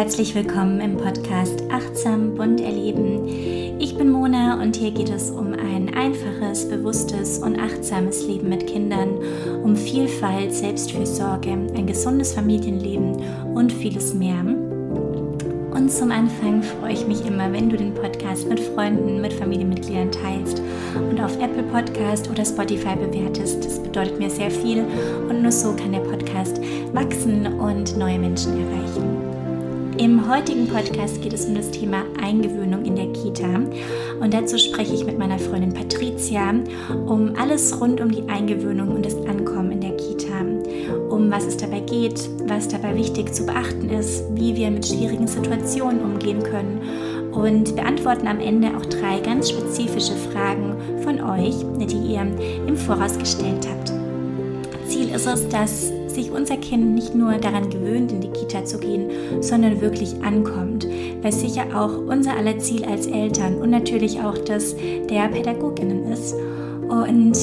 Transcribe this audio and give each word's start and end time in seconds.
herzlich 0.00 0.34
willkommen 0.34 0.80
im 0.80 0.96
Podcast 0.96 1.62
Achtsam 1.70 2.34
bunt 2.34 2.62
erleben. 2.62 3.28
Ich 3.78 3.98
bin 3.98 4.10
Mona 4.10 4.58
und 4.58 4.74
hier 4.74 4.92
geht 4.92 5.10
es 5.10 5.30
um 5.30 5.52
ein 5.52 5.94
einfaches, 5.94 6.66
bewusstes 6.70 7.38
und 7.40 7.60
achtsames 7.60 8.26
Leben 8.26 8.48
mit 8.48 8.66
Kindern, 8.66 9.18
um 9.62 9.76
Vielfalt, 9.76 10.54
Selbstfürsorge, 10.54 11.50
ein 11.50 11.86
gesundes 11.86 12.32
Familienleben 12.32 13.22
und 13.52 13.74
vieles 13.74 14.14
mehr. 14.14 14.40
Und 14.40 15.92
zum 15.92 16.10
Anfang 16.12 16.62
freue 16.62 16.94
ich 16.94 17.06
mich 17.06 17.26
immer, 17.26 17.52
wenn 17.52 17.68
du 17.68 17.76
den 17.76 17.92
Podcast 17.92 18.48
mit 18.48 18.58
Freunden, 18.58 19.20
mit 19.20 19.34
Familienmitgliedern 19.34 20.12
teilst 20.12 20.62
und 21.10 21.20
auf 21.20 21.38
Apple 21.38 21.64
Podcast 21.64 22.30
oder 22.30 22.46
Spotify 22.46 22.96
bewertest. 22.96 23.66
Das 23.66 23.78
bedeutet 23.78 24.18
mir 24.18 24.30
sehr 24.30 24.50
viel 24.50 24.82
und 25.28 25.42
nur 25.42 25.52
so 25.52 25.76
kann 25.76 25.92
der 25.92 26.00
Podcast 26.00 26.58
wachsen 26.94 27.46
und 27.60 27.98
neue 27.98 28.18
Menschen 28.18 28.52
erreichen. 28.52 29.19
Im 30.00 30.26
heutigen 30.30 30.66
Podcast 30.66 31.20
geht 31.20 31.34
es 31.34 31.44
um 31.44 31.54
das 31.54 31.70
Thema 31.72 32.04
Eingewöhnung 32.22 32.86
in 32.86 32.96
der 32.96 33.12
Kita. 33.12 33.60
Und 34.18 34.32
dazu 34.32 34.56
spreche 34.56 34.94
ich 34.94 35.04
mit 35.04 35.18
meiner 35.18 35.38
Freundin 35.38 35.74
Patricia 35.74 36.54
um 37.04 37.34
alles 37.38 37.78
rund 37.78 38.00
um 38.00 38.10
die 38.10 38.26
Eingewöhnung 38.26 38.94
und 38.94 39.04
das 39.04 39.14
Ankommen 39.26 39.72
in 39.72 39.82
der 39.82 39.94
Kita, 39.98 40.40
um 41.10 41.30
was 41.30 41.44
es 41.44 41.58
dabei 41.58 41.80
geht, 41.80 42.30
was 42.46 42.66
dabei 42.68 42.96
wichtig 42.96 43.34
zu 43.34 43.44
beachten 43.44 43.90
ist, 43.90 44.24
wie 44.30 44.56
wir 44.56 44.70
mit 44.70 44.86
schwierigen 44.86 45.26
Situationen 45.26 46.00
umgehen 46.02 46.42
können. 46.44 46.80
Und 47.32 47.76
beantworten 47.76 48.26
am 48.26 48.40
Ende 48.40 48.68
auch 48.74 48.86
drei 48.86 49.20
ganz 49.20 49.50
spezifische 49.50 50.16
Fragen 50.32 50.76
von 51.02 51.20
euch, 51.20 51.56
die 51.78 52.14
ihr 52.14 52.26
im 52.66 52.76
Voraus 52.78 53.18
gestellt 53.18 53.68
habt. 53.68 53.92
Ziel 54.88 55.14
ist 55.14 55.26
es, 55.26 55.46
dass 55.50 55.92
sich 56.14 56.30
unser 56.30 56.56
Kind 56.56 56.94
nicht 56.94 57.14
nur 57.14 57.32
daran 57.38 57.70
gewöhnt, 57.70 58.12
in 58.12 58.20
die 58.20 58.30
Kita 58.30 58.64
zu 58.64 58.78
gehen, 58.78 59.10
sondern 59.40 59.80
wirklich 59.80 60.22
ankommt, 60.22 60.86
weil 61.22 61.32
sicher 61.32 61.66
auch 61.74 61.96
unser 61.98 62.36
aller 62.36 62.58
Ziel 62.58 62.84
als 62.84 63.06
Eltern 63.06 63.56
und 63.56 63.70
natürlich 63.70 64.20
auch 64.20 64.38
das 64.38 64.76
der 64.76 65.28
Pädagoginnen 65.28 66.10
ist. 66.12 66.34
Und 66.88 67.36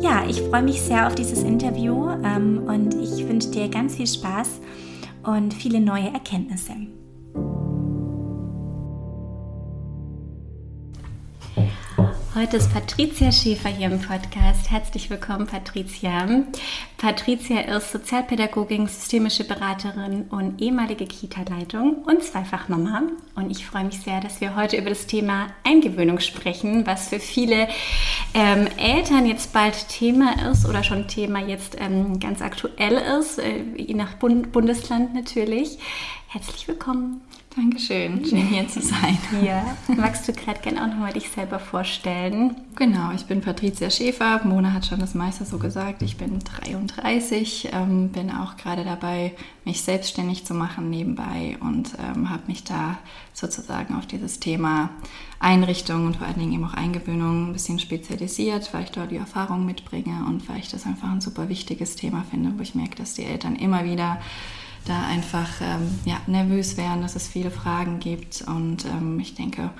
ja, 0.00 0.24
ich 0.28 0.40
freue 0.42 0.62
mich 0.62 0.80
sehr 0.80 1.06
auf 1.06 1.14
dieses 1.14 1.42
Interview 1.42 2.10
ähm, 2.24 2.62
und 2.66 2.94
ich 2.94 3.26
wünsche 3.28 3.50
dir 3.50 3.68
ganz 3.68 3.96
viel 3.96 4.06
Spaß 4.06 4.60
und 5.24 5.54
viele 5.54 5.80
neue 5.80 6.12
Erkenntnisse. 6.12 6.72
Heute 12.36 12.56
ist 12.56 12.72
Patricia 12.72 13.30
Schäfer 13.30 13.68
hier 13.68 13.86
im 13.86 14.00
Podcast. 14.00 14.68
Herzlich 14.68 15.08
willkommen, 15.08 15.46
Patricia. 15.46 16.26
Patricia 16.96 17.60
ist 17.60 17.92
Sozialpädagogin, 17.92 18.88
systemische 18.88 19.44
Beraterin 19.44 20.24
und 20.30 20.60
ehemalige 20.60 21.06
Kita-Leitung 21.06 22.02
und 22.02 22.24
Zweifachmama. 22.24 23.02
Und 23.36 23.52
ich 23.52 23.64
freue 23.64 23.84
mich 23.84 24.00
sehr, 24.00 24.20
dass 24.20 24.40
wir 24.40 24.56
heute 24.56 24.76
über 24.76 24.88
das 24.88 25.06
Thema 25.06 25.46
Eingewöhnung 25.62 26.18
sprechen, 26.18 26.84
was 26.88 27.10
für 27.10 27.20
viele 27.20 27.68
ähm, 28.34 28.66
Eltern 28.78 29.26
jetzt 29.26 29.52
bald 29.52 29.88
Thema 29.88 30.50
ist 30.50 30.66
oder 30.66 30.82
schon 30.82 31.06
Thema 31.06 31.38
jetzt 31.38 31.76
ähm, 31.78 32.18
ganz 32.18 32.42
aktuell 32.42 33.00
ist, 33.20 33.38
äh, 33.38 33.62
je 33.76 33.94
nach 33.94 34.14
Bund 34.14 34.50
Bundesland 34.50 35.14
natürlich. 35.14 35.78
Herzlich 36.26 36.66
willkommen. 36.66 37.20
Dankeschön, 37.56 38.24
schön 38.24 38.48
hier 38.48 38.66
zu 38.66 38.80
sein. 38.80 39.16
Ja, 39.44 39.76
magst 39.86 40.26
du 40.26 40.32
gerade 40.32 40.60
gerne 40.60 40.82
auch 40.82 40.88
nochmal 40.88 41.12
dich 41.12 41.28
selber 41.28 41.60
vorstellen? 41.60 42.56
Genau, 42.74 43.12
ich 43.14 43.26
bin 43.26 43.42
Patricia 43.42 43.90
Schäfer. 43.90 44.40
Mona 44.42 44.72
hat 44.72 44.86
schon 44.86 44.98
das 44.98 45.14
meiste 45.14 45.44
so 45.44 45.58
gesagt. 45.58 46.02
Ich 46.02 46.16
bin 46.16 46.40
33, 46.40 47.68
ähm, 47.72 48.08
bin 48.08 48.32
auch 48.32 48.56
gerade 48.56 48.82
dabei, 48.82 49.34
mich 49.64 49.82
selbstständig 49.82 50.44
zu 50.44 50.52
machen 50.52 50.90
nebenbei 50.90 51.56
und 51.60 51.92
ähm, 52.02 52.28
habe 52.28 52.42
mich 52.48 52.64
da 52.64 52.98
sozusagen 53.32 53.94
auf 53.94 54.06
dieses 54.06 54.40
Thema 54.40 54.90
Einrichtung 55.38 56.06
und 56.06 56.16
vor 56.16 56.26
allen 56.26 56.40
Dingen 56.40 56.54
eben 56.54 56.64
auch 56.64 56.74
Eingewöhnung 56.74 57.50
ein 57.50 57.52
bisschen 57.52 57.78
spezialisiert, 57.78 58.74
weil 58.74 58.82
ich 58.82 58.90
dort 58.90 59.12
die 59.12 59.16
Erfahrung 59.16 59.64
mitbringe 59.64 60.24
und 60.26 60.48
weil 60.48 60.58
ich 60.58 60.70
das 60.70 60.86
einfach 60.86 61.08
ein 61.08 61.20
super 61.20 61.48
wichtiges 61.48 61.94
Thema 61.94 62.24
finde, 62.28 62.52
wo 62.56 62.62
ich 62.62 62.74
merke, 62.74 62.96
dass 62.96 63.14
die 63.14 63.24
Eltern 63.24 63.54
immer 63.54 63.84
wieder 63.84 64.18
da 64.84 65.06
einfach 65.06 65.48
ähm, 65.60 65.98
ja, 66.04 66.20
nervös 66.26 66.76
werden, 66.76 67.02
dass 67.02 67.16
es 67.16 67.28
viele 67.28 67.50
Fragen 67.50 68.00
gibt 68.00 68.42
und 68.46 68.84
ähm, 68.84 69.18
ich 69.20 69.34
denke, 69.34 69.70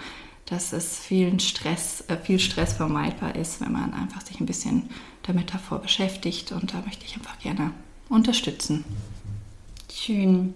dass 0.47 0.73
es 0.73 0.99
vielen 0.99 1.41
Stress, 1.41 2.05
äh, 2.09 2.17
viel 2.17 2.39
Stress 2.39 2.75
vermeidbar 2.75 3.37
ist, 3.37 3.61
wenn 3.61 3.73
man 3.73 3.95
einfach 3.95 4.21
sich 4.21 4.41
ein 4.41 4.47
bisschen 4.47 4.89
damit 5.23 5.53
davor 5.55 5.79
beschäftigt 5.79 6.53
und 6.53 6.73
da 6.73 6.83
möchte 6.85 7.05
ich 7.05 7.17
einfach 7.17 7.39
gerne 7.39 7.73
unterstützen. 8.09 8.85
Schön. 9.93 10.55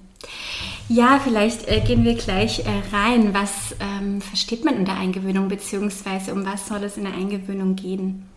Ja, 0.88 1.20
vielleicht 1.22 1.68
äh, 1.68 1.80
gehen 1.80 2.04
wir 2.04 2.14
gleich 2.14 2.60
äh, 2.60 2.82
rein. 2.92 3.34
Was 3.34 3.76
ähm, 3.80 4.20
versteht 4.20 4.64
man 4.64 4.76
unter 4.76 4.94
Eingewöhnung, 4.94 5.48
beziehungsweise 5.48 6.32
um 6.34 6.44
was 6.44 6.66
soll 6.66 6.82
es 6.82 6.96
in 6.96 7.04
der 7.04 7.14
Eingewöhnung 7.14 7.76
gehen? 7.76 8.28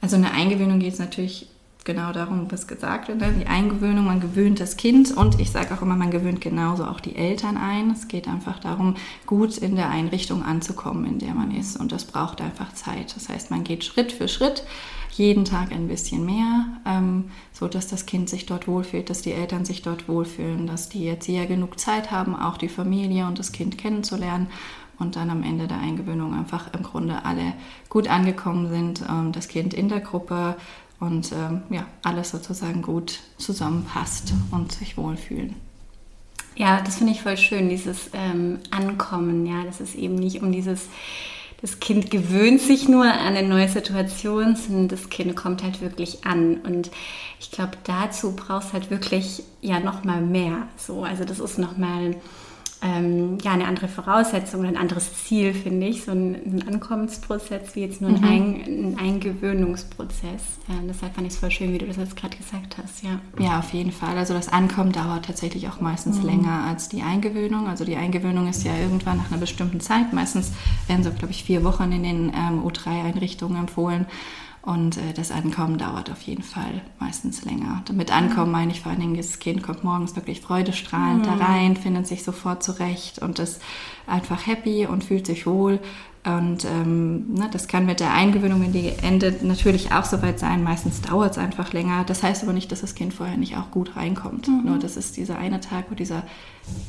Also 0.00 0.16
in 0.16 0.22
der 0.22 0.32
Eingewöhnung 0.32 0.80
geht 0.80 0.92
es 0.92 0.98
natürlich 0.98 1.48
genau 1.84 2.12
darum, 2.12 2.50
was 2.50 2.66
gesagt 2.66 3.08
wird, 3.08 3.20
ne? 3.20 3.32
die 3.38 3.46
Eingewöhnung, 3.46 4.06
man 4.06 4.20
gewöhnt 4.20 4.58
das 4.58 4.76
Kind 4.76 5.14
und 5.16 5.38
ich 5.38 5.50
sage 5.50 5.74
auch 5.74 5.82
immer, 5.82 5.96
man 5.96 6.10
gewöhnt 6.10 6.40
genauso 6.40 6.84
auch 6.84 7.00
die 7.00 7.14
Eltern 7.14 7.56
ein. 7.56 7.90
Es 7.90 8.08
geht 8.08 8.26
einfach 8.26 8.58
darum, 8.58 8.96
gut 9.26 9.58
in 9.58 9.76
der 9.76 9.90
Einrichtung 9.90 10.42
anzukommen, 10.42 11.04
in 11.04 11.18
der 11.18 11.34
man 11.34 11.54
ist 11.54 11.76
und 11.78 11.92
das 11.92 12.04
braucht 12.04 12.40
einfach 12.40 12.72
Zeit. 12.72 13.14
Das 13.14 13.28
heißt, 13.28 13.50
man 13.50 13.64
geht 13.64 13.84
Schritt 13.84 14.12
für 14.12 14.28
Schritt, 14.28 14.64
jeden 15.10 15.44
Tag 15.44 15.70
ein 15.72 15.86
bisschen 15.86 16.24
mehr, 16.24 16.66
ähm, 16.86 17.30
so 17.52 17.68
das 17.68 18.06
Kind 18.06 18.28
sich 18.28 18.46
dort 18.46 18.66
wohlfühlt, 18.66 19.10
dass 19.10 19.22
die 19.22 19.32
Eltern 19.32 19.64
sich 19.64 19.82
dort 19.82 20.08
wohlfühlen, 20.08 20.66
dass 20.66 20.88
die 20.88 21.06
Erzieher 21.06 21.46
genug 21.46 21.78
Zeit 21.78 22.10
haben, 22.10 22.34
auch 22.34 22.56
die 22.56 22.68
Familie 22.68 23.26
und 23.26 23.38
das 23.38 23.52
Kind 23.52 23.78
kennenzulernen 23.78 24.48
und 24.98 25.16
dann 25.16 25.30
am 25.30 25.42
Ende 25.42 25.66
der 25.66 25.78
Eingewöhnung 25.78 26.34
einfach 26.34 26.72
im 26.72 26.82
Grunde 26.82 27.24
alle 27.24 27.52
gut 27.88 28.08
angekommen 28.08 28.68
sind, 28.68 29.02
ähm, 29.08 29.32
das 29.32 29.48
Kind 29.48 29.74
in 29.74 29.88
der 29.88 30.00
Gruppe 30.00 30.56
und 31.00 31.32
ähm, 31.32 31.62
ja, 31.70 31.86
alles 32.02 32.30
sozusagen 32.30 32.82
gut 32.82 33.20
zusammenpasst 33.38 34.32
und 34.50 34.72
sich 34.72 34.96
wohlfühlen. 34.96 35.54
Ja, 36.56 36.80
das 36.80 36.96
finde 36.96 37.12
ich 37.12 37.22
voll 37.22 37.36
schön, 37.36 37.68
dieses 37.68 38.10
ähm, 38.12 38.60
Ankommen, 38.70 39.44
ja, 39.44 39.64
das 39.64 39.80
ist 39.80 39.96
eben 39.96 40.14
nicht 40.14 40.40
um 40.40 40.52
dieses, 40.52 40.86
das 41.60 41.80
Kind 41.80 42.10
gewöhnt 42.10 42.60
sich 42.60 42.88
nur 42.88 43.04
an 43.04 43.36
eine 43.36 43.42
neue 43.42 43.68
Situation, 43.68 44.54
sondern 44.54 44.88
das 44.88 45.10
Kind 45.10 45.34
kommt 45.34 45.64
halt 45.64 45.80
wirklich 45.80 46.24
an 46.24 46.58
und 46.58 46.90
ich 47.40 47.50
glaube, 47.50 47.72
dazu 47.82 48.36
brauchst 48.36 48.72
halt 48.72 48.90
wirklich 48.90 49.42
ja 49.62 49.80
nochmal 49.80 50.20
mehr, 50.20 50.68
so, 50.76 51.02
also 51.02 51.24
das 51.24 51.40
ist 51.40 51.58
nochmal 51.58 52.16
ähm, 52.84 53.38
ja, 53.42 53.52
eine 53.52 53.66
andere 53.66 53.88
Voraussetzung, 53.88 54.64
ein 54.66 54.76
anderes 54.76 55.24
Ziel, 55.24 55.54
finde 55.54 55.86
ich. 55.86 56.04
So 56.04 56.12
ein, 56.12 56.34
ein 56.34 56.68
Ankommensprozess 56.68 57.74
wie 57.74 57.80
jetzt 57.80 58.02
nur 58.02 58.10
ein, 58.10 58.20
mhm. 58.20 58.24
ein, 58.24 58.64
ein 58.66 58.98
Eingewöhnungsprozess. 58.98 60.58
Ja, 60.68 60.74
deshalb 60.86 61.14
fand 61.14 61.26
ich 61.26 61.32
es 61.32 61.38
voll 61.38 61.50
schön, 61.50 61.72
wie 61.72 61.78
du 61.78 61.86
das 61.86 61.96
jetzt 61.96 62.14
gerade 62.14 62.36
gesagt 62.36 62.76
hast. 62.76 63.02
Ja. 63.02 63.20
ja, 63.38 63.58
auf 63.58 63.72
jeden 63.72 63.90
Fall. 63.90 64.18
Also 64.18 64.34
das 64.34 64.50
Ankommen 64.50 64.92
dauert 64.92 65.24
tatsächlich 65.24 65.66
auch 65.68 65.80
meistens 65.80 66.18
mhm. 66.18 66.26
länger 66.26 66.64
als 66.68 66.90
die 66.90 67.00
Eingewöhnung. 67.00 67.68
Also 67.68 67.86
die 67.86 67.96
Eingewöhnung 67.96 68.48
ist 68.48 68.64
ja 68.64 68.76
irgendwann 68.76 69.16
nach 69.16 69.30
einer 69.30 69.40
bestimmten 69.40 69.80
Zeit. 69.80 70.12
Meistens 70.12 70.52
werden 70.86 71.04
so, 71.04 71.10
glaube 71.10 71.30
ich, 71.30 71.42
vier 71.42 71.64
Wochen 71.64 71.90
in 71.90 72.02
den 72.02 72.32
ähm, 72.34 72.62
U3-Einrichtungen 72.66 73.56
empfohlen. 73.56 74.04
Und 74.64 74.96
äh, 74.96 75.12
das 75.14 75.30
Ankommen 75.30 75.76
dauert 75.76 76.10
auf 76.10 76.22
jeden 76.22 76.42
Fall 76.42 76.80
meistens 76.98 77.44
länger. 77.44 77.82
Mit 77.92 78.10
Ankommen 78.10 78.50
meine 78.50 78.72
ich 78.72 78.80
vor 78.80 78.92
allen 78.92 79.00
Dingen, 79.00 79.16
das 79.16 79.38
Kind 79.38 79.62
kommt 79.62 79.84
morgens 79.84 80.16
wirklich 80.16 80.40
freudestrahlend 80.40 81.26
mhm. 81.26 81.38
da 81.38 81.44
rein, 81.44 81.76
findet 81.76 82.06
sich 82.06 82.24
sofort 82.24 82.62
zurecht 82.62 83.18
und 83.18 83.38
ist 83.38 83.60
einfach 84.06 84.46
happy 84.46 84.86
und 84.86 85.04
fühlt 85.04 85.26
sich 85.26 85.46
wohl. 85.46 85.80
Und 86.24 86.64
ähm, 86.64 87.34
ne, 87.34 87.50
das 87.52 87.68
kann 87.68 87.84
mit 87.84 88.00
der 88.00 88.14
Eingewöhnung 88.14 88.62
in 88.62 88.72
die 88.72 88.90
Ende 89.02 89.36
natürlich 89.42 89.92
auch 89.92 90.06
soweit 90.06 90.38
sein. 90.38 90.62
Meistens 90.62 91.02
dauert 91.02 91.32
es 91.32 91.38
einfach 91.38 91.74
länger. 91.74 92.04
Das 92.04 92.22
heißt 92.22 92.42
aber 92.42 92.54
nicht, 92.54 92.72
dass 92.72 92.80
das 92.80 92.94
Kind 92.94 93.12
vorher 93.12 93.36
nicht 93.36 93.58
auch 93.58 93.70
gut 93.70 93.94
reinkommt. 93.96 94.48
Mhm. 94.48 94.62
Nur 94.64 94.78
das 94.78 94.96
ist 94.96 95.18
dieser 95.18 95.36
eine 95.36 95.60
Tag, 95.60 95.90
wo 95.90 95.94
dieser 95.94 96.22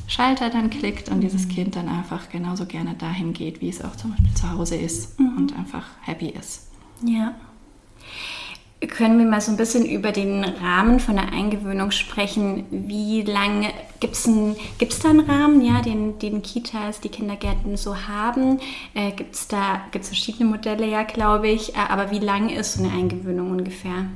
Schalter 0.06 0.48
dann 0.48 0.70
klickt 0.70 1.10
und 1.10 1.18
mhm. 1.18 1.20
dieses 1.20 1.48
Kind 1.48 1.76
dann 1.76 1.90
einfach 1.90 2.30
genauso 2.30 2.64
gerne 2.64 2.94
dahin 2.94 3.34
geht, 3.34 3.60
wie 3.60 3.68
es 3.68 3.84
auch 3.84 3.96
zum 3.96 4.12
Beispiel 4.12 4.32
zu 4.32 4.50
Hause 4.50 4.76
ist 4.76 5.20
mhm. 5.20 5.36
und 5.36 5.58
einfach 5.58 5.84
happy 6.00 6.30
ist. 6.30 6.68
Ja. 7.04 7.34
Können 8.88 9.18
wir 9.18 9.24
mal 9.24 9.40
so 9.40 9.50
ein 9.50 9.56
bisschen 9.56 9.86
über 9.86 10.12
den 10.12 10.44
Rahmen 10.44 11.00
von 11.00 11.16
der 11.16 11.32
Eingewöhnung 11.32 11.92
sprechen? 11.92 12.66
Wie 12.70 13.22
lange 13.22 13.70
gibt 14.00 14.14
es 14.14 14.24
da 14.24 15.08
einen 15.08 15.20
Rahmen, 15.20 15.62
ja, 15.62 15.80
den, 15.80 16.18
den 16.18 16.42
Kitas, 16.42 17.00
die 17.00 17.08
Kindergärten 17.08 17.78
so 17.78 17.96
haben? 17.96 18.60
Äh, 18.92 19.12
gibt 19.12 19.34
es 19.34 19.48
da 19.48 19.80
gibt's 19.92 20.08
verschiedene 20.08 20.50
Modelle, 20.50 20.86
ja, 20.86 21.04
glaube 21.04 21.48
ich. 21.48 21.74
Äh, 21.74 21.78
aber 21.88 22.10
wie 22.10 22.18
lang 22.18 22.50
ist 22.50 22.74
so 22.74 22.84
eine 22.84 22.92
Eingewöhnung 22.92 23.50
ungefähr? 23.50 24.08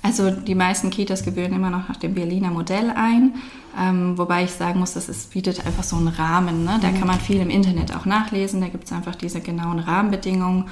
Also 0.00 0.30
die 0.30 0.54
meisten 0.54 0.90
Kitas 0.90 1.24
gewöhnen 1.24 1.54
immer 1.54 1.70
noch 1.70 1.88
nach 1.88 1.96
dem 1.96 2.14
Berliner 2.14 2.50
Modell 2.50 2.90
ein, 2.90 3.34
ähm, 3.78 4.16
wobei 4.16 4.44
ich 4.44 4.52
sagen 4.52 4.78
muss, 4.78 4.94
dass 4.94 5.08
es 5.08 5.26
bietet 5.26 5.66
einfach 5.66 5.82
so 5.82 5.96
einen 5.96 6.08
Rahmen. 6.08 6.64
Ne? 6.64 6.78
Da 6.80 6.88
mhm. 6.88 6.98
kann 6.98 7.08
man 7.08 7.18
viel 7.20 7.40
im 7.40 7.50
Internet 7.50 7.94
auch 7.94 8.06
nachlesen, 8.06 8.60
da 8.60 8.68
gibt 8.68 8.84
es 8.84 8.92
einfach 8.92 9.16
diese 9.16 9.40
genauen 9.40 9.80
Rahmenbedingungen. 9.80 10.66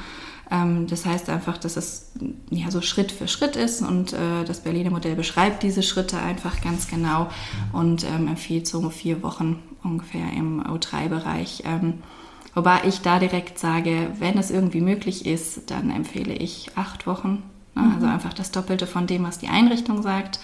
Ähm, 0.51 0.87
das 0.87 1.05
heißt 1.05 1.29
einfach, 1.29 1.59
dass 1.59 1.77
es 1.77 2.13
ja 2.51 2.71
so 2.71 2.81
Schritt 2.81 3.13
für 3.13 3.29
Schritt 3.29 3.57
ist 3.57 3.83
und 3.83 4.13
äh, 4.13 4.45
das 4.45 4.61
Berliner 4.61 4.91
Modell 4.91 5.17
beschreibt 5.17 5.63
diese 5.63 5.83
Schritte 5.83 6.19
einfach 6.19 6.61
ganz 6.61 6.89
genau 6.89 7.29
und 7.73 8.05
ähm, 8.05 8.29
empfiehlt 8.29 8.67
so 8.67 8.89
vier 8.91 9.23
Wochen 9.23 9.59
ungefähr 9.83 10.33
im 10.33 10.63
O3-Bereich. 10.63 11.63
Ähm, 11.65 11.95
wobei 12.55 12.83
ich 12.87 13.01
da 13.01 13.19
direkt 13.19 13.59
sage, 13.59 14.11
wenn 14.19 14.39
es 14.39 14.51
irgendwie 14.51 14.81
möglich 14.81 15.27
ist, 15.27 15.71
dann 15.71 15.91
empfehle 15.91 16.35
ich 16.35 16.71
acht 16.77 17.07
Wochen. 17.07 17.43
Ne? 17.75 17.83
Mhm. 17.83 17.95
Also 17.95 18.07
einfach 18.07 18.35
das 18.35 18.51
Doppelte 18.51 18.87
von 18.87 19.07
dem, 19.07 19.25
was 19.25 19.39
die 19.39 19.49
Einrichtung 19.49 20.03
sagt 20.03 20.39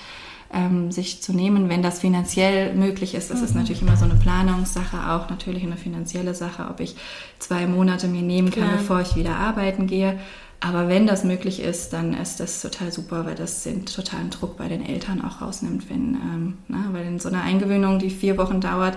ähm, 0.52 0.90
sich 0.90 1.22
zu 1.22 1.32
nehmen, 1.32 1.69
wenn 1.69 1.82
das 1.82 2.00
finanziell 2.00 2.75
möglich 2.75 3.14
ist. 3.14 3.31
Das 3.31 3.38
mhm. 3.38 3.44
ist 3.44 3.54
natürlich 3.54 3.82
immer 3.82 3.96
so 3.96 4.04
eine 4.04 4.14
Planungssache, 4.14 5.10
auch 5.10 5.31
natürlich 5.31 5.62
eine 5.62 5.76
finanzielle 5.76 6.34
Sache, 6.34 6.69
ob 6.69 6.81
ich 6.81 6.96
zwei 7.38 7.66
Monate 7.66 8.08
mir 8.08 8.22
nehmen 8.22 8.50
kann, 8.50 8.64
Klar. 8.64 8.76
bevor 8.76 9.00
ich 9.00 9.16
wieder 9.16 9.37
arbeiten 9.37 9.87
gehe. 9.87 10.19
Aber 10.60 10.88
wenn 10.88 11.08
das 11.08 11.25
möglich 11.25 11.60
ist, 11.60 11.93
dann 11.93 12.14
ist 12.14 12.38
das 12.38 12.62
total 12.62 12.93
super, 12.93 13.26
weil 13.26 13.34
das 13.34 13.64
den 13.64 13.84
totalen 13.84 14.31
Druck 14.31 14.56
bei 14.56 14.69
den 14.69 14.84
Eltern 14.84 15.20
auch 15.25 15.40
rausnimmt, 15.40 15.90
wenn, 15.90 16.14
ähm, 16.14 16.58
na, 16.69 16.84
weil 16.93 17.05
in 17.05 17.19
so 17.19 17.28
einer 17.28 17.43
Eingewöhnung, 17.43 17.98
die 17.98 18.10
vier 18.10 18.38
Wochen 18.38 18.60
dauert, 18.60 18.96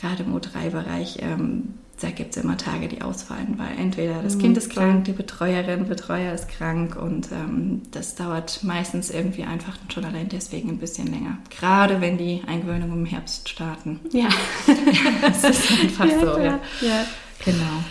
gerade 0.00 0.22
im 0.22 0.36
O3-Bereich, 0.36 1.18
ähm, 1.20 1.74
da 2.02 2.10
gibt 2.10 2.36
es 2.36 2.42
immer 2.42 2.56
Tage, 2.56 2.88
die 2.88 3.02
ausfallen, 3.02 3.58
weil 3.58 3.78
entweder 3.78 4.22
das 4.22 4.38
Kind 4.38 4.56
ist 4.56 4.70
krank, 4.70 5.04
die 5.04 5.12
Betreuerin, 5.12 5.86
Betreuer 5.86 6.32
ist 6.32 6.48
krank 6.48 6.96
und 6.96 7.30
ähm, 7.30 7.82
das 7.92 8.14
dauert 8.14 8.64
meistens 8.64 9.10
irgendwie 9.10 9.44
einfach 9.44 9.76
schon 9.92 10.04
allein 10.04 10.28
deswegen 10.28 10.70
ein 10.70 10.78
bisschen 10.78 11.06
länger. 11.06 11.38
Gerade 11.50 12.00
wenn 12.00 12.18
die 12.18 12.42
Eingewöhnungen 12.46 13.00
im 13.00 13.06
Herbst 13.06 13.48
starten. 13.48 14.00
Ja, 14.10 14.28
das 15.22 15.44
ist 15.44 15.70
einfach 15.80 16.06
ja, 16.06 16.20
so. 16.20 16.38
Ja. 16.38 16.60
ja. 16.80 17.06
Genau. 17.44 17.84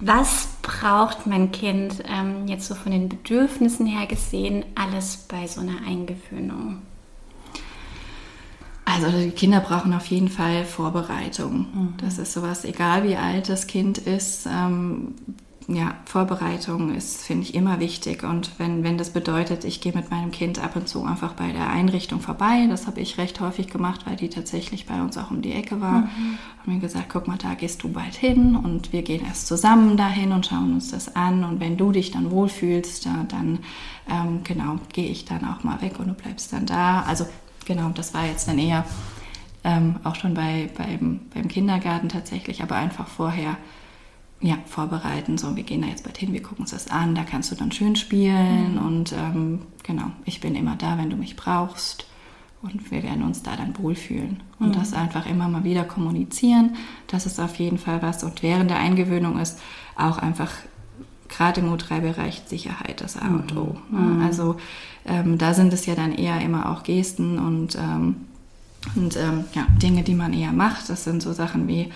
Was 0.00 0.48
braucht 0.62 1.26
mein 1.26 1.50
Kind 1.50 2.02
ähm, 2.08 2.46
jetzt 2.46 2.66
so 2.66 2.74
von 2.74 2.92
den 2.92 3.08
Bedürfnissen 3.08 3.86
her 3.86 4.06
gesehen 4.06 4.64
alles 4.74 5.16
bei 5.28 5.46
so 5.46 5.60
einer 5.60 5.86
Eingewöhnung? 5.86 6.82
Also 8.88 9.10
die 9.18 9.30
Kinder 9.30 9.60
brauchen 9.60 9.92
auf 9.92 10.06
jeden 10.06 10.28
Fall 10.28 10.64
Vorbereitung. 10.64 11.66
Mhm. 11.72 11.94
Das 11.98 12.18
ist 12.18 12.32
sowas, 12.32 12.64
egal 12.64 13.04
wie 13.04 13.16
alt 13.16 13.48
das 13.48 13.66
Kind 13.66 13.98
ist. 13.98 14.46
Ähm, 14.46 15.14
ja, 15.70 15.96
Vorbereitung 16.06 16.94
ist, 16.94 17.22
finde 17.22 17.42
ich, 17.42 17.54
immer 17.54 17.78
wichtig. 17.78 18.22
Und 18.24 18.58
wenn, 18.58 18.84
wenn 18.84 18.96
das 18.96 19.10
bedeutet, 19.10 19.66
ich 19.66 19.82
gehe 19.82 19.92
mit 19.92 20.10
meinem 20.10 20.30
Kind 20.30 20.58
ab 20.58 20.76
und 20.76 20.88
zu 20.88 21.04
einfach 21.04 21.34
bei 21.34 21.52
der 21.52 21.68
Einrichtung 21.68 22.20
vorbei, 22.20 22.66
das 22.70 22.86
habe 22.86 23.00
ich 23.00 23.18
recht 23.18 23.38
häufig 23.40 23.68
gemacht, 23.68 24.06
weil 24.06 24.16
die 24.16 24.30
tatsächlich 24.30 24.86
bei 24.86 25.02
uns 25.02 25.18
auch 25.18 25.30
um 25.30 25.42
die 25.42 25.52
Ecke 25.52 25.82
war, 25.82 26.00
mhm. 26.00 26.38
haben 26.62 26.72
mir 26.72 26.78
gesagt, 26.78 27.10
guck 27.10 27.28
mal, 27.28 27.36
da 27.36 27.52
gehst 27.52 27.82
du 27.82 27.92
bald 27.92 28.14
hin 28.14 28.56
und 28.56 28.94
wir 28.94 29.02
gehen 29.02 29.26
erst 29.26 29.46
zusammen 29.46 29.98
dahin 29.98 30.32
und 30.32 30.46
schauen 30.46 30.72
uns 30.72 30.90
das 30.90 31.14
an. 31.14 31.44
Und 31.44 31.60
wenn 31.60 31.76
du 31.76 31.92
dich 31.92 32.10
dann 32.10 32.30
wohlfühlst, 32.30 33.06
dann 33.28 33.58
ähm, 34.10 34.40
genau, 34.44 34.78
gehe 34.94 35.10
ich 35.10 35.26
dann 35.26 35.44
auch 35.44 35.64
mal 35.64 35.82
weg 35.82 35.98
und 35.98 36.08
du 36.08 36.14
bleibst 36.14 36.54
dann 36.54 36.64
da. 36.64 37.02
Also 37.02 37.26
genau, 37.68 37.90
das 37.90 38.14
war 38.14 38.26
jetzt 38.26 38.48
dann 38.48 38.58
eher 38.58 38.84
ähm, 39.62 39.96
auch 40.02 40.16
schon 40.16 40.34
bei, 40.34 40.68
beim, 40.76 41.20
beim 41.32 41.46
Kindergarten 41.46 42.08
tatsächlich, 42.08 42.62
aber 42.62 42.74
einfach 42.74 43.06
vorher 43.06 43.56
ja, 44.40 44.56
vorbereiten. 44.66 45.38
So, 45.38 45.54
wir 45.54 45.62
gehen 45.62 45.82
da 45.82 45.88
jetzt 45.88 46.04
bald 46.04 46.18
hin, 46.18 46.32
wir 46.32 46.42
gucken 46.42 46.62
uns 46.62 46.70
das 46.70 46.88
an, 46.88 47.14
da 47.14 47.22
kannst 47.22 47.52
du 47.52 47.54
dann 47.54 47.70
schön 47.70 47.94
spielen 47.94 48.72
mhm. 48.72 48.86
und 48.86 49.12
ähm, 49.12 49.62
genau, 49.84 50.10
ich 50.24 50.40
bin 50.40 50.56
immer 50.56 50.76
da, 50.76 50.98
wenn 50.98 51.10
du 51.10 51.16
mich 51.16 51.36
brauchst 51.36 52.06
und 52.62 52.90
wir 52.90 53.02
werden 53.02 53.22
uns 53.22 53.42
da 53.42 53.56
dann 53.56 53.78
wohlfühlen. 53.78 54.42
Und 54.58 54.70
mhm. 54.70 54.72
das 54.72 54.92
einfach 54.92 55.26
immer 55.26 55.48
mal 55.48 55.62
wieder 55.62 55.84
kommunizieren, 55.84 56.76
das 57.06 57.26
ist 57.26 57.38
auf 57.38 57.56
jeden 57.56 57.78
Fall 57.78 58.02
was. 58.02 58.24
Und 58.24 58.42
während 58.42 58.70
der 58.70 58.78
Eingewöhnung 58.78 59.38
ist 59.38 59.60
auch 59.96 60.18
einfach 60.18 60.50
gerade 61.28 61.60
im 61.60 61.72
U3-Bereich 61.72 62.42
Sicherheit 62.46 63.00
das 63.00 63.16
A 63.16 63.28
und 63.28 63.56
O. 63.56 63.76
Mhm. 63.90 64.22
Also 64.22 64.56
ähm, 65.06 65.38
da 65.38 65.54
sind 65.54 65.72
es 65.72 65.86
ja 65.86 65.94
dann 65.94 66.12
eher 66.12 66.40
immer 66.40 66.70
auch 66.70 66.82
Gesten 66.82 67.38
und, 67.38 67.76
ähm, 67.76 68.16
und 68.94 69.16
ähm, 69.16 69.44
ja, 69.54 69.66
Dinge, 69.82 70.02
die 70.02 70.14
man 70.14 70.32
eher 70.32 70.52
macht. 70.52 70.88
Das 70.88 71.04
sind 71.04 71.22
so 71.22 71.32
Sachen 71.32 71.68
wie 71.68 71.90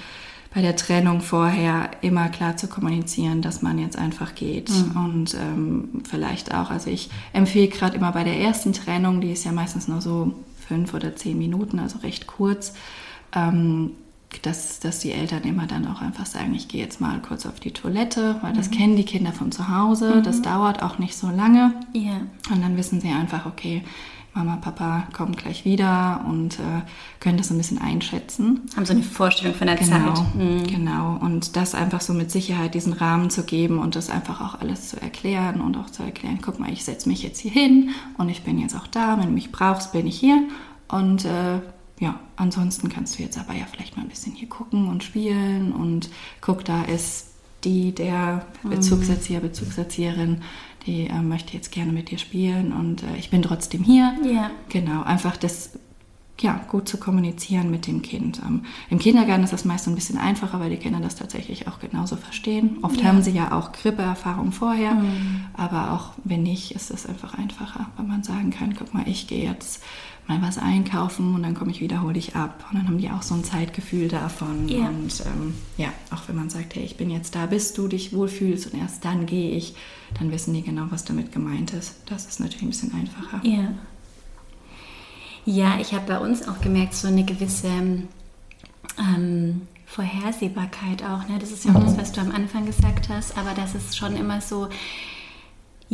bei 0.54 0.60
der 0.60 0.76
Trennung 0.76 1.20
vorher 1.20 1.90
immer 2.02 2.28
klar 2.28 2.56
zu 2.56 2.68
kommunizieren, 2.68 3.40
dass 3.40 3.62
man 3.62 3.78
jetzt 3.78 3.96
einfach 3.96 4.34
geht. 4.34 4.70
Mhm. 4.70 5.04
Und 5.04 5.34
ähm, 5.34 6.02
vielleicht 6.08 6.54
auch, 6.54 6.70
also 6.70 6.90
ich 6.90 7.10
empfehle 7.32 7.68
gerade 7.68 7.96
immer 7.96 8.12
bei 8.12 8.24
der 8.24 8.38
ersten 8.38 8.72
Trennung, 8.72 9.20
die 9.20 9.32
ist 9.32 9.44
ja 9.44 9.52
meistens 9.52 9.88
nur 9.88 10.00
so 10.00 10.34
fünf 10.66 10.94
oder 10.94 11.16
zehn 11.16 11.38
Minuten, 11.38 11.78
also 11.78 11.98
recht 11.98 12.26
kurz, 12.26 12.74
ähm, 13.34 13.92
dass, 14.40 14.80
dass 14.80 15.00
die 15.00 15.12
Eltern 15.12 15.42
immer 15.42 15.66
dann 15.66 15.86
auch 15.86 16.00
einfach 16.00 16.26
sagen, 16.26 16.54
ich 16.54 16.68
gehe 16.68 16.82
jetzt 16.82 17.00
mal 17.00 17.20
kurz 17.20 17.44
auf 17.44 17.60
die 17.60 17.72
Toilette, 17.72 18.36
weil 18.40 18.52
das 18.52 18.70
mhm. 18.70 18.74
kennen 18.74 18.96
die 18.96 19.04
Kinder 19.04 19.32
von 19.32 19.52
zu 19.52 19.68
Hause. 19.68 20.16
Mhm. 20.16 20.22
Das 20.22 20.42
dauert 20.42 20.82
auch 20.82 20.98
nicht 20.98 21.16
so 21.16 21.28
lange. 21.28 21.74
Ja. 21.92 22.20
Und 22.50 22.62
dann 22.62 22.76
wissen 22.76 23.00
sie 23.00 23.10
einfach, 23.10 23.46
okay, 23.46 23.82
Mama, 24.34 24.56
Papa 24.56 25.08
kommen 25.12 25.36
gleich 25.36 25.66
wieder 25.66 26.24
und 26.26 26.58
äh, 26.58 26.82
können 27.20 27.36
das 27.36 27.48
so 27.48 27.54
ein 27.54 27.58
bisschen 27.58 27.78
einschätzen. 27.78 28.62
Haben 28.74 28.86
so 28.86 28.94
eine 28.94 29.02
Vorstellung 29.02 29.54
von 29.54 29.66
der 29.66 29.76
genau, 29.76 30.14
Zeit. 30.14 30.34
Mhm. 30.34 30.66
Genau. 30.66 31.18
Und 31.20 31.54
das 31.56 31.74
einfach 31.74 32.00
so 32.00 32.14
mit 32.14 32.30
Sicherheit 32.30 32.74
diesen 32.74 32.94
Rahmen 32.94 33.28
zu 33.28 33.44
geben 33.44 33.78
und 33.78 33.94
das 33.94 34.08
einfach 34.08 34.40
auch 34.40 34.58
alles 34.60 34.88
zu 34.88 35.00
erklären 35.00 35.60
und 35.60 35.76
auch 35.76 35.90
zu 35.90 36.02
erklären, 36.02 36.38
guck 36.40 36.58
mal, 36.58 36.72
ich 36.72 36.84
setze 36.84 37.10
mich 37.10 37.22
jetzt 37.22 37.40
hier 37.40 37.50
hin 37.50 37.90
und 38.16 38.30
ich 38.30 38.42
bin 38.42 38.58
jetzt 38.58 38.74
auch 38.74 38.86
da. 38.86 39.18
Wenn 39.18 39.26
du 39.26 39.32
mich 39.32 39.52
brauchst, 39.52 39.92
bin 39.92 40.06
ich 40.06 40.18
hier. 40.18 40.42
Und 40.88 41.26
äh, 41.26 41.60
ja, 42.00 42.18
ansonsten 42.36 42.88
kannst 42.88 43.18
du 43.18 43.22
jetzt 43.22 43.38
aber 43.38 43.54
ja 43.54 43.64
vielleicht 43.70 43.96
mal 43.96 44.02
ein 44.02 44.08
bisschen 44.08 44.32
hier 44.32 44.48
gucken 44.48 44.88
und 44.88 45.04
spielen 45.04 45.72
und 45.72 46.10
guck, 46.40 46.64
da 46.64 46.82
ist 46.82 47.28
die, 47.64 47.92
der 47.92 48.46
mhm. 48.62 48.70
Bezugserzieher, 48.70 49.40
Bezugserzieherin, 49.40 50.42
die 50.86 51.06
äh, 51.06 51.20
möchte 51.20 51.54
jetzt 51.54 51.70
gerne 51.70 51.92
mit 51.92 52.10
dir 52.10 52.18
spielen 52.18 52.72
und 52.72 53.02
äh, 53.02 53.16
ich 53.16 53.30
bin 53.30 53.42
trotzdem 53.42 53.84
hier. 53.84 54.14
Ja. 54.24 54.50
Genau, 54.68 55.02
einfach 55.02 55.36
das 55.36 55.78
ja, 56.40 56.60
gut 56.68 56.88
zu 56.88 56.98
kommunizieren 56.98 57.70
mit 57.70 57.86
dem 57.86 58.02
Kind. 58.02 58.40
Ähm, 58.44 58.64
Im 58.90 58.98
Kindergarten 58.98 59.44
ist 59.44 59.52
das 59.52 59.64
meist 59.64 59.86
ein 59.86 59.94
bisschen 59.94 60.18
einfacher, 60.18 60.58
weil 60.58 60.70
die 60.70 60.76
Kinder 60.76 60.98
das 61.00 61.14
tatsächlich 61.14 61.68
auch 61.68 61.78
genauso 61.78 62.16
verstehen. 62.16 62.78
Oft 62.82 63.00
ja. 63.00 63.06
haben 63.06 63.22
sie 63.22 63.30
ja 63.30 63.52
auch 63.52 63.70
Grippeerfahrung 63.72 64.50
vorher, 64.50 64.94
mhm. 64.94 65.44
aber 65.54 65.92
auch 65.92 66.10
wenn 66.24 66.42
nicht, 66.42 66.72
ist 66.72 66.90
es 66.90 67.06
einfach 67.06 67.38
einfacher, 67.38 67.86
wenn 67.96 68.08
man 68.08 68.24
sagen 68.24 68.50
kann, 68.50 68.74
guck 68.74 68.92
mal, 68.92 69.06
ich 69.06 69.28
gehe 69.28 69.48
jetzt 69.48 69.82
mal 70.26 70.40
was 70.40 70.58
einkaufen 70.58 71.34
und 71.34 71.42
dann 71.42 71.54
komme 71.54 71.70
ich 71.70 71.80
wieder, 71.80 72.02
hole 72.02 72.18
ich 72.18 72.36
ab. 72.36 72.64
Und 72.70 72.78
dann 72.78 72.86
haben 72.86 72.98
die 72.98 73.10
auch 73.10 73.22
so 73.22 73.34
ein 73.34 73.44
Zeitgefühl 73.44 74.08
davon. 74.08 74.68
Ja. 74.68 74.88
Und 74.88 75.20
ähm, 75.26 75.54
ja, 75.76 75.92
auch 76.10 76.28
wenn 76.28 76.36
man 76.36 76.50
sagt, 76.50 76.74
hey, 76.74 76.84
ich 76.84 76.96
bin 76.96 77.10
jetzt 77.10 77.34
da, 77.34 77.46
bis 77.46 77.72
du 77.72 77.88
dich 77.88 78.12
wohlfühlst 78.12 78.72
und 78.72 78.78
erst 78.78 79.04
dann 79.04 79.26
gehe 79.26 79.56
ich, 79.56 79.74
dann 80.18 80.30
wissen 80.30 80.54
die 80.54 80.62
genau, 80.62 80.86
was 80.90 81.04
damit 81.04 81.32
gemeint 81.32 81.72
ist. 81.72 81.96
Das 82.06 82.26
ist 82.26 82.40
natürlich 82.40 82.62
ein 82.62 82.68
bisschen 82.68 82.94
einfacher. 82.94 83.40
Ja. 83.42 83.68
Ja, 85.44 85.78
ich 85.80 85.92
habe 85.92 86.06
bei 86.06 86.18
uns 86.18 86.46
auch 86.46 86.60
gemerkt, 86.60 86.94
so 86.94 87.08
eine 87.08 87.24
gewisse 87.24 87.68
ähm, 88.98 89.62
Vorhersehbarkeit 89.86 91.02
auch. 91.02 91.28
Ne? 91.28 91.38
Das 91.40 91.50
ist 91.50 91.64
ja 91.64 91.74
auch 91.74 91.82
das, 91.82 91.98
was 91.98 92.12
du 92.12 92.20
am 92.20 92.30
Anfang 92.30 92.64
gesagt 92.64 93.08
hast, 93.08 93.36
aber 93.36 93.52
das 93.54 93.74
ist 93.74 93.96
schon 93.96 94.16
immer 94.16 94.40
so, 94.40 94.68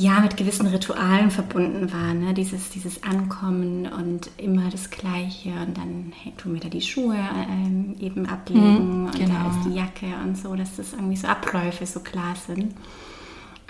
ja, 0.01 0.21
mit 0.21 0.37
gewissen 0.37 0.69
Ritualen 0.69 1.33
verbunden 1.33 1.93
war. 1.93 2.15
Ne? 2.15 2.33
Dieses, 2.33 2.71
dieses 2.71 3.03
Ankommen 3.03 3.89
und 3.89 4.31
immer 4.37 4.71
das 4.71 4.91
Gleiche 4.91 5.51
und 5.51 5.77
dann 5.77 6.13
hey, 6.23 6.33
tun 6.37 6.55
wir 6.55 6.61
da 6.61 6.69
die 6.69 6.81
Schuhe 6.81 7.17
ähm, 7.17 7.97
eben 7.99 8.25
ablegen 8.27 9.01
mhm, 9.01 9.07
und 9.07 9.19
genau. 9.19 9.35
da 9.35 9.51
ist 9.51 9.67
die 9.67 9.75
Jacke 9.75 10.07
und 10.25 10.39
so, 10.39 10.55
dass 10.55 10.77
das 10.77 10.93
irgendwie 10.93 11.17
so 11.17 11.27
Abläufe 11.27 11.85
so 11.85 11.99
klar 11.99 12.37
sind. 12.37 12.77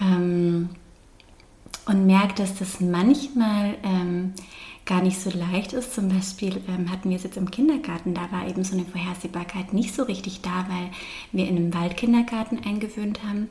Ähm, 0.02 0.68
und 1.87 2.04
merkt, 2.04 2.40
dass 2.40 2.56
das 2.56 2.78
manchmal 2.78 3.78
ähm, 3.82 4.35
gar 4.85 5.00
nicht 5.00 5.18
so 5.18 5.30
leicht 5.30 5.73
ist. 5.73 5.94
Zum 5.94 6.11
Beispiel 6.11 6.61
ähm, 6.68 6.90
hatten 6.90 7.08
wir 7.08 7.16
es 7.16 7.23
jetzt 7.23 7.38
im 7.38 7.50
Kindergarten, 7.50 8.12
da 8.12 8.30
war 8.30 8.47
eben 8.47 8.64
so 8.64 8.75
eine 8.75 8.85
Vorhersehbarkeit 8.85 9.73
nicht 9.73 9.94
so 9.94 10.02
richtig 10.02 10.42
da, 10.42 10.66
weil 10.68 10.90
wir 11.32 11.49
in 11.49 11.56
einem 11.56 11.73
Waldkindergarten 11.73 12.58
eingewöhnt 12.66 13.20
haben. 13.25 13.49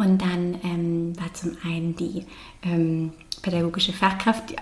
Und 0.00 0.22
dann 0.22 0.56
ähm, 0.64 1.12
war 1.20 1.30
zum 1.34 1.58
einen 1.62 1.94
die 1.94 2.24
ähm, 2.62 3.12
pädagogische 3.42 3.92
Fachkraft, 3.92 4.44
die, 4.48 4.56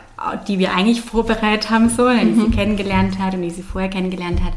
die, 0.49 0.59
wir 0.59 0.75
eigentlich 0.75 1.00
vorbereitet 1.00 1.71
haben, 1.71 1.88
so, 1.88 2.11
die 2.11 2.25
mhm. 2.25 2.40
sie 2.40 2.50
kennengelernt 2.50 3.21
hat 3.21 3.35
und 3.35 3.42
die 3.42 3.50
sie 3.50 3.62
vorher 3.62 3.88
kennengelernt 3.88 4.42
hat, 4.42 4.54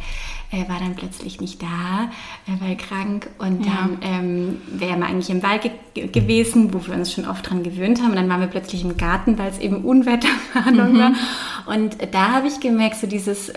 äh, 0.52 0.68
war 0.68 0.80
dann 0.80 0.96
plötzlich 0.96 1.40
nicht 1.40 1.62
da, 1.62 2.10
äh, 2.48 2.60
weil 2.60 2.78
krank. 2.78 3.30
Und 3.38 3.64
ja. 3.64 3.74
dann 3.74 3.98
ähm, 4.02 4.62
wären 4.72 5.02
wir 5.02 5.06
eigentlich 5.06 5.30
im 5.30 5.44
Wald 5.44 5.70
ge 5.94 6.08
gewesen, 6.08 6.74
wo 6.74 6.84
wir 6.88 6.96
uns 6.96 7.14
schon 7.14 7.28
oft 7.28 7.48
dran 7.48 7.62
gewöhnt 7.62 8.02
haben. 8.02 8.10
Und 8.10 8.16
dann 8.16 8.30
waren 8.30 8.42
wir 8.42 8.48
plötzlich 8.48 8.84
im 8.84 8.98
Garten, 8.98 9.38
weil 9.38 9.52
es 9.52 9.60
eben 9.60 9.86
Unwetterwarnung 9.86 10.94
mhm. 10.94 10.98
war. 10.98 11.12
Und 11.68 11.98
da 12.12 12.32
habe 12.32 12.48
ich 12.48 12.60
gemerkt, 12.60 12.96
so 12.96 13.06
dieses... 13.06 13.52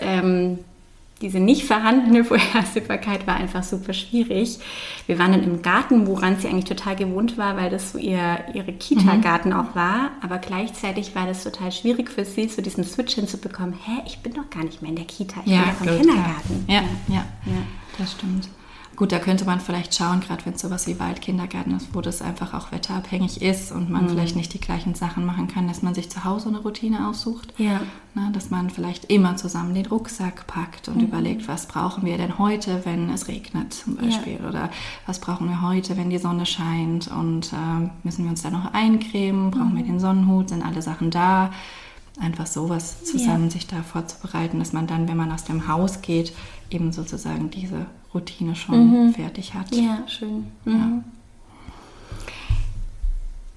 Diese 1.21 1.39
nicht 1.39 1.65
vorhandene 1.65 2.23
Vorhersehbarkeit 2.25 3.25
war 3.25 3.35
einfach 3.35 3.63
super 3.63 3.93
schwierig. 3.93 4.59
Wir 5.07 5.17
waren 5.17 5.31
dann 5.31 5.43
im 5.43 5.61
Garten, 5.61 6.07
woran 6.07 6.37
sie 6.37 6.47
eigentlich 6.47 6.65
total 6.65 6.95
gewohnt 6.95 7.37
war, 7.37 7.55
weil 7.55 7.69
das 7.69 7.91
so 7.91 7.97
ihr 7.97 8.43
ihre 8.53 8.73
Kita-Garten 8.73 9.49
mhm. 9.49 9.55
auch 9.55 9.75
war. 9.75 10.11
Aber 10.21 10.39
gleichzeitig 10.39 11.15
war 11.15 11.25
das 11.25 11.43
total 11.43 11.71
schwierig 11.71 12.09
für 12.09 12.25
sie, 12.25 12.47
so 12.49 12.61
diesen 12.61 12.83
Switch 12.83 13.15
hinzubekommen. 13.15 13.73
Hä, 13.73 14.01
ich 14.05 14.19
bin 14.19 14.33
doch 14.33 14.49
gar 14.49 14.63
nicht 14.63 14.81
mehr 14.81 14.89
in 14.89 14.97
der 14.97 15.05
Kita, 15.05 15.41
ich 15.45 15.51
ja, 15.51 15.61
bin 15.61 15.87
doch 15.87 15.93
im 15.93 16.01
Kindergarten. 16.01 16.65
Ja, 16.67 16.83
ja, 17.07 17.25
ja, 17.45 17.63
das 17.97 18.11
stimmt. 18.11 18.49
Gut, 18.95 19.11
da 19.11 19.19
könnte 19.19 19.45
man 19.45 19.59
vielleicht 19.59 19.93
schauen, 19.93 20.21
gerade 20.21 20.45
wenn 20.45 20.53
es 20.53 20.61
sowas 20.61 20.87
wie 20.87 20.99
Waldkindergarten 20.99 21.75
ist, 21.75 21.93
wo 21.93 22.01
das 22.01 22.21
einfach 22.21 22.53
auch 22.53 22.71
wetterabhängig 22.71 23.41
ist 23.41 23.71
und 23.71 23.89
man 23.89 24.05
mhm. 24.05 24.09
vielleicht 24.09 24.35
nicht 24.35 24.53
die 24.53 24.59
gleichen 24.59 24.95
Sachen 24.95 25.25
machen 25.25 25.47
kann, 25.47 25.67
dass 25.67 25.81
man 25.81 25.93
sich 25.93 26.09
zu 26.09 26.23
Hause 26.23 26.49
eine 26.49 26.59
Routine 26.59 27.09
aussucht. 27.09 27.53
Ja. 27.57 27.81
Na, 28.13 28.29
dass 28.31 28.49
man 28.49 28.69
vielleicht 28.69 29.05
immer 29.05 29.35
zusammen 29.35 29.73
den 29.73 29.87
Rucksack 29.87 30.47
packt 30.47 30.87
und 30.87 30.97
mhm. 30.97 31.07
überlegt, 31.07 31.47
was 31.49 31.67
brauchen 31.67 32.05
wir 32.05 32.17
denn 32.17 32.39
heute, 32.39 32.85
wenn 32.85 33.09
es 33.09 33.27
regnet 33.27 33.73
zum 33.73 33.97
Beispiel. 33.97 34.39
Ja. 34.41 34.47
Oder 34.47 34.69
was 35.05 35.19
brauchen 35.19 35.49
wir 35.49 35.61
heute, 35.61 35.97
wenn 35.97 36.09
die 36.09 36.17
Sonne 36.17 36.45
scheint 36.45 37.09
und 37.09 37.51
äh, 37.51 37.89
müssen 38.03 38.23
wir 38.23 38.31
uns 38.31 38.43
da 38.43 38.49
noch 38.49 38.73
eincremen, 38.73 39.51
brauchen 39.51 39.73
mhm. 39.73 39.77
wir 39.77 39.83
den 39.83 39.99
Sonnenhut, 39.99 40.49
sind 40.49 40.63
alle 40.63 40.81
Sachen 40.81 41.11
da 41.11 41.51
einfach 42.19 42.45
sowas 42.45 43.03
zusammen 43.03 43.45
ja. 43.45 43.51
sich 43.51 43.67
da 43.67 43.83
vorzubereiten, 43.83 44.59
dass 44.59 44.73
man 44.73 44.87
dann, 44.87 45.07
wenn 45.07 45.17
man 45.17 45.31
aus 45.31 45.43
dem 45.43 45.67
Haus 45.67 46.01
geht, 46.01 46.33
eben 46.69 46.91
sozusagen 46.91 47.49
diese 47.49 47.85
Routine 48.13 48.55
schon 48.55 49.07
mhm. 49.07 49.13
fertig 49.13 49.53
hat. 49.53 49.73
Ja, 49.75 50.03
schön. 50.07 50.47
Mhm. 50.65 51.03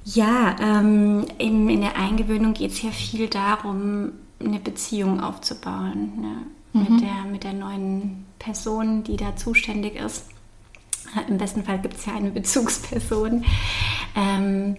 Ja, 0.05 0.57
ja 0.57 0.81
ähm, 0.81 1.27
in, 1.39 1.69
in 1.69 1.81
der 1.81 1.97
Eingewöhnung 1.97 2.55
geht 2.55 2.73
es 2.73 2.83
ja 2.83 2.91
viel 2.91 3.29
darum, 3.29 4.13
eine 4.41 4.59
Beziehung 4.61 5.21
aufzubauen 5.21 6.21
ne? 6.21 6.37
mhm. 6.73 6.95
mit, 6.95 7.03
der, 7.03 7.31
mit 7.31 7.45
der 7.45 7.53
neuen 7.53 8.27
Person, 8.39 9.05
die 9.05 9.17
da 9.17 9.37
zuständig 9.37 9.97
ist. 9.97 10.27
Im 11.29 11.39
besten 11.39 11.65
Fall 11.65 11.81
gibt 11.81 11.97
es 11.97 12.07
ja 12.07 12.15
eine 12.15 12.31
Bezugsperson. 12.33 13.45
Ähm, 14.15 14.77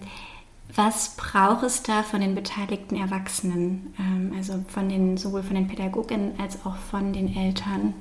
was 0.74 1.16
braucht 1.16 1.64
es 1.64 1.82
da 1.82 2.02
von 2.02 2.20
den 2.20 2.34
beteiligten 2.34 2.96
Erwachsenen, 2.96 3.92
ähm, 3.98 4.32
also 4.36 4.64
von 4.68 4.88
den, 4.88 5.16
sowohl 5.16 5.42
von 5.42 5.56
den 5.56 5.66
Pädagoginnen 5.66 6.38
als 6.40 6.64
auch 6.64 6.76
von 6.76 7.12
den 7.12 7.34
Eltern? 7.34 7.94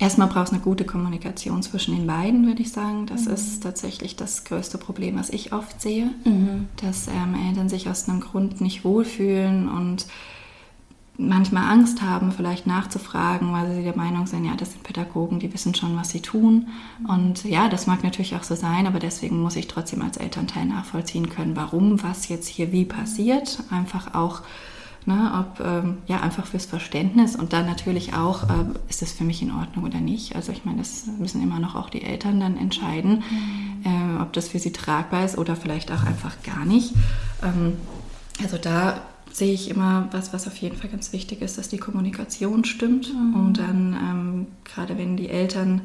Erstmal 0.00 0.28
braucht 0.28 0.46
es 0.46 0.52
eine 0.54 0.62
gute 0.62 0.86
Kommunikation 0.86 1.62
zwischen 1.62 1.94
den 1.94 2.06
beiden, 2.06 2.46
würde 2.46 2.62
ich 2.62 2.72
sagen. 2.72 3.04
Das 3.04 3.26
mhm. 3.26 3.34
ist 3.34 3.62
tatsächlich 3.62 4.16
das 4.16 4.44
größte 4.44 4.78
Problem, 4.78 5.18
was 5.18 5.28
ich 5.28 5.52
oft 5.52 5.80
sehe, 5.80 6.06
mhm. 6.24 6.68
dass 6.82 7.06
ähm, 7.06 7.36
Eltern 7.48 7.68
sich 7.68 7.88
aus 7.88 8.08
einem 8.08 8.20
Grund 8.20 8.62
nicht 8.62 8.82
wohlfühlen 8.82 9.68
und 9.68 10.06
manchmal 11.18 11.70
Angst 11.70 12.00
haben, 12.00 12.32
vielleicht 12.32 12.66
nachzufragen, 12.66 13.52
weil 13.52 13.74
sie 13.74 13.82
der 13.82 13.94
Meinung 13.94 14.26
sind, 14.26 14.46
ja, 14.46 14.54
das 14.56 14.72
sind 14.72 14.82
Pädagogen, 14.82 15.38
die 15.38 15.52
wissen 15.52 15.74
schon, 15.74 15.94
was 15.96 16.08
sie 16.08 16.20
tun. 16.20 16.68
Und 17.06 17.44
ja, 17.44 17.68
das 17.68 17.86
mag 17.86 18.02
natürlich 18.02 18.34
auch 18.36 18.42
so 18.42 18.54
sein, 18.54 18.86
aber 18.86 19.00
deswegen 19.00 19.42
muss 19.42 19.56
ich 19.56 19.68
trotzdem 19.68 20.00
als 20.00 20.16
Elternteil 20.16 20.64
nachvollziehen 20.64 21.28
können, 21.28 21.56
warum 21.56 22.02
was 22.02 22.28
jetzt 22.28 22.48
hier 22.48 22.72
wie 22.72 22.86
passiert. 22.86 23.62
Einfach 23.70 24.14
auch, 24.14 24.40
ne, 25.06 25.32
ob, 25.38 25.64
ähm, 25.64 25.98
ja, 26.06 26.20
einfach 26.20 26.46
fürs 26.46 26.66
Verständnis 26.66 27.36
und 27.36 27.52
dann 27.52 27.66
natürlich 27.66 28.14
auch, 28.14 28.44
äh, 28.44 28.64
ist 28.88 29.02
das 29.02 29.12
für 29.12 29.24
mich 29.24 29.42
in 29.42 29.50
Ordnung 29.50 29.84
oder 29.84 30.00
nicht. 30.00 30.36
Also 30.36 30.52
ich 30.52 30.64
meine, 30.64 30.78
das 30.78 31.06
müssen 31.18 31.42
immer 31.42 31.58
noch 31.58 31.74
auch 31.74 31.90
die 31.90 32.02
Eltern 32.02 32.40
dann 32.40 32.56
entscheiden, 32.56 33.22
mhm. 33.30 34.18
äh, 34.18 34.22
ob 34.22 34.32
das 34.32 34.48
für 34.48 34.58
sie 34.58 34.72
tragbar 34.72 35.24
ist 35.24 35.38
oder 35.38 35.56
vielleicht 35.56 35.90
auch 35.92 36.04
einfach 36.04 36.42
gar 36.42 36.64
nicht. 36.64 36.94
Ähm, 37.42 37.74
also 38.42 38.56
da 38.56 39.00
sehe 39.32 39.52
ich 39.52 39.70
immer, 39.70 40.08
was, 40.10 40.32
was 40.32 40.46
auf 40.46 40.56
jeden 40.56 40.76
Fall 40.76 40.90
ganz 40.90 41.12
wichtig 41.12 41.40
ist, 41.40 41.58
dass 41.58 41.68
die 41.68 41.78
Kommunikation 41.78 42.64
stimmt. 42.64 43.12
Mhm. 43.12 43.34
Und 43.34 43.58
dann, 43.58 43.92
ähm, 43.94 44.46
gerade 44.64 44.98
wenn 44.98 45.16
die 45.16 45.28
Eltern, 45.28 45.82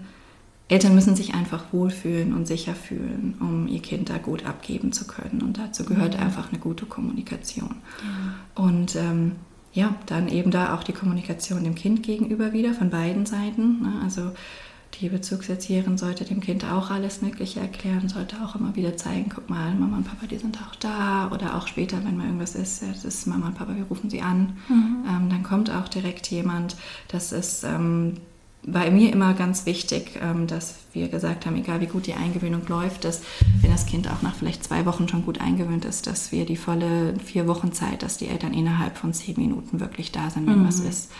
Eltern 0.67 0.95
müssen 0.95 1.15
sich 1.15 1.35
einfach 1.35 1.65
wohlfühlen 1.71 2.33
und 2.33 2.47
sicher 2.47 2.73
fühlen, 2.73 3.35
um 3.39 3.67
ihr 3.67 3.81
Kind 3.81 4.09
da 4.09 4.17
gut 4.17 4.45
abgeben 4.45 4.91
zu 4.91 5.05
können. 5.05 5.43
Und 5.43 5.59
dazu 5.59 5.85
gehört 5.85 6.17
mhm. 6.17 6.23
einfach 6.23 6.49
eine 6.49 6.59
gute 6.59 6.87
Kommunikation. 6.87 7.75
Ja. 8.01 8.63
Und 8.63 8.95
ähm, 8.95 9.33
ja, 9.73 9.93
dann 10.07 10.27
eben 10.27 10.49
da 10.49 10.73
auch 10.73 10.83
die 10.83 10.93
Kommunikation 10.93 11.63
dem 11.63 11.75
Kind 11.75 12.01
gegenüber 12.01 12.51
wieder 12.53 12.73
von 12.73 12.89
beiden 12.89 13.27
Seiten. 13.27 13.81
Ne? 13.83 14.01
Also 14.03 14.31
die 15.01 15.09
Bezugserzieherin 15.09 15.97
sollte 15.97 16.23
dem 16.23 16.39
Kind 16.39 16.63
auch 16.63 16.89
alles 16.89 17.21
Mögliche 17.21 17.59
erklären, 17.59 18.07
sollte 18.07 18.37
auch 18.43 18.55
immer 18.55 18.75
wieder 18.75 18.95
zeigen, 18.95 19.29
guck 19.33 19.49
mal, 19.49 19.75
Mama 19.75 19.97
und 19.97 20.05
Papa, 20.05 20.25
die 20.25 20.37
sind 20.37 20.57
auch 20.61 20.75
da. 20.75 21.29
Oder 21.31 21.57
auch 21.57 21.67
später, 21.67 21.97
wenn 22.03 22.17
mal 22.17 22.25
irgendwas 22.25 22.55
ist, 22.55 22.81
das 22.81 23.05
ist 23.05 23.27
Mama 23.27 23.47
und 23.47 23.55
Papa, 23.55 23.75
wir 23.75 23.83
rufen 23.83 24.09
sie 24.09 24.21
an. 24.21 24.57
Mhm. 24.69 25.03
Ähm, 25.07 25.29
dann 25.29 25.43
kommt 25.43 25.69
auch 25.69 25.89
direkt 25.89 26.27
jemand. 26.31 26.75
Das 27.09 27.33
ist 27.33 27.63
ähm, 27.65 28.13
bei 28.67 28.89
mir 28.89 29.11
immer 29.13 29.33
ganz 29.33 29.65
wichtig, 29.65 30.19
ähm, 30.21 30.47
dass 30.47 30.75
wir 30.93 31.07
gesagt 31.07 31.45
haben, 31.45 31.55
egal 31.55 31.81
wie 31.81 31.87
gut 31.87 32.07
die 32.07 32.13
Eingewöhnung 32.13 32.61
läuft, 32.67 33.03
dass 33.03 33.21
wenn 33.61 33.71
das 33.71 33.85
Kind 33.85 34.09
auch 34.09 34.21
nach 34.21 34.35
vielleicht 34.35 34.63
zwei 34.63 34.85
Wochen 34.85 35.07
schon 35.07 35.25
gut 35.25 35.39
eingewöhnt 35.39 35.85
ist, 35.85 36.07
dass 36.07 36.31
wir 36.31 36.45
die 36.45 36.55
volle 36.55 37.15
vier 37.23 37.47
Wochen 37.47 37.73
Zeit, 37.73 38.01
dass 38.01 38.17
die 38.17 38.27
Eltern 38.27 38.53
innerhalb 38.53 38.97
von 38.97 39.13
zehn 39.13 39.35
Minuten 39.37 39.79
wirklich 39.79 40.11
da 40.11 40.29
sind, 40.29 40.47
wenn 40.47 40.63
mhm. 40.63 40.67
was 40.67 40.79
ist. 40.79 41.11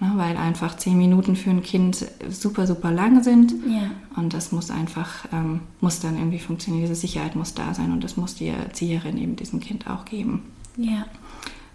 Ne, 0.00 0.12
weil 0.14 0.36
einfach 0.36 0.76
zehn 0.76 0.96
Minuten 0.96 1.34
für 1.34 1.50
ein 1.50 1.64
Kind 1.64 2.06
super, 2.30 2.68
super 2.68 2.92
lang 2.92 3.24
sind. 3.24 3.52
Ja. 3.68 3.90
Und 4.14 4.32
das 4.32 4.52
muss 4.52 4.70
einfach, 4.70 5.26
ähm, 5.32 5.60
muss 5.80 5.98
dann 5.98 6.16
irgendwie 6.16 6.38
funktionieren. 6.38 6.82
Diese 6.82 6.94
Sicherheit 6.94 7.34
muss 7.34 7.54
da 7.54 7.74
sein 7.74 7.90
und 7.90 8.04
das 8.04 8.16
muss 8.16 8.36
die 8.36 8.46
Erzieherin 8.46 9.18
eben 9.18 9.34
diesem 9.34 9.58
Kind 9.58 9.88
auch 9.88 10.04
geben. 10.04 10.44
Ja. 10.76 11.06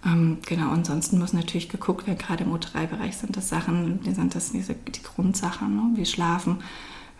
Ähm, 0.05 0.39
genau, 0.45 0.71
ansonsten 0.71 1.19
muss 1.19 1.33
natürlich 1.33 1.69
geguckt 1.69 2.07
werden, 2.07 2.17
gerade 2.17 2.43
im 2.43 2.53
U3-Bereich 2.53 3.17
sind 3.17 3.37
das 3.37 3.49
Sachen, 3.49 4.01
die 4.03 4.13
sind 4.13 4.35
das 4.35 4.51
diese, 4.51 4.73
die 4.73 5.03
Grundsachen, 5.03 5.75
ne? 5.75 5.97
wie 5.97 6.05
Schlafen, 6.05 6.57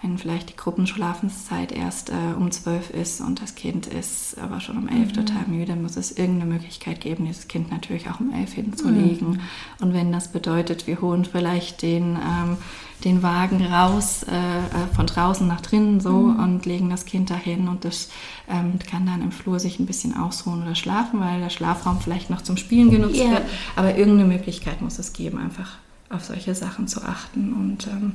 wenn 0.04 0.18
vielleicht 0.18 0.50
die 0.50 0.58
Gruppenschlafenszeit 0.58 1.72
erst 1.72 2.10
äh, 2.10 2.36
um 2.38 2.52
zwölf 2.52 2.90
ist 2.90 3.22
und 3.22 3.42
das 3.42 3.56
Kind 3.56 3.88
ist 3.88 4.38
aber 4.38 4.60
schon 4.60 4.78
um 4.78 4.90
elf 4.90 5.10
mhm. 5.10 5.14
total 5.14 5.48
müde, 5.48 5.76
muss 5.78 5.96
es 5.96 6.12
irgendeine 6.12 6.52
Möglichkeit 6.52 7.00
geben, 7.00 7.26
dieses 7.26 7.48
Kind 7.48 7.72
natürlich 7.72 8.10
auch 8.10 8.20
um 8.20 8.34
elf 8.34 8.52
hinzulegen. 8.52 9.30
Mhm. 9.30 9.40
Und 9.80 9.94
wenn 9.94 10.12
das 10.12 10.28
bedeutet, 10.28 10.88
wir 10.88 11.00
holen 11.00 11.24
vielleicht 11.24 11.82
den, 11.82 12.18
ähm, 12.18 12.58
den 13.06 13.24
Wagen 13.24 13.66
raus, 13.66 14.24
äh, 14.24 14.34
äh 14.36 14.94
von 14.94 15.08
draußen 15.08 15.48
nach 15.48 15.62
drinnen 15.62 16.02
so 16.02 16.12
mhm. 16.12 16.44
und 16.44 16.66
legen 16.66 16.90
das 16.90 17.06
Kind 17.06 17.30
dahin 17.30 17.70
und 17.70 17.86
das 17.86 18.10
ähm, 18.50 18.80
kann 18.80 19.06
dann 19.06 19.22
im 19.22 19.32
Flur 19.32 19.58
sich 19.62 19.80
ein 19.80 19.86
bisschen 19.86 20.18
ausruhen 20.18 20.64
oder 20.64 20.76
schlafen, 20.76 21.22
weil 21.22 21.40
der 21.40 21.50
Schlafraum 21.50 22.02
vielleicht 22.02 22.30
noch 22.30 22.42
zum 22.42 22.58
Spielen 22.58 22.92
genutzt 22.92 23.16
yeah. 23.16 23.32
wird. 23.32 23.44
Aber 23.78 23.96
irgendeine 23.96 24.28
Möglichkeit 24.28 24.82
muss 24.82 25.00
es 25.00 25.14
geben, 25.14 25.38
einfach 25.38 25.78
auf 26.10 26.26
solche 26.26 26.54
Sachen 26.56 26.90
zu 26.90 27.04
achten 27.04 27.54
und 27.54 27.88
ähm, 27.88 28.14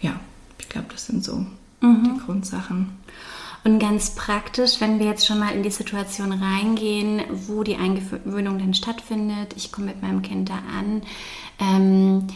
ja. 0.00 0.12
Ich 0.58 0.68
glaube, 0.68 0.88
das 0.90 1.06
sind 1.06 1.24
so 1.24 1.46
mhm. 1.80 2.04
die 2.04 2.24
Grundsachen. 2.24 2.96
Und 3.64 3.80
ganz 3.80 4.14
praktisch, 4.14 4.80
wenn 4.80 5.00
wir 5.00 5.06
jetzt 5.06 5.26
schon 5.26 5.40
mal 5.40 5.52
in 5.52 5.64
die 5.64 5.70
Situation 5.70 6.32
reingehen, 6.32 7.22
wo 7.48 7.64
die 7.64 7.76
Eingewöhnung 7.76 8.58
dann 8.58 8.74
stattfindet, 8.74 9.54
ich 9.56 9.72
komme 9.72 9.88
mit 9.88 10.02
meinem 10.02 10.22
Kind 10.22 10.50
da 10.50 10.58
an, 10.78 11.02
ähm, 11.58 12.28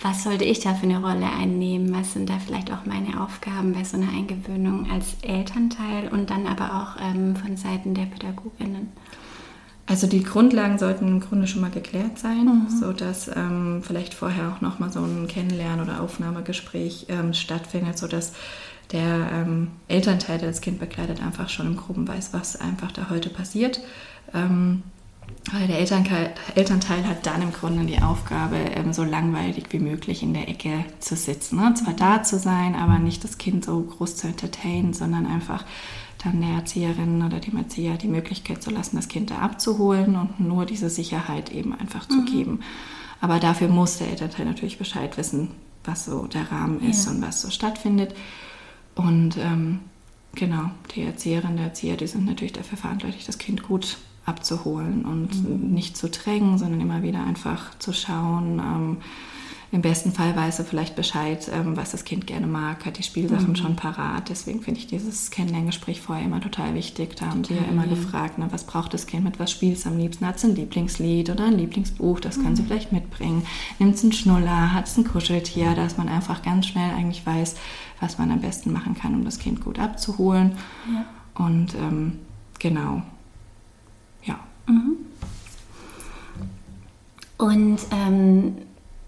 was 0.00 0.22
sollte 0.22 0.44
ich 0.44 0.60
da 0.60 0.74
für 0.74 0.84
eine 0.84 1.00
Rolle 1.00 1.28
einnehmen? 1.28 1.92
Was 1.92 2.12
sind 2.12 2.30
da 2.30 2.38
vielleicht 2.38 2.72
auch 2.72 2.86
meine 2.86 3.20
Aufgaben 3.20 3.72
bei 3.72 3.82
so 3.82 3.96
einer 3.96 4.10
Eingewöhnung 4.10 4.88
als 4.90 5.16
Elternteil 5.22 6.08
und 6.08 6.30
dann 6.30 6.46
aber 6.46 6.74
auch 6.74 7.02
ähm, 7.02 7.34
von 7.34 7.56
Seiten 7.56 7.94
der 7.94 8.04
Pädagoginnen? 8.04 8.92
Also 9.88 10.06
die 10.06 10.22
Grundlagen 10.22 10.78
sollten 10.78 11.08
im 11.08 11.20
Grunde 11.20 11.46
schon 11.46 11.62
mal 11.62 11.70
geklärt 11.70 12.18
sein, 12.18 12.44
mhm. 12.44 12.78
sodass 12.78 13.28
ähm, 13.34 13.82
vielleicht 13.82 14.12
vorher 14.12 14.52
auch 14.52 14.60
nochmal 14.60 14.92
so 14.92 15.00
ein 15.00 15.26
Kennenlernen- 15.28 15.82
oder 15.82 16.02
Aufnahmegespräch 16.02 17.06
ähm, 17.08 17.32
stattfindet, 17.32 17.98
sodass 17.98 18.32
der 18.92 19.30
ähm, 19.32 19.68
Elternteil, 19.88 20.38
der 20.38 20.48
das 20.48 20.60
Kind 20.60 20.78
begleitet, 20.78 21.22
einfach 21.22 21.48
schon 21.48 21.66
im 21.66 21.76
Groben 21.76 22.06
weiß, 22.06 22.32
was 22.32 22.60
einfach 22.60 22.92
da 22.92 23.08
heute 23.08 23.30
passiert. 23.30 23.80
Ähm, 24.34 24.82
weil 25.52 25.66
der 25.66 25.78
Elternteil, 25.78 26.34
Elternteil, 26.54 27.06
hat 27.06 27.24
dann 27.24 27.40
im 27.40 27.52
Grunde 27.52 27.84
die 27.86 28.02
Aufgabe, 28.02 28.56
ähm, 28.56 28.92
so 28.92 29.04
langweilig 29.04 29.66
wie 29.70 29.78
möglich 29.78 30.22
in 30.22 30.34
der 30.34 30.48
Ecke 30.48 30.84
zu 31.00 31.16
sitzen. 31.16 31.56
Ne? 31.56 31.72
Zwar 31.74 31.94
da 31.94 32.22
zu 32.22 32.38
sein, 32.38 32.74
aber 32.74 32.98
nicht 32.98 33.24
das 33.24 33.38
Kind 33.38 33.64
so 33.64 33.80
groß 33.80 34.16
zu 34.16 34.26
entertainen, 34.26 34.92
sondern 34.92 35.26
einfach 35.26 35.64
dann 36.22 36.40
der 36.40 36.50
Erzieherin 36.50 37.22
oder 37.22 37.38
dem 37.38 37.56
Erzieher 37.56 37.96
die 37.96 38.08
Möglichkeit 38.08 38.62
zu 38.62 38.70
lassen, 38.70 38.96
das 38.96 39.08
Kind 39.08 39.30
da 39.30 39.38
abzuholen 39.38 40.16
und 40.16 40.40
nur 40.40 40.66
diese 40.66 40.90
Sicherheit 40.90 41.52
eben 41.52 41.72
einfach 41.72 42.08
zu 42.08 42.18
mhm. 42.18 42.26
geben. 42.26 42.60
Aber 43.20 43.38
dafür 43.38 43.68
muss 43.68 43.98
der 43.98 44.08
Elternteil 44.08 44.46
natürlich 44.46 44.78
Bescheid 44.78 45.16
wissen, 45.16 45.50
was 45.84 46.04
so 46.04 46.26
der 46.26 46.50
Rahmen 46.50 46.80
ist 46.82 47.06
ja. 47.06 47.12
und 47.12 47.22
was 47.22 47.40
so 47.40 47.50
stattfindet. 47.50 48.14
Und 48.94 49.36
ähm, 49.36 49.80
genau, 50.34 50.70
die 50.94 51.02
Erzieherin, 51.02 51.56
der 51.56 51.66
Erzieher, 51.66 51.96
die 51.96 52.06
sind 52.06 52.26
natürlich 52.26 52.52
dafür 52.52 52.78
verantwortlich, 52.78 53.26
das 53.26 53.38
Kind 53.38 53.62
gut 53.62 53.98
abzuholen 54.24 55.04
und 55.04 55.42
mhm. 55.42 55.72
nicht 55.72 55.96
zu 55.96 56.08
drängen, 56.08 56.58
sondern 56.58 56.80
immer 56.80 57.02
wieder 57.02 57.24
einfach 57.24 57.78
zu 57.78 57.92
schauen, 57.92 58.58
ähm, 58.58 58.96
im 59.70 59.82
besten 59.82 60.12
Fall 60.12 60.34
weiß 60.34 60.60
er 60.60 60.64
vielleicht 60.64 60.96
Bescheid, 60.96 61.46
ähm, 61.52 61.76
was 61.76 61.90
das 61.90 62.04
Kind 62.04 62.26
gerne 62.26 62.46
mag, 62.46 62.86
hat 62.86 62.96
die 62.96 63.02
Spielsachen 63.02 63.50
mhm. 63.50 63.56
schon 63.56 63.76
parat. 63.76 64.30
Deswegen 64.30 64.62
finde 64.62 64.80
ich 64.80 64.86
dieses 64.86 65.30
Kennenlerngespräch 65.30 66.00
vorher 66.00 66.24
immer 66.24 66.40
total 66.40 66.74
wichtig. 66.74 67.16
Da 67.16 67.26
haben 67.26 67.44
sie 67.44 67.54
ja 67.54 67.62
immer 67.70 67.86
gefragt, 67.86 68.34
na, 68.38 68.50
was 68.50 68.64
braucht 68.64 68.94
das 68.94 69.06
Kind, 69.06 69.24
mit 69.24 69.38
was 69.38 69.50
spielt 69.50 69.76
es 69.76 69.86
am 69.86 69.98
liebsten? 69.98 70.26
Hat 70.26 70.36
es 70.36 70.44
ein 70.44 70.54
Lieblingslied 70.54 71.28
oder 71.28 71.44
ein 71.44 71.58
Lieblingsbuch? 71.58 72.18
Das 72.18 72.38
mhm. 72.38 72.44
kann 72.44 72.56
sie 72.56 72.62
vielleicht 72.62 72.92
mitbringen. 72.92 73.46
Nimmt 73.78 73.94
es 73.96 74.02
einen 74.02 74.12
Schnuller, 74.12 74.72
hat 74.72 74.86
es 74.86 74.96
ein 74.96 75.04
Kuscheltier, 75.04 75.74
dass 75.74 75.98
man 75.98 76.08
einfach 76.08 76.42
ganz 76.42 76.66
schnell 76.66 76.94
eigentlich 76.94 77.26
weiß, 77.26 77.56
was 78.00 78.16
man 78.16 78.30
am 78.30 78.40
besten 78.40 78.72
machen 78.72 78.94
kann, 78.94 79.14
um 79.14 79.24
das 79.24 79.38
Kind 79.38 79.62
gut 79.62 79.78
abzuholen. 79.78 80.52
Ja. 80.90 81.04
Und 81.44 81.74
ähm, 81.74 82.20
genau, 82.58 83.02
ja. 84.24 84.38
Mhm. 84.66 84.96
Und 87.36 87.78
ähm, 87.92 88.56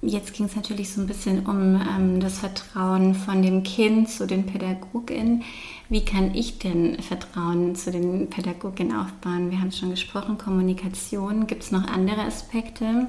jetzt 0.02 0.34
ging 0.34 0.46
es 0.46 0.56
natürlich 0.56 0.92
so 0.92 1.00
ein 1.00 1.06
bisschen 1.06 1.46
um 1.46 1.80
ähm, 1.80 2.20
das 2.20 2.38
Vertrauen 2.38 3.14
von 3.14 3.42
dem 3.42 3.62
Kind 3.62 4.08
zu 4.08 4.26
den 4.26 4.46
Pädagoginnen. 4.46 5.42
Wie 5.88 6.04
kann 6.04 6.34
ich 6.34 6.58
denn 6.58 7.00
Vertrauen 7.02 7.74
zu 7.74 7.90
den 7.90 8.30
Pädagoginnen 8.30 8.96
aufbauen? 8.96 9.50
Wir 9.50 9.60
haben 9.60 9.72
schon 9.72 9.90
gesprochen, 9.90 10.38
Kommunikation. 10.38 11.46
Gibt 11.46 11.64
es 11.64 11.70
noch 11.70 11.86
andere 11.86 12.22
Aspekte? 12.22 13.08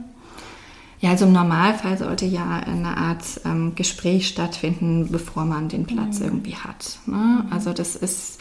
Ja, 1.00 1.12
also 1.12 1.25
im 1.25 1.33
Normalfall 1.33 1.98
sollte 1.98 2.25
ja 2.25 2.48
eine 2.60 2.95
Art 2.95 3.41
ähm, 3.43 3.74
Gespräch 3.74 4.27
stattfinden, 4.27 5.10
bevor 5.12 5.45
man 5.45 5.67
den 5.67 5.86
Platz 5.86 6.19
mhm. 6.19 6.25
irgendwie 6.25 6.55
hat. 6.55 7.00
Ne? 7.07 7.45
Also 7.50 7.74
das 7.74 7.95
ist 7.95 8.39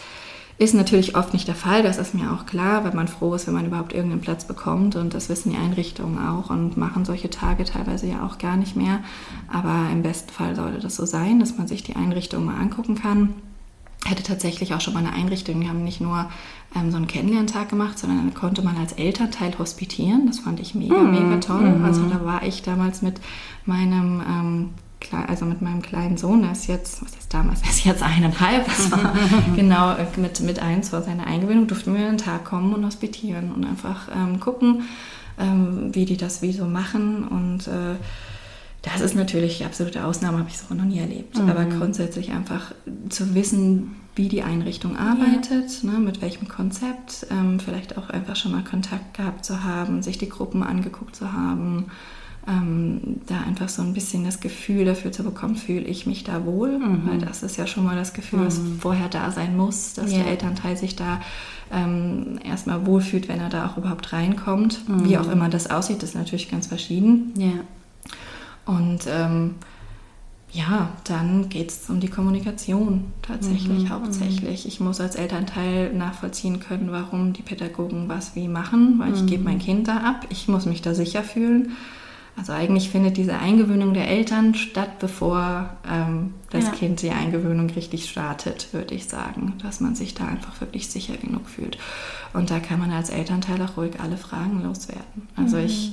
ist 0.61 0.75
natürlich 0.75 1.17
oft 1.17 1.33
nicht 1.33 1.49
der 1.49 1.55
Fall, 1.55 1.83
das 1.83 1.97
ist 1.97 2.14
mir 2.14 2.33
auch 2.33 2.45
klar, 2.45 2.85
weil 2.85 2.93
man 2.93 3.09
froh 3.09 3.35
ist, 3.35 3.47
wenn 3.47 3.55
man 3.55 3.64
überhaupt 3.64 3.95
irgendeinen 3.95 4.21
Platz 4.21 4.45
bekommt 4.45 4.95
und 4.95 5.14
das 5.14 5.31
wissen 5.31 5.52
die 5.52 5.57
Einrichtungen 5.57 6.19
auch 6.19 6.50
und 6.50 6.76
machen 6.76 7.07
solche 7.07 7.31
Tage 7.31 7.64
teilweise 7.64 8.07
ja 8.07 8.26
auch 8.26 8.37
gar 8.37 8.59
nicht 8.59 8.76
mehr. 8.76 9.00
Aber 9.50 9.90
im 9.90 10.02
besten 10.02 10.31
Fall 10.31 10.55
sollte 10.55 10.79
das 10.79 10.97
so 10.97 11.07
sein, 11.07 11.40
dass 11.40 11.57
man 11.57 11.67
sich 11.67 11.83
die 11.83 11.97
Einrichtung 11.97 12.45
mal 12.45 12.61
angucken 12.61 12.95
kann. 12.95 13.37
Ich 14.05 14.11
hatte 14.11 14.23
tatsächlich 14.23 14.75
auch 14.75 14.83
schon 14.83 14.93
mal 14.93 15.00
eine 15.00 15.14
Einrichtung, 15.14 15.62
die 15.62 15.69
haben 15.69 15.83
nicht 15.83 16.02
nur 16.02 16.29
ähm, 16.76 16.90
so 16.90 16.99
einen 16.99 17.07
Kennenlerntag 17.07 17.71
gemacht, 17.71 17.99
sondern 17.99 18.19
dann 18.19 18.35
konnte 18.35 18.61
man 18.61 18.76
als 18.76 18.93
Elternteil 18.93 19.59
hospitieren. 19.59 20.26
Das 20.26 20.40
fand 20.40 20.61
ich 20.61 20.75
mega, 20.75 20.99
mhm. 20.99 21.11
mega 21.11 21.40
toll. 21.40 21.71
Mhm. 21.71 21.85
Also 21.87 22.05
da 22.05 22.23
war 22.23 22.43
ich 22.43 22.61
damals 22.62 23.00
mit 23.00 23.19
meinem 23.64 24.23
ähm, 24.29 24.71
also 25.26 25.45
mit 25.45 25.62
meinem 25.62 25.83
kleinen 25.83 26.16
Sohn, 26.16 26.42
der 26.42 26.52
ist 26.52 26.66
jetzt, 26.66 27.02
was 27.02 27.12
ist 27.12 27.33
damals, 27.33 27.62
er 27.64 27.71
ist 27.71 27.85
jetzt 27.85 28.02
eineinhalb, 28.02 28.66
das 28.66 28.90
war 28.90 29.14
genau 29.57 29.92
äh, 29.92 30.07
mit, 30.16 30.40
mit 30.40 30.61
eins 30.61 30.90
vor 30.90 31.02
seiner 31.02 31.26
Eingewöhnung, 31.26 31.66
durften 31.66 31.95
wir 31.95 32.07
einen 32.07 32.19
Tag 32.19 32.45
kommen 32.45 32.75
und 32.75 32.85
hospitieren 32.85 33.52
und 33.52 33.64
einfach 33.64 34.09
ähm, 34.14 34.40
gucken, 34.40 34.83
ähm, 35.38 35.95
wie 35.95 36.04
die 36.04 36.16
das 36.16 36.42
wie 36.42 36.52
so 36.52 36.64
machen 36.64 37.26
und 37.26 37.66
äh, 37.66 37.97
das 38.83 39.02
ist 39.02 39.14
natürlich 39.14 39.59
die 39.59 39.64
absolute 39.64 40.04
Ausnahme, 40.04 40.38
habe 40.38 40.49
ich 40.49 40.57
so 40.57 40.75
noch 40.75 40.85
nie 40.85 41.00
erlebt. 41.00 41.38
Mhm. 41.38 41.50
Aber 41.50 41.66
grundsätzlich 41.66 42.30
einfach 42.30 42.73
zu 43.11 43.35
wissen, 43.35 43.97
wie 44.14 44.28
die 44.28 44.42
Einrichtung 44.42 44.97
arbeitet, 44.97 45.83
ja. 45.83 45.90
ne, 45.90 45.99
mit 45.99 46.23
welchem 46.23 46.49
Konzept, 46.49 47.26
ähm, 47.30 47.61
vielleicht 47.61 47.99
auch 47.99 48.09
einfach 48.09 48.37
schon 48.37 48.52
mal 48.52 48.64
Kontakt 48.64 49.19
gehabt 49.19 49.45
zu 49.45 49.64
haben, 49.64 50.02
sich 50.02 50.16
die 50.16 50.30
Gruppen 50.30 50.62
angeguckt 50.62 51.14
zu 51.14 51.33
haben 51.33 51.90
ähm, 52.50 53.21
da 53.26 53.40
einfach 53.40 53.69
so 53.69 53.83
ein 53.83 53.95
bisschen 53.95 54.25
das 54.25 54.40
Gefühl 54.40 54.85
dafür 54.85 55.12
zu 55.12 55.23
bekommen, 55.23 55.57
fühle 55.57 55.85
ich 55.85 56.07
mich 56.07 56.25
da 56.25 56.45
wohl, 56.45 56.78
mhm. 56.78 57.02
weil 57.07 57.19
das 57.19 57.42
ist 57.42 57.57
ja 57.57 57.66
schon 57.66 57.85
mal 57.85 57.97
das 57.97 58.12
Gefühl, 58.12 58.40
was 58.45 58.59
mhm. 58.59 58.78
vorher 58.80 59.09
da 59.09 59.30
sein 59.30 59.57
muss, 59.57 59.95
dass 59.95 60.11
ja. 60.11 60.19
der 60.19 60.28
Elternteil 60.28 60.76
sich 60.76 60.97
da 60.97 61.21
ähm, 61.73 62.40
erstmal 62.45 62.87
wohlfühlt, 62.87 63.28
wenn 63.28 63.38
er 63.38 63.50
da 63.50 63.66
auch 63.66 63.76
überhaupt 63.76 64.12
reinkommt. 64.12 64.88
Mhm. 64.88 65.09
Wie 65.09 65.19
auch 65.19 65.30
immer 65.30 65.49
das 65.49 65.71
aussieht, 65.71 66.02
ist 66.02 66.14
natürlich 66.14 66.50
ganz 66.50 66.66
verschieden. 66.66 67.33
Ja. 67.37 67.52
Und 68.66 69.07
ähm, 69.09 69.54
ja, 70.52 70.90
dann 71.04 71.49
geht 71.49 71.71
es 71.71 71.88
um 71.88 72.00
die 72.00 72.09
Kommunikation 72.09 73.12
tatsächlich 73.23 73.85
mhm. 73.85 73.90
hauptsächlich. 73.90 74.66
Ich 74.66 74.80
muss 74.80 75.00
als 75.00 75.14
Elternteil 75.14 75.92
nachvollziehen 75.92 76.59
können, 76.59 76.90
warum 76.90 77.33
die 77.33 77.42
Pädagogen 77.42 78.09
was 78.09 78.35
wie 78.35 78.49
machen, 78.49 78.99
weil 78.99 79.14
ich 79.14 79.26
gebe 79.26 79.38
mhm. 79.38 79.45
mein 79.45 79.59
Kind 79.61 79.87
da 79.87 79.99
ab. 79.99 80.26
Ich 80.30 80.49
muss 80.49 80.66
mich 80.66 80.83
da 80.83 80.95
sicher 80.95 81.23
fühlen. 81.23 81.76
Also 82.37 82.52
eigentlich 82.52 82.90
findet 82.90 83.16
diese 83.16 83.38
Eingewöhnung 83.38 83.92
der 83.92 84.08
Eltern 84.08 84.54
statt, 84.54 84.99
bevor 84.99 85.76
ähm, 85.90 86.34
das 86.50 86.66
ja. 86.66 86.70
Kind 86.70 87.02
die 87.02 87.10
Eingewöhnung 87.10 87.70
richtig 87.70 88.08
startet, 88.08 88.68
würde 88.72 88.94
ich 88.94 89.06
sagen. 89.06 89.54
Dass 89.62 89.80
man 89.80 89.94
sich 89.94 90.14
da 90.14 90.26
einfach 90.26 90.60
wirklich 90.60 90.88
sicher 90.88 91.16
genug 91.16 91.49
fühlt. 91.49 91.78
Und 92.32 92.50
da 92.50 92.60
kann 92.60 92.78
man 92.78 92.92
als 92.92 93.10
Elternteil 93.10 93.60
auch 93.62 93.76
ruhig 93.76 94.00
alle 94.00 94.16
Fragen 94.16 94.62
loswerden. 94.62 95.28
Also 95.37 95.56
mhm. 95.56 95.64
ich 95.64 95.92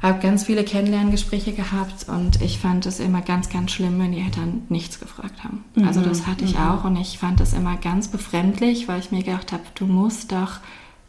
habe 0.00 0.20
ganz 0.20 0.44
viele 0.44 0.64
Kennenlerngespräche 0.64 1.52
gehabt 1.52 2.08
und 2.08 2.42
ich 2.42 2.58
fand 2.58 2.84
es 2.84 3.00
immer 3.00 3.22
ganz, 3.22 3.48
ganz 3.48 3.72
schlimm, 3.72 3.98
wenn 3.98 4.12
die 4.12 4.20
Eltern 4.20 4.62
nichts 4.68 5.00
gefragt 5.00 5.42
haben. 5.42 5.64
Mhm. 5.74 5.88
Also 5.88 6.02
das 6.02 6.26
hatte 6.26 6.44
ich 6.44 6.54
mhm. 6.54 6.60
auch 6.60 6.84
und 6.84 6.96
ich 6.96 7.18
fand 7.18 7.40
das 7.40 7.54
immer 7.54 7.76
ganz 7.76 8.08
befremdlich, 8.08 8.86
weil 8.86 9.00
ich 9.00 9.10
mir 9.10 9.22
gedacht 9.22 9.52
habe, 9.52 9.62
du 9.74 9.86
musst 9.86 10.32
doch 10.32 10.58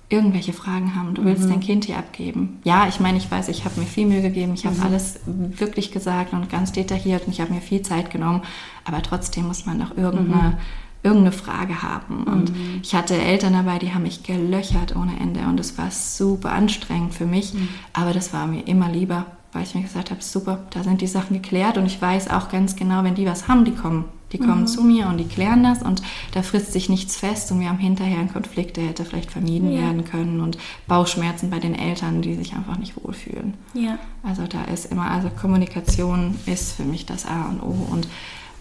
irgendwelche 0.10 0.54
Fragen 0.54 0.96
haben. 0.96 1.16
Du 1.16 1.26
willst 1.26 1.46
mhm. 1.46 1.50
dein 1.50 1.60
Kind 1.62 1.86
hier 1.86 1.98
abgeben. 1.98 2.60
Ja, 2.64 2.88
ich 2.88 3.00
meine, 3.00 3.18
ich 3.18 3.30
weiß, 3.30 3.48
ich 3.50 3.66
habe 3.66 3.80
mir 3.80 3.88
viel 3.88 4.06
Mühe 4.06 4.22
gegeben. 4.22 4.54
Ich 4.54 4.66
habe 4.66 4.76
mhm. 4.76 4.84
alles 4.84 5.20
wirklich 5.26 5.92
gesagt 5.92 6.34
und 6.34 6.50
ganz 6.50 6.72
detailliert 6.72 7.26
und 7.26 7.34
ich 7.34 7.42
habe 7.42 7.54
mir 7.54 7.62
viel 7.62 7.82
Zeit 7.82 8.12
genommen. 8.12 8.44
Aber 8.84 9.02
trotzdem 9.02 9.48
muss 9.48 9.66
man 9.66 9.80
doch 9.80 9.98
irgendeine, 9.98 10.50
mhm. 10.50 10.58
irgendeine 11.02 11.32
Frage 11.32 11.82
haben. 11.82 12.24
Und 12.24 12.52
mhm. 12.52 12.80
ich 12.84 12.94
hatte 12.94 13.16
Eltern 13.16 13.54
dabei, 13.54 13.80
die 13.80 13.94
haben 13.94 14.04
mich 14.04 14.24
gelöchert 14.24 14.96
ohne 14.96 15.20
Ende 15.20 15.42
und 15.42 15.60
es 15.60 15.78
war 15.78 15.90
super 15.90 16.52
anstrengend 16.52 17.16
für 17.16 17.26
mich. 17.26 17.54
Mhm. 17.54 17.70
Aber 17.94 18.14
das 18.14 18.32
war 18.32 18.46
mir 18.46 18.68
immer 18.68 18.90
lieber, 18.90 19.26
weil 19.56 19.64
ich 19.64 19.74
mir 19.74 19.84
gesagt 19.84 20.12
habe, 20.12 20.22
super, 20.22 20.60
da 20.72 20.84
sind 20.84 21.02
die 21.02 21.08
Sachen 21.08 21.34
geklärt 21.34 21.78
und 21.78 21.86
ich 21.86 22.02
weiß 22.02 22.30
auch 22.30 22.50
ganz 22.50 22.76
genau, 22.76 23.04
wenn 23.04 23.16
die 23.16 23.26
was 23.26 23.48
haben, 23.48 23.64
die 23.64 23.72
kommen. 23.72 24.06
Die 24.32 24.40
kommen 24.40 24.62
mhm. 24.62 24.68
zu 24.68 24.84
mir 24.84 25.08
und 25.08 25.18
die 25.18 25.28
klären 25.28 25.64
das 25.64 25.82
und 25.82 26.02
da 26.34 26.42
frisst 26.42 26.74
sich 26.74 26.90
nichts 26.90 27.16
fest 27.16 27.52
und 27.52 27.62
wir 27.62 27.70
haben 27.70 27.78
hinterher 27.78 28.20
einen 28.20 28.34
Konflikt, 28.34 28.76
der 28.76 28.88
hätte 28.88 29.06
vielleicht 29.06 29.32
vermieden 29.32 29.72
ja. 29.72 29.84
werden 29.84 30.04
können 30.04 30.42
und 30.42 30.58
Bauchschmerzen 30.88 31.50
bei 31.50 31.60
den 31.60 31.74
Eltern, 31.74 32.22
die 32.22 32.36
sich 32.36 32.54
einfach 32.54 32.78
nicht 32.78 33.02
wohlfühlen. 33.02 33.54
Ja. 33.74 33.98
Also 34.24 34.46
da 34.48 34.64
ist 34.66 34.92
immer, 34.92 35.10
also 35.10 35.30
Kommunikation 35.30 36.36
ist 36.48 36.74
für 36.74 36.84
mich 36.84 37.06
das 37.06 37.26
A 37.26 37.46
und 37.46 37.62
O 37.62 37.88
und 37.92 38.08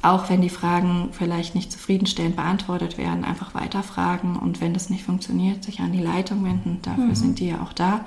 auch 0.03 0.29
wenn 0.29 0.43
die 0.43 0.51
Fragen 0.51 1.09
vielleicht 1.13 1.55
nicht 1.55 1.73
zufriedenstellend 1.73 2.37
beantwortet 2.37 2.99
werden, 2.99 3.25
einfach 3.25 3.55
weiterfragen 3.55 4.37
und 4.37 4.61
wenn 4.61 4.75
das 4.75 4.91
nicht 4.91 5.03
funktioniert, 5.03 5.65
sich 5.65 5.81
an 5.81 5.93
die 5.93 6.03
Leitung 6.03 6.45
wenden. 6.45 6.79
Dafür 6.83 7.07
mhm. 7.07 7.15
sind 7.15 7.39
die 7.41 7.49
ja 7.49 7.63
auch 7.63 7.73
da, 7.73 8.05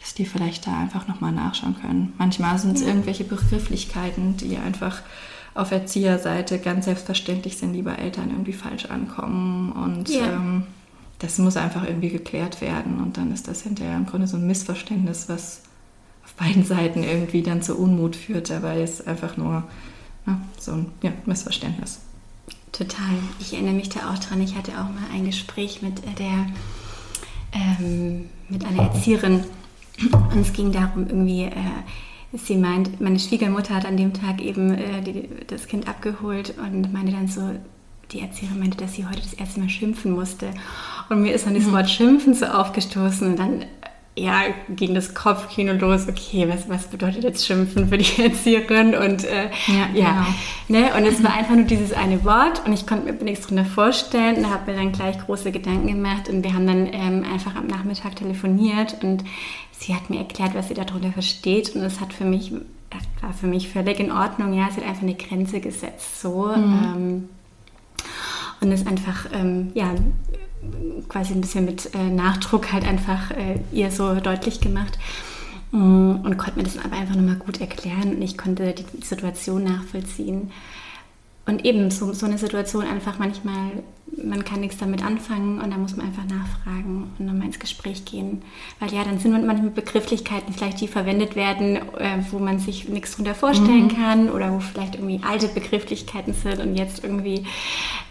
dass 0.00 0.14
die 0.14 0.26
vielleicht 0.26 0.66
da 0.66 0.78
einfach 0.78 1.08
nochmal 1.08 1.32
nachschauen 1.32 1.76
können. 1.80 2.12
Manchmal 2.18 2.58
sind 2.58 2.76
es 2.76 2.82
ja. 2.82 2.88
irgendwelche 2.88 3.24
Begrifflichkeiten, 3.24 4.36
die 4.36 4.56
einfach 4.56 5.02
auf 5.54 5.70
Erzieherseite 5.70 6.58
ganz 6.58 6.84
selbstverständlich 6.84 7.56
sind, 7.56 7.72
die 7.72 7.82
bei 7.82 7.94
Eltern 7.94 8.30
irgendwie 8.30 8.52
falsch 8.52 8.86
ankommen. 8.86 9.72
Und 9.72 10.08
ja. 10.08 10.34
ähm, 10.34 10.64
das 11.18 11.38
muss 11.38 11.56
einfach 11.56 11.84
irgendwie 11.84 12.10
geklärt 12.10 12.60
werden. 12.60 13.00
Und 13.00 13.16
dann 13.16 13.32
ist 13.32 13.48
das 13.48 13.62
hinterher 13.62 13.96
im 13.96 14.06
Grunde 14.06 14.26
so 14.26 14.36
ein 14.36 14.46
Missverständnis, 14.46 15.28
was 15.28 15.62
auf 16.24 16.34
beiden 16.34 16.64
Seiten 16.64 17.02
irgendwie 17.02 17.42
dann 17.42 17.62
zu 17.62 17.76
Unmut 17.76 18.16
führt. 18.16 18.50
Dabei 18.50 18.82
ist 18.82 19.06
einfach 19.06 19.36
nur 19.36 19.64
ja, 20.26 20.40
so 20.58 20.72
ein 20.72 20.86
ja, 21.02 21.12
Missverständnis. 21.24 22.00
Total. 22.72 23.14
Ich 23.40 23.54
erinnere 23.54 23.74
mich 23.74 23.88
da 23.88 24.12
auch 24.12 24.18
dran. 24.18 24.42
Ich 24.42 24.54
hatte 24.56 24.72
auch 24.72 24.90
mal 24.90 25.08
ein 25.14 25.24
Gespräch 25.24 25.80
mit 25.80 26.02
der 26.18 26.46
ähm, 27.52 28.26
mit 28.48 28.64
einer 28.64 28.82
Erzieherin 28.82 29.44
und 30.12 30.40
es 30.40 30.52
ging 30.52 30.72
darum, 30.72 31.06
irgendwie 31.06 31.44
äh, 31.44 31.52
sie 32.32 32.56
meint, 32.56 33.00
meine 33.00 33.18
Schwiegermutter 33.18 33.74
hat 33.74 33.86
an 33.86 33.96
dem 33.96 34.12
Tag 34.12 34.40
eben 34.40 34.74
äh, 34.74 35.02
die, 35.02 35.28
das 35.46 35.66
Kind 35.66 35.88
abgeholt 35.88 36.54
und 36.58 36.92
meinte 36.92 37.12
dann 37.12 37.28
so, 37.28 37.52
die 38.12 38.20
Erzieherin 38.20 38.60
meinte, 38.60 38.78
dass 38.78 38.94
sie 38.94 39.06
heute 39.06 39.20
das 39.20 39.32
erste 39.32 39.60
Mal 39.60 39.68
schimpfen 39.68 40.12
musste. 40.12 40.50
Und 41.08 41.22
mir 41.22 41.34
ist 41.34 41.46
dann 41.46 41.54
das 41.54 41.64
mhm. 41.64 41.72
Wort 41.72 41.90
Schimpfen 41.90 42.34
so 42.34 42.46
aufgestoßen 42.46 43.28
und 43.30 43.38
dann 43.38 43.64
ja, 44.18 44.44
ging 44.70 44.94
das 44.94 45.14
Kopfkino 45.14 45.74
los, 45.74 46.08
okay, 46.08 46.48
was, 46.48 46.70
was 46.70 46.86
bedeutet 46.86 47.22
jetzt 47.22 47.46
Schimpfen 47.46 47.88
für 47.90 47.98
die 47.98 48.22
Erzieherin? 48.22 48.94
Und 48.94 49.24
äh, 49.24 49.50
ja, 49.66 49.88
ja 49.92 50.26
genau. 50.66 50.80
ne? 50.80 50.94
und 50.96 51.04
es 51.04 51.22
war 51.22 51.34
einfach 51.34 51.54
nur 51.54 51.66
dieses 51.66 51.92
eine 51.92 52.24
Wort 52.24 52.62
und 52.64 52.72
ich 52.72 52.86
konnte 52.86 53.12
mir 53.12 53.22
nichts 53.22 53.46
drunter 53.46 53.66
vorstellen 53.66 54.36
und 54.36 54.50
habe 54.50 54.70
mir 54.70 54.78
dann 54.78 54.92
gleich 54.92 55.18
große 55.18 55.52
Gedanken 55.52 55.88
gemacht 55.88 56.30
und 56.30 56.42
wir 56.42 56.54
haben 56.54 56.66
dann 56.66 56.86
ähm, 56.90 57.26
einfach 57.30 57.56
am 57.56 57.66
Nachmittag 57.66 58.16
telefoniert 58.16 58.96
und 59.02 59.22
sie 59.78 59.94
hat 59.94 60.10
mir 60.10 60.18
erklärt, 60.18 60.54
was 60.54 60.68
sie 60.68 60.74
darunter 60.74 61.12
versteht 61.12 61.74
und 61.74 61.82
es 61.82 62.00
hat 62.00 62.12
für 62.12 62.24
mich, 62.24 62.52
war 63.20 63.32
für 63.32 63.46
mich 63.46 63.68
völlig 63.68 64.00
in 64.00 64.10
Ordnung, 64.10 64.54
ja, 64.54 64.68
sie 64.70 64.80
hat 64.80 64.88
einfach 64.88 65.02
eine 65.02 65.14
Grenze 65.14 65.60
gesetzt, 65.60 66.20
so. 66.20 66.46
Mhm. 66.46 66.84
Ähm, 66.84 67.28
und 68.60 68.72
es 68.72 68.86
einfach, 68.86 69.26
ähm, 69.32 69.70
ja, 69.74 69.94
quasi 71.08 71.34
ein 71.34 71.42
bisschen 71.42 71.66
mit 71.66 71.94
äh, 71.94 72.10
Nachdruck 72.10 72.72
halt 72.72 72.86
einfach 72.86 73.30
äh, 73.30 73.60
ihr 73.72 73.90
so 73.90 74.14
deutlich 74.14 74.60
gemacht 74.60 74.98
mm, 75.72 76.16
und 76.24 76.38
konnte 76.38 76.58
mir 76.58 76.64
das 76.64 76.78
aber 76.78 76.96
einfach 76.96 77.14
nochmal 77.14 77.36
gut 77.36 77.60
erklären 77.60 78.16
und 78.16 78.22
ich 78.22 78.38
konnte 78.38 78.74
die 78.74 79.04
Situation 79.04 79.64
nachvollziehen. 79.64 80.50
Und 81.44 81.64
eben 81.64 81.90
so, 81.90 82.12
so 82.12 82.26
eine 82.26 82.38
Situation 82.38 82.84
einfach 82.84 83.18
manchmal 83.18 83.70
man 84.24 84.44
kann 84.44 84.60
nichts 84.60 84.78
damit 84.78 85.04
anfangen 85.04 85.60
und 85.60 85.70
da 85.70 85.76
muss 85.76 85.96
man 85.96 86.06
einfach 86.06 86.24
nachfragen 86.24 87.10
und 87.18 87.26
nochmal 87.26 87.46
ins 87.46 87.58
Gespräch 87.58 88.04
gehen. 88.04 88.42
Weil 88.80 88.92
ja, 88.92 89.04
dann 89.04 89.18
sind 89.18 89.32
manchmal 89.32 89.70
Begrifflichkeiten 89.70 90.54
vielleicht, 90.54 90.80
die 90.80 90.88
verwendet 90.88 91.36
werden, 91.36 91.76
äh, 91.76 92.18
wo 92.30 92.38
man 92.38 92.58
sich 92.58 92.88
nichts 92.88 93.16
drunter 93.16 93.34
vorstellen 93.34 93.84
mhm. 93.84 93.96
kann 93.96 94.30
oder 94.30 94.52
wo 94.52 94.60
vielleicht 94.60 94.94
irgendwie 94.94 95.20
alte 95.26 95.48
Begrifflichkeiten 95.48 96.34
sind 96.34 96.60
und 96.60 96.76
jetzt 96.76 97.02
irgendwie 97.04 97.44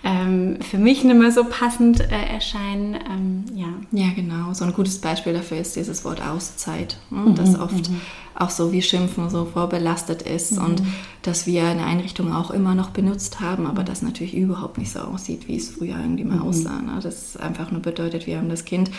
ähm, 0.03 0.57
für 0.61 0.77
mich 0.77 1.03
nicht 1.03 1.17
mehr 1.17 1.31
so 1.31 1.43
passend 1.45 1.99
äh, 1.99 2.33
erscheinen. 2.33 2.95
Ähm, 2.95 3.45
ja. 3.55 3.67
ja, 3.91 4.11
genau. 4.13 4.53
So 4.53 4.65
ein 4.65 4.73
gutes 4.73 4.99
Beispiel 4.99 5.33
dafür 5.33 5.57
ist 5.57 5.75
dieses 5.75 6.05
Wort 6.05 6.21
Auszeit, 6.21 6.97
ne? 7.09 7.21
mhm. 7.21 7.35
das 7.35 7.59
oft 7.59 7.89
mhm. 7.89 8.01
auch 8.35 8.49
so 8.49 8.71
wie 8.71 8.81
Schimpfen 8.81 9.29
so 9.29 9.45
vorbelastet 9.45 10.21
ist 10.21 10.53
mhm. 10.53 10.65
und 10.65 10.83
dass 11.21 11.47
wir 11.47 11.63
eine 11.63 11.85
Einrichtung 11.85 12.33
auch 12.33 12.51
immer 12.51 12.75
noch 12.75 12.91
benutzt 12.91 13.39
haben, 13.39 13.65
aber 13.65 13.83
das 13.83 14.01
natürlich 14.01 14.35
überhaupt 14.35 14.77
nicht 14.77 14.91
so 14.91 14.99
aussieht, 14.99 15.47
wie 15.47 15.55
es 15.55 15.69
früher 15.69 15.84
früher 15.85 15.99
irgendwie 15.99 16.23
mal 16.23 16.37
mhm. 16.37 16.47
aussah. 16.47 16.81
Ne? 16.81 16.99
Das 17.01 17.37
einfach 17.37 17.71
nur 17.71 17.81
bedeutet, 17.81 18.27
wir 18.27 18.37
haben 18.37 18.49
das 18.49 18.65
Kind 18.65 18.91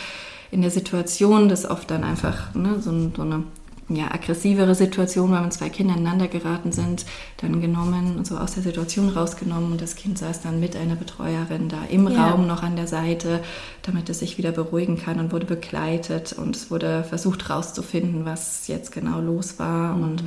in 0.51 0.63
der 0.63 0.71
Situation, 0.71 1.49
das 1.49 1.69
oft 1.69 1.91
dann 1.91 2.05
einfach 2.05 2.55
ne, 2.55 2.81
so, 2.81 2.93
so 3.15 3.23
eine 3.23 3.45
ja, 3.89 4.13
aggressivere 4.13 4.75
Situation, 4.75 5.31
weil 5.31 5.43
wenn 5.45 5.51
zwei 5.53 5.69
Kinder 5.69 5.95
ineinander 5.95 6.27
geraten 6.27 6.73
sind, 6.73 7.05
dann 7.37 7.61
genommen, 7.61 8.25
so 8.25 8.37
aus 8.37 8.55
der 8.55 8.65
Situation 8.65 9.09
rausgenommen 9.09 9.73
und 9.73 9.81
das 9.81 9.95
Kind 9.95 10.19
saß 10.19 10.43
dann 10.43 10.59
mit 10.59 10.75
einer 10.75 10.97
Betreuerin 10.97 11.69
da 11.69 11.85
im 11.89 12.09
ja. 12.09 12.29
Raum 12.29 12.49
noch 12.49 12.65
an 12.65 12.75
der 12.75 12.89
Seite, 12.89 13.41
damit 13.83 14.09
es 14.09 14.21
sich 14.21 14.39
wieder 14.39 14.51
beruhigen 14.51 14.99
kann 14.99 15.21
und 15.21 15.31
wurde 15.31 15.47
begleitet 15.47 16.33
und 16.33 16.57
es 16.57 16.71
wurde 16.71 17.05
versucht 17.05 17.49
rauszufinden, 17.49 18.25
was 18.25 18.67
jetzt 18.67 18.91
genau 18.91 19.21
los 19.21 19.61
war 19.61 19.97
mhm. 19.97 20.03
und 20.03 20.25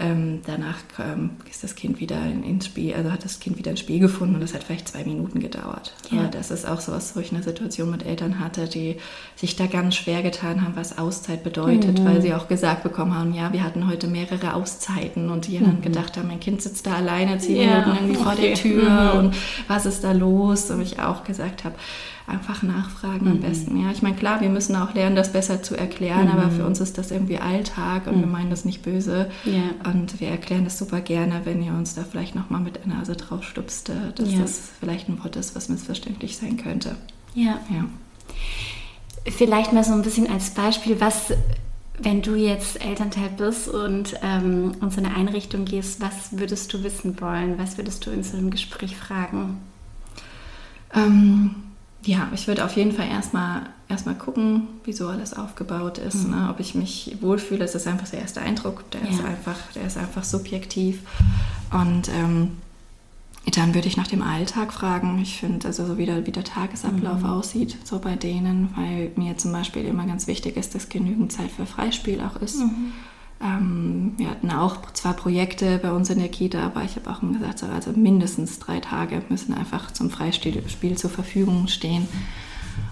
ähm, 0.00 0.40
danach 0.46 0.78
ähm, 0.98 1.30
ist 1.48 1.62
das 1.62 1.74
Kind 1.74 2.00
wieder 2.00 2.20
ins 2.24 2.66
Spiel, 2.66 2.94
also 2.94 3.12
hat 3.12 3.24
das 3.24 3.40
Kind 3.40 3.58
wieder 3.58 3.70
ins 3.70 3.80
Spiel 3.80 4.00
gefunden 4.00 4.34
und 4.34 4.40
das 4.40 4.54
hat 4.54 4.64
vielleicht 4.64 4.88
zwei 4.88 5.04
Minuten 5.04 5.40
gedauert. 5.40 5.94
Ja. 6.10 6.20
Aber 6.20 6.28
das 6.28 6.50
ist 6.50 6.66
auch 6.66 6.80
so 6.80 6.92
was, 6.92 7.14
wo 7.14 7.20
ich 7.20 7.32
eine 7.32 7.42
Situation 7.42 7.90
mit 7.90 8.04
Eltern 8.04 8.40
hatte, 8.40 8.66
die 8.66 8.96
sich 9.36 9.56
da 9.56 9.66
ganz 9.66 9.96
schwer 9.96 10.22
getan 10.22 10.62
haben, 10.62 10.76
was 10.76 10.98
Auszeit 10.98 11.44
bedeutet, 11.44 11.98
mhm. 11.98 12.04
weil 12.04 12.22
sie 12.22 12.34
auch 12.34 12.48
gesagt 12.48 12.82
bekommen 12.82 13.14
haben, 13.14 13.34
ja, 13.34 13.52
wir 13.52 13.62
hatten 13.62 13.88
heute 13.88 14.06
mehrere 14.06 14.54
Auszeiten 14.54 15.30
und 15.30 15.46
die 15.46 15.58
mhm. 15.58 15.64
dann 15.64 15.82
gedacht 15.82 16.16
haben, 16.16 16.28
mein 16.28 16.40
Kind 16.40 16.62
sitzt 16.62 16.86
da 16.86 16.94
alleine 16.94 17.38
zehn 17.38 17.68
ja. 17.68 17.80
Minuten 17.80 17.96
irgendwie 17.96 18.16
okay. 18.16 18.24
vor 18.24 18.34
der 18.34 18.54
Tür 18.54 19.14
mhm. 19.14 19.18
und 19.18 19.36
was 19.68 19.86
ist 19.86 20.02
da 20.02 20.12
los? 20.12 20.70
Und 20.70 20.80
ich 20.80 20.98
auch 20.98 21.24
gesagt 21.24 21.64
habe, 21.64 21.74
einfach 22.26 22.62
nachfragen 22.62 23.26
mhm. 23.26 23.32
am 23.32 23.40
besten. 23.40 23.76
Ja, 23.82 23.90
ich 23.90 24.02
meine, 24.02 24.16
klar, 24.16 24.40
wir 24.40 24.48
müssen 24.48 24.76
auch 24.76 24.94
lernen, 24.94 25.16
das 25.16 25.32
besser 25.32 25.62
zu 25.62 25.76
erklären, 25.76 26.26
mhm. 26.26 26.32
aber 26.32 26.50
für 26.50 26.64
uns 26.64 26.80
ist 26.80 26.98
das 26.98 27.10
irgendwie 27.10 27.38
Alltag 27.38 28.06
und 28.06 28.16
mhm. 28.16 28.20
wir 28.20 28.26
meinen 28.28 28.50
das 28.50 28.64
nicht 28.64 28.82
böse. 28.82 29.30
Ja. 29.44 29.90
Und 29.90 30.20
wir 30.20 30.28
erklären 30.28 30.64
das 30.64 30.78
super 30.78 31.00
gerne, 31.00 31.42
wenn 31.44 31.62
ihr 31.62 31.72
uns 31.72 31.94
da 31.94 32.04
vielleicht 32.08 32.34
nochmal 32.34 32.60
mit 32.60 32.76
der 32.76 32.86
Nase 32.86 33.16
drauf 33.16 33.44
stupst, 33.44 33.88
äh, 33.88 34.12
dass 34.14 34.32
ja. 34.32 34.40
das 34.40 34.70
vielleicht 34.78 35.08
ein 35.08 35.22
Wort 35.22 35.36
ist, 35.36 35.56
was 35.56 35.68
missverständlich 35.68 36.36
sein 36.36 36.56
könnte. 36.56 36.96
Ja. 37.34 37.58
ja. 37.70 37.84
Vielleicht 39.26 39.72
mal 39.72 39.84
so 39.84 39.92
ein 39.92 40.02
bisschen 40.02 40.30
als 40.30 40.50
Beispiel, 40.50 41.00
was 41.00 41.32
wenn 42.02 42.22
du 42.22 42.34
jetzt 42.34 42.82
Elternteil 42.82 43.28
bist 43.36 43.68
und 43.68 44.14
ähm, 44.22 44.72
in 44.80 44.90
so 44.90 45.02
eine 45.02 45.14
Einrichtung 45.14 45.66
gehst, 45.66 46.00
was 46.00 46.38
würdest 46.38 46.72
du 46.72 46.82
wissen 46.82 47.20
wollen? 47.20 47.58
Was 47.58 47.76
würdest 47.76 48.06
du 48.06 48.10
in 48.10 48.22
so 48.22 48.36
einem 48.36 48.50
Gespräch 48.50 48.96
fragen? 48.96 49.58
Ähm, 50.94 51.54
ja, 52.04 52.28
ich 52.34 52.48
würde 52.48 52.64
auf 52.64 52.76
jeden 52.76 52.92
Fall 52.92 53.08
erstmal 53.08 53.66
erstmal 53.90 54.14
gucken, 54.14 54.68
wie 54.84 54.92
so 54.92 55.08
alles 55.08 55.34
aufgebaut 55.34 55.98
ist, 55.98 56.26
mhm. 56.26 56.30
ne? 56.30 56.48
ob 56.50 56.60
ich 56.60 56.74
mich 56.74 57.16
wohlfühle. 57.20 57.60
Das 57.60 57.74
ist 57.74 57.86
einfach 57.86 58.08
der 58.08 58.20
erste 58.20 58.40
Eindruck, 58.40 58.88
der, 58.92 59.02
ja. 59.02 59.08
ist, 59.08 59.24
einfach, 59.24 59.56
der 59.74 59.86
ist 59.86 59.98
einfach 59.98 60.24
subjektiv. 60.24 61.00
Und 61.72 62.08
ähm, 62.08 62.56
dann 63.54 63.74
würde 63.74 63.88
ich 63.88 63.96
nach 63.96 64.06
dem 64.06 64.22
Alltag 64.22 64.72
fragen. 64.72 65.18
Ich 65.20 65.38
finde, 65.38 65.66
also 65.66 65.86
so 65.86 65.98
wie 65.98 66.06
der, 66.06 66.26
wie 66.26 66.30
der 66.30 66.44
Tagesablauf 66.44 67.20
mhm. 67.20 67.26
aussieht, 67.26 67.76
so 67.84 67.98
bei 67.98 68.14
denen, 68.14 68.70
weil 68.76 69.10
mir 69.16 69.36
zum 69.36 69.52
Beispiel 69.52 69.84
immer 69.84 70.06
ganz 70.06 70.26
wichtig 70.26 70.56
ist, 70.56 70.74
dass 70.74 70.88
genügend 70.88 71.32
Zeit 71.32 71.50
für 71.50 71.66
Freispiel 71.66 72.20
auch 72.20 72.40
ist. 72.40 72.60
Mhm. 72.60 72.92
Ähm, 73.42 74.12
wir 74.16 74.28
hatten 74.30 74.50
auch 74.50 74.90
zwar 74.92 75.14
Projekte 75.14 75.78
bei 75.78 75.92
uns 75.92 76.10
in 76.10 76.18
der 76.18 76.28
Kita, 76.28 76.62
aber 76.62 76.84
ich 76.84 76.96
habe 76.96 77.10
auch 77.10 77.20
gesagt, 77.20 77.62
also 77.62 77.92
mindestens 77.92 78.58
drei 78.58 78.80
Tage 78.80 79.22
müssen 79.28 79.54
einfach 79.54 79.90
zum 79.92 80.10
Freispiel 80.10 80.62
zur 80.96 81.10
Verfügung 81.10 81.68
stehen. 81.68 82.06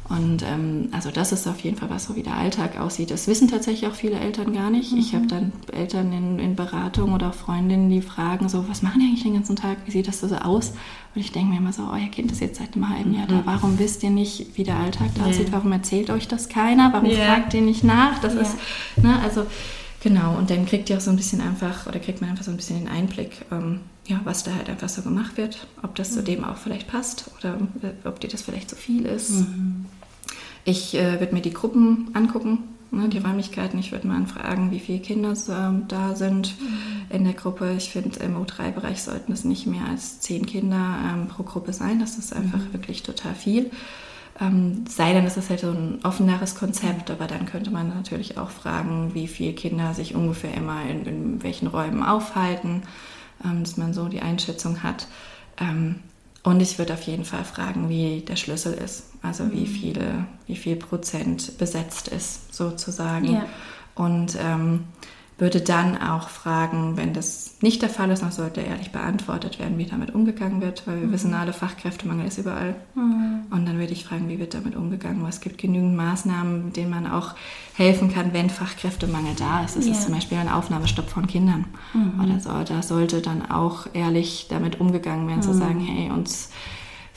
Und 0.08 0.42
ähm, 0.42 0.88
also 0.92 1.10
das 1.10 1.32
ist 1.32 1.46
auf 1.46 1.60
jeden 1.60 1.76
Fall 1.76 1.90
was, 1.90 2.06
so 2.06 2.16
wie 2.16 2.22
der 2.22 2.34
Alltag 2.34 2.80
aussieht. 2.80 3.10
Das 3.10 3.26
wissen 3.28 3.48
tatsächlich 3.48 3.90
auch 3.90 3.94
viele 3.94 4.18
Eltern 4.18 4.54
gar 4.54 4.70
nicht. 4.70 4.92
Mhm. 4.92 4.98
Ich 4.98 5.14
habe 5.14 5.26
dann 5.26 5.52
Eltern 5.70 6.12
in, 6.12 6.38
in, 6.38 6.56
Beratung 6.56 7.12
oder 7.12 7.32
Freundinnen, 7.32 7.90
die 7.90 8.00
fragen 8.00 8.48
so, 8.48 8.66
was 8.68 8.80
machen 8.80 9.00
die 9.00 9.06
eigentlich 9.06 9.22
den 9.22 9.34
ganzen 9.34 9.56
Tag? 9.56 9.76
Wie 9.84 9.90
sieht 9.90 10.08
das 10.08 10.20
so 10.20 10.34
aus? 10.34 10.70
Und 11.14 11.20
ich 11.20 11.32
denke 11.32 11.52
mir 11.52 11.58
immer 11.58 11.74
so, 11.74 11.82
euer 11.92 12.08
Kind 12.10 12.32
ist 12.32 12.40
jetzt 12.40 12.58
seit 12.58 12.74
einem 12.74 12.88
halben 12.88 13.14
Jahr 13.14 13.26
da. 13.26 13.34
Mhm. 13.34 13.42
Warum 13.44 13.78
wisst 13.78 14.02
ihr 14.02 14.10
nicht, 14.10 14.56
wie 14.56 14.64
der 14.64 14.76
Alltag 14.76 15.08
da 15.14 15.26
aussieht? 15.26 15.52
Warum 15.52 15.72
erzählt 15.72 16.08
euch 16.08 16.26
das 16.26 16.48
keiner? 16.48 16.90
Warum 16.94 17.10
yeah. 17.10 17.34
fragt 17.34 17.52
ihr 17.52 17.62
nicht 17.62 17.84
nach? 17.84 18.18
Das 18.20 18.32
yeah. 18.32 18.42
ist, 18.42 18.56
ne, 18.96 19.20
also 19.20 19.44
Genau, 20.00 20.36
und 20.36 20.50
dann 20.50 20.64
kriegt 20.66 20.90
ihr 20.90 20.96
auch 20.96 21.00
so 21.00 21.10
ein 21.10 21.16
bisschen 21.16 21.40
einfach, 21.40 21.86
oder 21.86 21.98
kriegt 21.98 22.20
man 22.20 22.30
einfach 22.30 22.44
so 22.44 22.50
ein 22.50 22.56
bisschen 22.56 22.78
den 22.78 22.88
Einblick, 22.88 23.44
ähm, 23.50 23.80
ja, 24.06 24.20
was 24.24 24.44
da 24.44 24.54
halt 24.54 24.70
einfach 24.70 24.88
so 24.88 25.02
gemacht 25.02 25.36
wird, 25.36 25.66
ob 25.82 25.96
das 25.96 26.10
mhm. 26.10 26.14
zu 26.14 26.22
dem 26.22 26.44
auch 26.44 26.56
vielleicht 26.56 26.88
passt 26.88 27.30
oder 27.38 27.58
äh, 27.82 28.08
ob 28.08 28.20
dir 28.20 28.28
das 28.28 28.42
vielleicht 28.42 28.70
zu 28.70 28.76
viel 28.76 29.06
ist. 29.06 29.30
Mhm. 29.30 29.86
Ich 30.64 30.94
äh, 30.94 31.18
würde 31.18 31.34
mir 31.34 31.40
die 31.40 31.52
Gruppen 31.52 32.10
angucken, 32.14 32.58
ne, 32.90 33.08
die 33.08 33.18
Räumlichkeiten. 33.18 33.78
Ich 33.78 33.90
würde 33.90 34.06
mal 34.06 34.16
anfragen, 34.16 34.70
wie 34.70 34.80
viele 34.80 35.00
Kinder 35.00 35.32
äh, 35.32 35.82
da 35.88 36.14
sind 36.14 36.54
mhm. 36.60 37.16
in 37.16 37.24
der 37.24 37.34
Gruppe. 37.34 37.74
Ich 37.76 37.90
finde, 37.90 38.20
im 38.20 38.36
O3-Bereich 38.36 39.02
sollten 39.02 39.32
es 39.32 39.44
nicht 39.44 39.66
mehr 39.66 39.84
als 39.88 40.20
zehn 40.20 40.46
Kinder 40.46 40.98
ähm, 41.04 41.26
pro 41.26 41.42
Gruppe 41.42 41.72
sein. 41.72 41.98
Das 41.98 42.18
ist 42.18 42.32
einfach 42.32 42.60
mhm. 42.60 42.72
wirklich 42.72 43.02
total 43.02 43.34
viel. 43.34 43.70
Ähm, 44.40 44.84
sei 44.88 45.12
denn, 45.12 45.24
es 45.24 45.36
ist 45.36 45.50
halt 45.50 45.60
so 45.60 45.70
ein 45.70 45.98
offeneres 46.04 46.54
Konzept, 46.54 47.10
aber 47.10 47.26
dann 47.26 47.46
könnte 47.46 47.70
man 47.70 47.88
natürlich 47.88 48.38
auch 48.38 48.50
fragen, 48.50 49.12
wie 49.14 49.26
viele 49.26 49.52
Kinder 49.52 49.94
sich 49.94 50.14
ungefähr 50.14 50.54
immer 50.54 50.82
in, 50.88 51.06
in 51.06 51.42
welchen 51.42 51.66
Räumen 51.66 52.04
aufhalten, 52.04 52.82
ähm, 53.44 53.64
dass 53.64 53.76
man 53.76 53.92
so 53.92 54.08
die 54.08 54.20
Einschätzung 54.20 54.82
hat. 54.82 55.08
Ähm, 55.60 55.96
und 56.44 56.60
ich 56.60 56.78
würde 56.78 56.94
auf 56.94 57.02
jeden 57.02 57.24
Fall 57.24 57.44
fragen, 57.44 57.88
wie 57.88 58.20
der 58.20 58.36
Schlüssel 58.36 58.74
ist, 58.74 59.10
also 59.22 59.50
wie, 59.52 59.62
mhm. 59.62 59.66
viele, 59.66 60.24
wie 60.46 60.56
viel 60.56 60.76
Prozent 60.76 61.58
besetzt 61.58 62.08
ist 62.08 62.54
sozusagen. 62.54 63.32
Ja. 63.32 63.46
Und 63.96 64.36
ähm, 64.40 64.84
würde 65.38 65.60
dann 65.60 65.96
auch 65.96 66.28
fragen, 66.28 66.96
wenn 66.96 67.14
das 67.14 67.54
nicht 67.60 67.80
der 67.80 67.88
Fall 67.88 68.10
ist, 68.10 68.22
dann 68.22 68.32
sollte 68.32 68.60
ehrlich 68.60 68.90
beantwortet 68.90 69.60
werden, 69.60 69.78
wie 69.78 69.86
damit 69.86 70.12
umgegangen 70.12 70.60
wird, 70.60 70.84
weil 70.86 71.00
wir 71.00 71.06
mhm. 71.06 71.12
wissen 71.12 71.32
alle, 71.32 71.52
Fachkräftemangel 71.52 72.26
ist 72.26 72.38
überall. 72.38 72.74
Mhm. 72.96 73.44
Und 73.50 73.66
dann 73.66 73.78
würde 73.78 73.92
ich 73.92 74.04
fragen, 74.04 74.28
wie 74.28 74.40
wird 74.40 74.54
damit 74.54 74.74
umgegangen? 74.74 75.24
Es 75.26 75.40
gibt 75.40 75.58
genügend 75.58 75.96
Maßnahmen, 75.96 76.66
mit 76.66 76.76
denen 76.76 76.90
man 76.90 77.06
auch 77.06 77.36
helfen 77.74 78.12
kann, 78.12 78.32
wenn 78.32 78.50
Fachkräftemangel 78.50 79.34
da 79.38 79.64
ist. 79.64 79.76
Das 79.76 79.86
ja. 79.86 79.92
ist 79.92 80.02
zum 80.02 80.14
Beispiel 80.14 80.38
ein 80.38 80.48
Aufnahmestopp 80.48 81.08
von 81.08 81.28
Kindern. 81.28 81.66
Mhm. 81.94 82.20
Oder 82.20 82.40
so. 82.40 82.50
Da 82.64 82.82
sollte 82.82 83.20
dann 83.20 83.48
auch 83.48 83.86
ehrlich 83.92 84.46
damit 84.50 84.80
umgegangen 84.80 85.28
werden, 85.28 85.42
zu 85.42 85.52
mhm. 85.52 85.58
sagen, 85.58 85.80
hey, 85.80 86.10
uns 86.10 86.50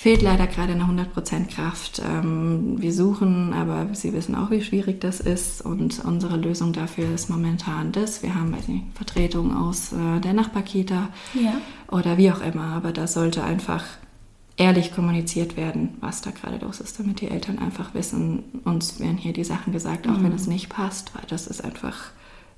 fehlt 0.02 0.24
leider 0.24 0.48
gerade 0.48 0.72
eine 0.72 0.86
100% 0.86 1.54
Kraft. 1.54 2.02
Ähm, 2.04 2.82
wir 2.82 2.92
suchen, 2.92 3.54
aber 3.54 3.94
Sie 3.94 4.14
wissen 4.14 4.34
auch, 4.34 4.50
wie 4.50 4.64
schwierig 4.64 5.00
das 5.00 5.20
ist. 5.20 5.62
Und 5.62 6.04
unsere 6.04 6.38
Lösung 6.38 6.74
dafür 6.74 7.14
ist 7.14 7.30
momentan 7.30 7.92
das. 7.92 8.24
Wir 8.24 8.34
haben 8.34 8.50
nicht, 8.50 8.68
Vertretung 8.96 9.56
aus 9.56 9.94
äh, 9.94 10.20
der 10.20 10.34
Nachbarkita 10.34 11.10
ja. 11.36 11.54
oder 11.92 12.18
wie 12.18 12.32
auch 12.32 12.42
immer. 12.42 12.64
Aber 12.64 12.94
da 12.94 13.06
sollte 13.06 13.44
einfach 13.44 13.84
ehrlich 14.58 14.92
kommuniziert 14.92 15.56
werden, 15.56 15.90
was 16.00 16.24
da 16.24 16.32
gerade 16.32 16.58
los 16.66 16.80
ist, 16.80 17.00
damit 17.00 17.22
die 17.22 17.28
Eltern 17.28 17.60
einfach 17.60 17.94
wissen, 17.94 18.42
uns 18.64 19.00
werden 19.00 19.18
hier 19.18 19.34
die 19.34 19.44
Sachen 19.44 19.72
gesagt, 19.72 20.08
auch 20.08 20.18
mhm. 20.18 20.24
wenn 20.24 20.34
es 20.34 20.48
nicht 20.48 20.70
passt, 20.70 21.14
weil 21.14 21.26
das 21.28 21.46
ist 21.46 21.64
einfach 21.64 22.10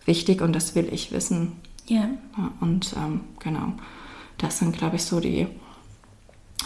wichtig 0.06 0.42
und 0.42 0.54
das 0.54 0.76
will 0.76 0.88
ich 0.90 1.12
wissen. 1.12 1.52
Ja 1.88 2.08
und 2.62 2.96
ähm, 2.98 3.20
genau, 3.40 3.74
das 4.38 4.60
sind, 4.60 4.78
glaube 4.78 4.96
ich, 4.96 5.04
so 5.04 5.20
die 5.20 5.48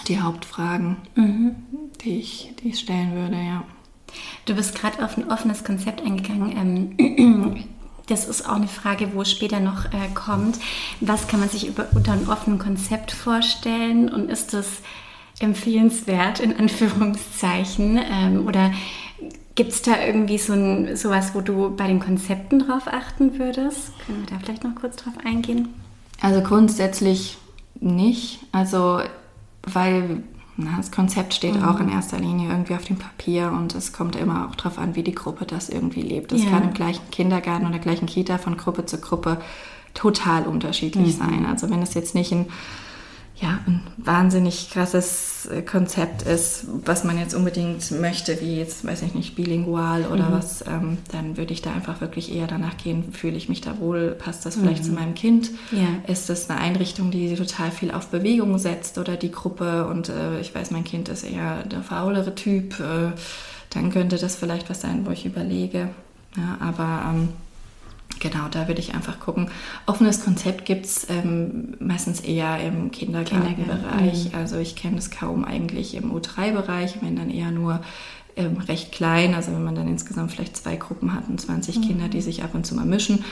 die 0.07 0.19
Hauptfragen, 0.19 0.97
mhm. 1.15 1.55
die, 2.03 2.19
ich, 2.19 2.53
die 2.61 2.69
ich 2.69 2.79
stellen 2.79 3.13
würde, 3.13 3.35
ja. 3.35 3.63
Du 4.45 4.55
bist 4.55 4.75
gerade 4.75 5.03
auf 5.03 5.17
ein 5.17 5.29
offenes 5.29 5.63
Konzept 5.63 6.01
eingegangen. 6.01 6.95
Ähm, 6.97 7.63
das 8.07 8.27
ist 8.27 8.47
auch 8.47 8.55
eine 8.55 8.67
Frage, 8.67 9.13
wo 9.13 9.23
später 9.23 9.59
noch 9.59 9.85
äh, 9.85 10.09
kommt. 10.13 10.59
Was 11.01 11.27
kann 11.27 11.39
man 11.39 11.49
sich 11.49 11.67
über, 11.67 11.87
unter 11.93 12.13
einem 12.13 12.29
offenen 12.29 12.59
Konzept 12.59 13.11
vorstellen 13.11 14.09
und 14.09 14.29
ist 14.29 14.53
das 14.53 14.67
empfehlenswert 15.39 16.39
in 16.39 16.55
Anführungszeichen? 16.57 17.99
Ähm, 18.09 18.47
oder 18.47 18.71
gibt 19.55 19.71
es 19.71 19.81
da 19.81 20.01
irgendwie 20.01 20.37
so 20.37 20.53
ein, 20.53 20.95
sowas, 20.95 21.31
wo 21.33 21.41
du 21.41 21.75
bei 21.75 21.87
den 21.87 21.99
Konzepten 21.99 22.59
drauf 22.59 22.87
achten 22.87 23.37
würdest? 23.37 23.91
Können 24.05 24.21
wir 24.21 24.27
da 24.27 24.39
vielleicht 24.39 24.63
noch 24.63 24.75
kurz 24.75 24.95
drauf 24.95 25.13
eingehen? 25.25 25.69
Also 26.21 26.41
grundsätzlich 26.41 27.37
nicht. 27.79 28.39
Also 28.51 29.01
weil 29.73 30.23
na, 30.57 30.77
das 30.77 30.91
Konzept 30.91 31.35
steht 31.35 31.55
mhm. 31.55 31.63
auch 31.63 31.79
in 31.79 31.89
erster 31.89 32.17
Linie 32.17 32.49
irgendwie 32.49 32.73
auf 32.73 32.83
dem 32.83 32.97
Papier 32.97 33.51
und 33.51 33.75
es 33.75 33.93
kommt 33.93 34.15
immer 34.15 34.47
auch 34.47 34.55
darauf 34.55 34.79
an, 34.79 34.95
wie 34.95 35.03
die 35.03 35.13
Gruppe 35.13 35.45
das 35.45 35.69
irgendwie 35.69 36.01
lebt. 36.01 36.31
Das 36.31 36.43
ja. 36.43 36.49
kann 36.49 36.63
im 36.63 36.73
gleichen 36.73 37.09
Kindergarten 37.11 37.67
oder 37.67 37.77
gleichen 37.77 38.07
Kita 38.07 38.39
von 38.39 38.57
Gruppe 38.57 38.85
zu 38.87 38.99
Gruppe 38.99 39.39
total 39.93 40.47
unterschiedlich 40.47 41.15
mhm. 41.15 41.19
sein. 41.19 41.45
Also 41.45 41.69
wenn 41.69 41.81
es 41.83 41.93
jetzt 41.93 42.15
nicht 42.15 42.31
ein 42.31 42.47
ja, 43.39 43.59
ein 43.67 43.81
wahnsinnig 43.97 44.71
krasses 44.71 45.45
äh, 45.45 45.61
Konzept 45.61 46.23
ist, 46.23 46.65
was 46.85 47.03
man 47.03 47.19
jetzt 47.19 47.35
unbedingt 47.35 47.91
möchte, 47.91 48.41
wie 48.41 48.57
jetzt, 48.57 48.85
weiß 48.85 49.03
ich 49.03 49.13
nicht, 49.13 49.35
bilingual 49.35 50.05
oder 50.07 50.29
mhm. 50.29 50.33
was, 50.33 50.65
ähm, 50.65 50.97
dann 51.11 51.37
würde 51.37 51.53
ich 51.53 51.61
da 51.61 51.71
einfach 51.71 52.01
wirklich 52.01 52.33
eher 52.33 52.47
danach 52.47 52.77
gehen, 52.77 53.13
fühle 53.13 53.37
ich 53.37 53.47
mich 53.47 53.61
da 53.61 53.79
wohl, 53.79 54.11
passt 54.17 54.45
das 54.45 54.55
vielleicht 54.55 54.83
mhm. 54.83 54.87
zu 54.87 54.91
meinem 54.93 55.13
Kind? 55.13 55.51
Ja. 55.71 56.11
Ist 56.11 56.29
das 56.29 56.49
eine 56.49 56.59
Einrichtung, 56.59 57.11
die 57.11 57.35
total 57.35 57.69
viel 57.69 57.91
auf 57.91 58.07
Bewegung 58.07 58.57
setzt 58.57 58.97
oder 58.97 59.17
die 59.17 59.31
Gruppe 59.31 59.85
und 59.87 60.09
äh, 60.09 60.39
ich 60.39 60.55
weiß, 60.55 60.71
mein 60.71 60.83
Kind 60.83 61.07
ist 61.09 61.23
eher 61.23 61.63
der 61.63 61.83
faulere 61.83 62.33
Typ, 62.33 62.79
äh, 62.79 63.11
dann 63.69 63.91
könnte 63.91 64.17
das 64.17 64.35
vielleicht 64.35 64.69
was 64.69 64.81
sein, 64.81 65.05
wo 65.05 65.11
ich 65.11 65.27
überlege. 65.27 65.89
Ja, 66.35 66.57
aber 66.59 67.03
ähm, 67.09 67.29
Genau, 68.19 68.47
da 68.49 68.67
würde 68.67 68.79
ich 68.79 68.93
einfach 68.93 69.19
gucken. 69.19 69.49
Offenes 69.85 70.23
Konzept 70.23 70.65
gibt 70.65 70.85
es 70.85 71.09
ähm, 71.09 71.75
meistens 71.79 72.19
eher 72.19 72.59
im 72.59 72.91
Kindergartenbereich. 72.91 74.31
Mhm. 74.31 74.35
Also 74.35 74.57
ich 74.57 74.75
kenne 74.75 74.97
es 74.97 75.11
kaum 75.11 75.45
eigentlich 75.45 75.95
im 75.95 76.11
U3-Bereich, 76.13 77.01
wenn 77.01 77.15
dann 77.15 77.29
eher 77.29 77.51
nur 77.51 77.81
ähm, 78.35 78.57
recht 78.57 78.91
klein. 78.91 79.33
Also 79.33 79.51
wenn 79.51 79.63
man 79.63 79.75
dann 79.75 79.87
insgesamt 79.87 80.31
vielleicht 80.31 80.57
zwei 80.57 80.75
Gruppen 80.75 81.13
hat 81.13 81.27
und 81.27 81.39
20 81.39 81.77
mhm. 81.77 81.81
Kinder, 81.81 82.07
die 82.07 82.21
sich 82.21 82.43
ab 82.43 82.53
und 82.53 82.65
zu 82.65 82.75
mal 82.75 82.85
mischen. 82.85 83.23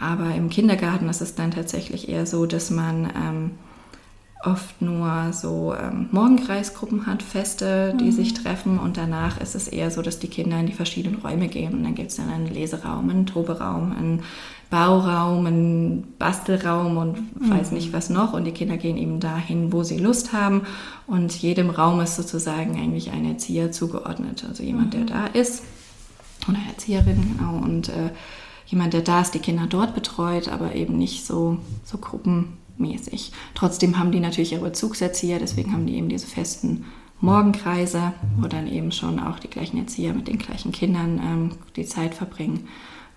Aber 0.00 0.34
im 0.34 0.50
Kindergarten 0.50 1.08
ist 1.08 1.20
es 1.20 1.34
dann 1.34 1.50
tatsächlich 1.50 2.08
eher 2.08 2.26
so, 2.26 2.46
dass 2.46 2.70
man 2.70 3.04
ähm, 3.16 3.50
oft 4.44 4.82
nur 4.82 5.32
so 5.32 5.74
ähm, 5.74 6.08
Morgenkreisgruppen 6.10 7.06
hat, 7.06 7.22
Feste, 7.22 7.94
die 7.98 8.06
mhm. 8.06 8.12
sich 8.12 8.34
treffen 8.34 8.78
und 8.78 8.96
danach 8.96 9.40
ist 9.40 9.54
es 9.54 9.68
eher 9.68 9.90
so, 9.90 10.02
dass 10.02 10.18
die 10.18 10.28
Kinder 10.28 10.58
in 10.58 10.66
die 10.66 10.72
verschiedenen 10.72 11.20
Räume 11.20 11.48
gehen 11.48 11.74
und 11.74 11.84
dann 11.84 11.94
gibt 11.94 12.10
es 12.10 12.16
dann 12.16 12.28
einen 12.28 12.52
Leseraum, 12.52 13.08
einen 13.08 13.26
Toberaum, 13.26 13.92
einen 13.92 14.22
Bauraum, 14.68 15.46
einen 15.46 16.14
Bastelraum 16.18 16.96
und 16.96 17.40
mhm. 17.40 17.50
weiß 17.50 17.72
nicht 17.72 17.92
was 17.92 18.10
noch 18.10 18.32
und 18.32 18.44
die 18.44 18.52
Kinder 18.52 18.76
gehen 18.76 18.96
eben 18.96 19.20
dahin, 19.20 19.72
wo 19.72 19.82
sie 19.84 19.98
Lust 19.98 20.32
haben 20.32 20.62
und 21.06 21.32
jedem 21.34 21.70
Raum 21.70 22.00
ist 22.00 22.16
sozusagen 22.16 22.76
eigentlich 22.76 23.12
ein 23.12 23.24
Erzieher 23.24 23.70
zugeordnet, 23.70 24.44
also 24.48 24.62
jemand, 24.62 24.94
mhm. 24.94 25.06
der 25.06 25.16
da 25.16 25.26
ist 25.26 25.62
oder 26.48 26.58
Erzieherin, 26.68 27.36
genau 27.36 27.58
und 27.62 27.90
äh, 27.90 28.10
jemand, 28.66 28.94
der 28.94 29.02
da 29.02 29.20
ist, 29.20 29.34
die 29.34 29.38
Kinder 29.38 29.66
dort 29.68 29.94
betreut, 29.94 30.48
aber 30.48 30.74
eben 30.74 30.98
nicht 30.98 31.24
so, 31.26 31.58
so 31.84 31.98
Gruppen 31.98 32.56
mäßig. 32.78 33.32
Trotzdem 33.54 33.98
haben 33.98 34.12
die 34.12 34.20
natürlich 34.20 34.52
ihre 34.52 34.64
Bezugserzieher, 34.64 35.38
deswegen 35.38 35.72
haben 35.72 35.86
die 35.86 35.96
eben 35.96 36.08
diese 36.08 36.26
festen 36.26 36.84
Morgenkreise, 37.20 38.12
wo 38.36 38.48
dann 38.48 38.66
eben 38.66 38.90
schon 38.90 39.20
auch 39.20 39.38
die 39.38 39.48
gleichen 39.48 39.78
Erzieher 39.78 40.12
mit 40.12 40.26
den 40.26 40.38
gleichen 40.38 40.72
Kindern 40.72 41.20
ähm, 41.22 41.50
die 41.76 41.86
Zeit 41.86 42.14
verbringen. 42.14 42.68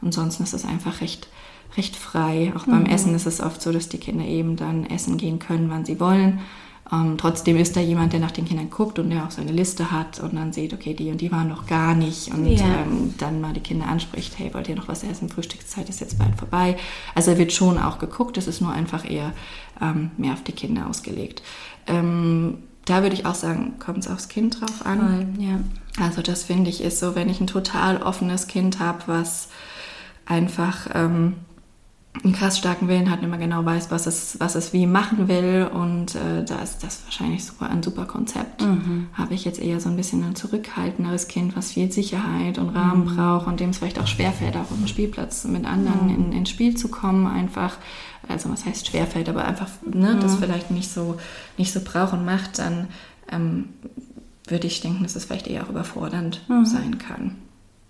Ansonsten 0.01 0.43
ist 0.43 0.53
es 0.53 0.65
einfach 0.65 1.01
recht, 1.01 1.27
recht 1.75 1.95
frei. 1.95 2.53
Auch 2.55 2.65
beim 2.65 2.81
mhm. 2.81 2.89
Essen 2.89 3.15
ist 3.15 3.25
es 3.25 3.41
oft 3.41 3.61
so, 3.61 3.71
dass 3.71 3.89
die 3.89 3.97
Kinder 3.97 4.25
eben 4.25 4.55
dann 4.55 4.85
essen 4.85 5.17
gehen 5.17 5.39
können, 5.39 5.69
wann 5.69 5.85
sie 5.85 5.99
wollen. 5.99 6.39
Ähm, 6.91 7.17
trotzdem 7.17 7.57
ist 7.57 7.75
da 7.75 7.81
jemand, 7.81 8.13
der 8.13 8.19
nach 8.19 8.31
den 8.31 8.45
Kindern 8.45 8.69
guckt 8.69 8.99
und 8.99 9.09
der 9.09 9.25
auch 9.25 9.31
seine 9.31 9.51
Liste 9.51 9.91
hat 9.91 10.19
und 10.19 10.35
dann 10.35 10.53
sieht, 10.53 10.73
okay, 10.73 10.93
die 10.93 11.09
und 11.09 11.19
die 11.19 11.31
waren 11.31 11.47
noch 11.47 11.65
gar 11.65 11.95
nicht 11.95 12.31
und 12.31 12.45
ja. 12.45 12.63
ähm, 12.63 13.15
dann 13.17 13.41
mal 13.41 13.53
die 13.53 13.59
Kinder 13.59 13.87
anspricht, 13.87 14.37
hey, 14.37 14.53
wollt 14.53 14.69
ihr 14.69 14.75
noch 14.75 14.87
was 14.87 15.03
essen? 15.03 15.29
Frühstückszeit 15.29 15.89
ist 15.89 15.99
jetzt 15.99 16.19
bald 16.19 16.35
vorbei. 16.35 16.77
Also 17.15 17.37
wird 17.37 17.53
schon 17.53 17.79
auch 17.79 17.97
geguckt, 17.97 18.37
es 18.37 18.47
ist 18.47 18.61
nur 18.61 18.71
einfach 18.71 19.09
eher 19.09 19.33
ähm, 19.81 20.11
mehr 20.17 20.33
auf 20.33 20.43
die 20.43 20.51
Kinder 20.51 20.87
ausgelegt. 20.87 21.41
Ähm, 21.87 22.59
da 22.85 23.01
würde 23.01 23.15
ich 23.15 23.25
auch 23.25 23.35
sagen, 23.35 23.73
kommt 23.79 23.99
es 23.99 24.07
aufs 24.07 24.27
Kind 24.27 24.61
drauf 24.61 24.85
an. 24.85 25.33
Voll, 25.35 25.43
ja. 25.43 25.59
Also 25.99 26.21
das 26.21 26.43
finde 26.43 26.69
ich 26.69 26.81
ist 26.81 26.99
so, 26.99 27.15
wenn 27.15 27.29
ich 27.29 27.41
ein 27.41 27.47
total 27.47 28.03
offenes 28.03 28.45
Kind 28.45 28.79
habe, 28.79 28.99
was 29.07 29.49
einfach 30.27 30.87
ähm, 30.93 31.33
einen 32.23 32.33
krass 32.33 32.57
starken 32.57 32.87
Willen 32.87 33.11
hat, 33.11 33.23
immer 33.23 33.37
genau 33.37 33.65
weiß, 33.65 33.91
was 33.91 34.07
es, 34.07 34.39
was 34.39 34.55
es 34.55 34.73
wie 34.73 34.87
machen 34.87 35.27
will. 35.27 35.69
Und 35.71 36.15
äh, 36.15 36.43
da 36.45 36.59
ist 36.59 36.83
das 36.83 37.03
wahrscheinlich 37.05 37.45
super, 37.45 37.69
ein 37.69 37.83
super 37.83 38.05
Konzept. 38.05 38.61
Mhm. 38.61 39.07
Habe 39.13 39.33
ich 39.33 39.45
jetzt 39.45 39.59
eher 39.59 39.79
so 39.79 39.89
ein 39.89 39.95
bisschen 39.95 40.23
ein 40.23 40.35
zurückhaltenderes 40.35 41.27
Kind, 41.27 41.55
was 41.55 41.71
viel 41.71 41.91
Sicherheit 41.91 42.57
und 42.57 42.69
Rahmen 42.69 43.05
mhm. 43.05 43.15
braucht 43.15 43.47
und 43.47 43.59
dem 43.59 43.71
es 43.71 43.77
vielleicht 43.77 43.99
auch 43.99 44.07
schwerfällt, 44.07 44.55
auch 44.55 44.61
auf 44.61 44.77
dem 44.77 44.87
Spielplatz 44.87 45.45
mit 45.45 45.65
anderen 45.65 46.05
mhm. 46.05 46.15
in, 46.15 46.31
ins 46.31 46.49
Spiel 46.49 46.75
zu 46.75 46.87
kommen, 46.87 47.27
einfach. 47.27 47.77
Also 48.27 48.49
was 48.49 48.65
heißt 48.65 48.87
schwerfällt, 48.87 49.29
aber 49.29 49.45
einfach 49.45 49.69
ne, 49.85 50.17
das 50.19 50.37
vielleicht 50.37 50.71
nicht 50.71 50.89
so, 50.89 51.17
nicht 51.57 51.71
so 51.71 51.79
braucht 51.83 52.13
und 52.13 52.25
macht, 52.25 52.57
dann 52.57 52.87
ähm, 53.31 53.69
würde 54.47 54.65
ich 54.65 54.81
denken, 54.81 55.03
dass 55.03 55.15
es 55.15 55.25
vielleicht 55.25 55.47
eher 55.47 55.63
auch 55.63 55.69
überfordernd 55.69 56.41
mhm. 56.47 56.65
sein 56.65 56.97
kann. 56.97 57.35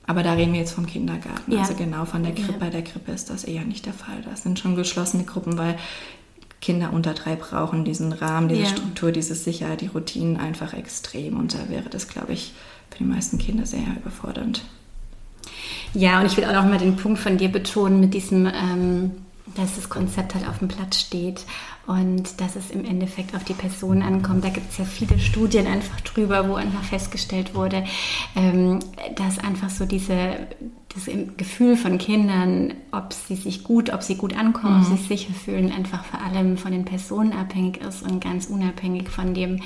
Aber 0.08 0.24
da 0.24 0.34
reden 0.34 0.54
wir 0.54 0.60
jetzt 0.60 0.74
vom 0.74 0.86
Kindergarten. 0.86 1.52
Ja. 1.52 1.60
Also 1.62 1.74
genau 1.74 2.06
von 2.06 2.24
der 2.24 2.34
Krippe. 2.34 2.60
Bei 2.60 2.70
der 2.70 2.84
Krippe 2.84 3.12
ist 3.12 3.30
das 3.30 3.44
eher 3.44 3.63
nicht 3.63 3.86
der 3.86 3.94
Fall. 3.94 4.22
Das 4.24 4.44
sind 4.44 4.60
schon 4.60 4.76
geschlossene 4.76 5.24
Gruppen, 5.24 5.58
weil 5.58 5.78
Kinder 6.62 6.94
unter 6.94 7.13
drei 7.13 7.36
brauchen 7.36 7.86
diesen 7.86 8.12
Rahmen, 8.12 8.48
diese 8.48 8.63
ja. 8.63 8.68
Struktur, 8.68 9.12
diese 9.12 9.36
Sicherheit, 9.36 9.82
die 9.82 9.88
Routinen 9.88 10.38
einfach 10.38 10.74
extrem. 10.74 11.38
Und 11.38 11.54
da 11.54 11.70
wäre 11.70 11.89
das, 11.89 12.08
glaube 12.08 12.34
ich, 12.34 12.54
für 12.89 13.00
die 13.00 13.04
meisten 13.04 13.38
Kinder 13.38 13.65
sehr 13.65 13.86
überfordernd. 13.96 14.63
Ja, 15.94 16.20
und 16.20 16.26
ich 16.26 16.38
will 16.38 16.46
auch 16.46 16.54
noch 16.54 16.65
mal 16.65 16.78
den 16.78 16.98
Punkt 16.98 17.20
von 17.20 17.38
dir 17.38 17.50
betonen 17.50 18.00
mit 18.00 18.13
diesem, 18.13 18.48
ähm, 18.48 19.12
dass 19.54 19.76
das 19.76 19.90
Konzept 19.90 20.34
halt 20.34 20.48
auf 20.48 20.58
dem 20.60 20.68
Platz 20.68 21.00
steht 21.00 21.46
und 21.86 22.42
dass 22.42 22.56
es 22.56 22.72
im 22.72 22.84
Endeffekt 22.84 23.36
auf 23.36 23.44
die 23.44 23.54
Person 23.54 24.02
ankommt. 24.02 24.44
Da 24.44 24.50
gibt 24.50 24.72
es 24.72 24.78
ja 24.80 24.86
viele 24.86 25.20
Studien 25.20 25.68
einfach 25.68 26.02
drüber, 26.02 26.50
wo 26.50 26.56
einfach 26.56 26.84
festgestellt 26.84 27.54
wurde, 27.54 27.84
ähm, 28.36 28.80
dass 29.16 29.38
einfach 29.38 29.70
so 29.70 29.86
diese, 29.86 30.48
das 30.96 31.06
Gefühl 31.38 31.78
von 31.78 32.00
Kindern, 32.00 32.74
ob 32.92 33.14
sie 33.14 33.36
sich 33.36 33.64
gut, 33.64 33.94
ob 33.94 34.02
sie 34.02 34.16
gut 34.16 34.36
ankommen, 34.36 34.78
mhm. 34.78 34.82
ob 34.82 34.88
sie 34.88 34.96
sich 34.96 35.08
sicher 35.08 35.34
fühlen, 35.34 35.72
einfach 35.72 36.04
vor 36.06 36.22
allem 36.22 36.58
von 36.58 36.72
den 36.72 36.86
Personen 36.86 37.34
abhängig 37.34 37.78
ist 37.78 38.02
und 38.02 38.24
ganz 38.24 38.48
unabhängig 38.48 39.10
von 39.10 39.36
dem, 39.36 39.62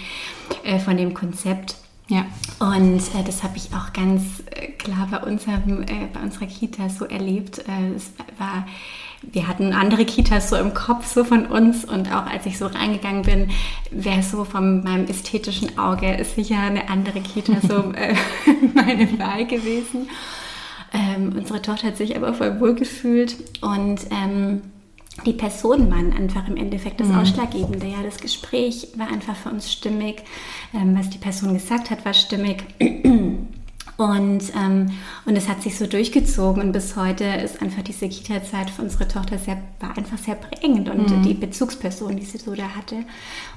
äh, 0.63 0.80
von 0.80 0.98
dem 0.98 1.13
Konzept. 1.13 1.76
Ja. 2.10 2.26
Und 2.60 2.98
äh, 2.98 3.24
das 3.24 3.44
habe 3.44 3.56
ich 3.56 3.70
auch 3.74 3.94
ganz 3.94 4.44
äh, 4.52 4.72
klar 4.72 5.08
bei, 5.10 5.20
unserem, 5.20 5.84
äh, 5.84 6.08
bei 6.12 6.20
unserer 6.22 6.48
Kita 6.48 6.89
so 6.89 7.06
erlebt. 7.06 7.60
Äh, 7.60 7.96
es 7.96 8.12
war 8.38 8.65
wir 9.21 9.47
hatten 9.47 9.73
andere 9.73 10.05
Kitas 10.05 10.49
so 10.49 10.55
im 10.55 10.73
Kopf 10.73 11.05
so 11.05 11.23
von 11.23 11.45
uns 11.45 11.84
und 11.86 12.12
auch 12.13 12.25
als 12.25 12.45
ich 12.45 12.58
so 12.58 12.67
reingegangen 12.67 13.23
bin, 13.23 13.49
wäre 13.91 14.23
so 14.23 14.45
von 14.45 14.84
meinem 14.84 15.08
ästhetischen 15.08 15.77
Auge 15.77 16.13
ist 16.15 16.36
sicher 16.36 16.60
eine 16.60 16.89
andere 16.89 17.19
Kita 17.21 17.58
so 17.62 17.91
äh, 17.93 18.15
meine 18.73 19.19
Wahl 19.19 19.45
gewesen. 19.45 20.10
Ähm, 20.93 21.34
unsere 21.38 21.62
Tochter 21.62 21.88
hat 21.88 21.97
sich 21.97 22.15
aber 22.15 22.34
voll 22.34 22.60
wohl 22.60 22.73
gefühlt 22.73 23.36
und 23.62 23.99
ähm, 24.10 24.62
die 25.25 25.34
Personen 25.34 25.91
waren 25.91 26.13
einfach 26.13 26.47
im 26.47 26.55
Endeffekt 26.55 27.01
das 27.01 27.10
mhm. 27.10 27.19
Ausschlaggebende. 27.19 27.88
Ja, 27.88 28.01
das 28.03 28.19
Gespräch 28.19 28.88
war 28.95 29.08
einfach 29.08 29.36
für 29.36 29.49
uns 29.49 29.71
stimmig. 29.71 30.23
Ähm, 30.73 30.97
was 30.97 31.10
die 31.10 31.17
Person 31.17 31.53
gesagt 31.53 31.89
hat, 31.89 32.05
war 32.05 32.13
stimmig. 32.13 32.63
Und, 33.99 34.43
ähm, 34.55 34.91
und 35.25 35.35
es 35.35 35.49
hat 35.49 35.62
sich 35.62 35.77
so 35.77 35.85
durchgezogen 35.85 36.63
und 36.63 36.71
bis 36.71 36.95
heute 36.95 37.25
ist 37.25 37.62
einfach 37.62 37.81
diese 37.81 38.07
Kita-Zeit 38.07 38.69
für 38.69 38.81
unsere 38.81 39.09
Tochter 39.09 39.38
sehr, 39.38 39.62
war 39.81 39.97
einfach 39.97 40.17
sehr 40.17 40.35
prägend 40.35 40.88
und 40.88 41.09
mhm. 41.09 41.21
die 41.23 41.33
Bezugsperson, 41.33 42.15
die 42.15 42.23
sie 42.23 42.38
so 42.38 42.55
da 42.55 42.69
hatte 42.77 43.03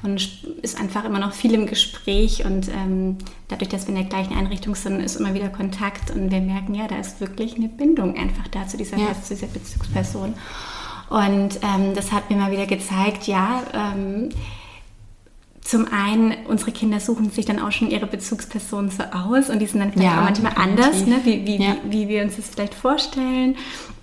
und 0.03 0.43
ist 0.61 0.81
einfach 0.81 1.05
immer 1.05 1.21
noch 1.21 1.33
viel 1.33 1.55
im 1.55 1.67
Gespräch 1.67 2.45
und 2.45 2.69
ähm, 2.71 3.19
dadurch, 3.47 3.69
dass 3.69 3.87
wir 3.87 3.95
in 3.95 4.01
der 4.01 4.11
gleichen 4.11 4.37
Einrichtung 4.37 4.75
sind, 4.75 4.99
ist 4.99 5.15
immer 5.15 5.33
wieder 5.33 5.49
Kontakt 5.49 6.11
und 6.11 6.33
wir 6.33 6.41
merken, 6.41 6.75
ja, 6.75 6.89
da 6.89 6.99
ist 6.99 7.21
wirklich 7.21 7.55
eine 7.55 7.69
Bindung 7.69 8.17
einfach 8.19 8.49
da 8.49 8.67
zu 8.67 8.77
dieser, 8.77 8.97
ja. 8.97 9.15
zu 9.23 9.35
dieser 9.35 9.47
Bezugsperson. 9.47 10.35
Und 11.09 11.61
ähm, 11.63 11.95
das 11.95 12.11
hat 12.11 12.31
mir 12.31 12.37
mal 12.37 12.51
wieder 12.51 12.67
gezeigt, 12.67 13.29
ja, 13.29 13.63
ähm, 13.73 14.31
zum 15.63 15.87
einen, 15.93 16.35
unsere 16.49 16.73
Kinder 16.73 16.99
suchen 16.99 17.31
sich 17.31 17.45
dann 17.45 17.61
auch 17.61 17.71
schon 17.71 17.91
ihre 17.91 18.07
Bezugspersonen 18.07 18.91
so 18.91 19.05
aus 19.05 19.49
und 19.49 19.61
die 19.61 19.67
sind 19.67 19.81
dann 19.81 19.93
vielleicht 19.93 20.13
ja, 20.13 20.19
auch 20.19 20.25
manchmal 20.25 20.53
anders, 20.57 21.07
ne? 21.07 21.21
wie, 21.25 21.47
wie, 21.47 21.63
ja. 21.63 21.77
wie, 21.85 21.93
wie, 21.93 22.09
wir 22.09 22.23
uns 22.23 22.37
das 22.37 22.49
vielleicht 22.49 22.75
vorstellen 22.75 23.57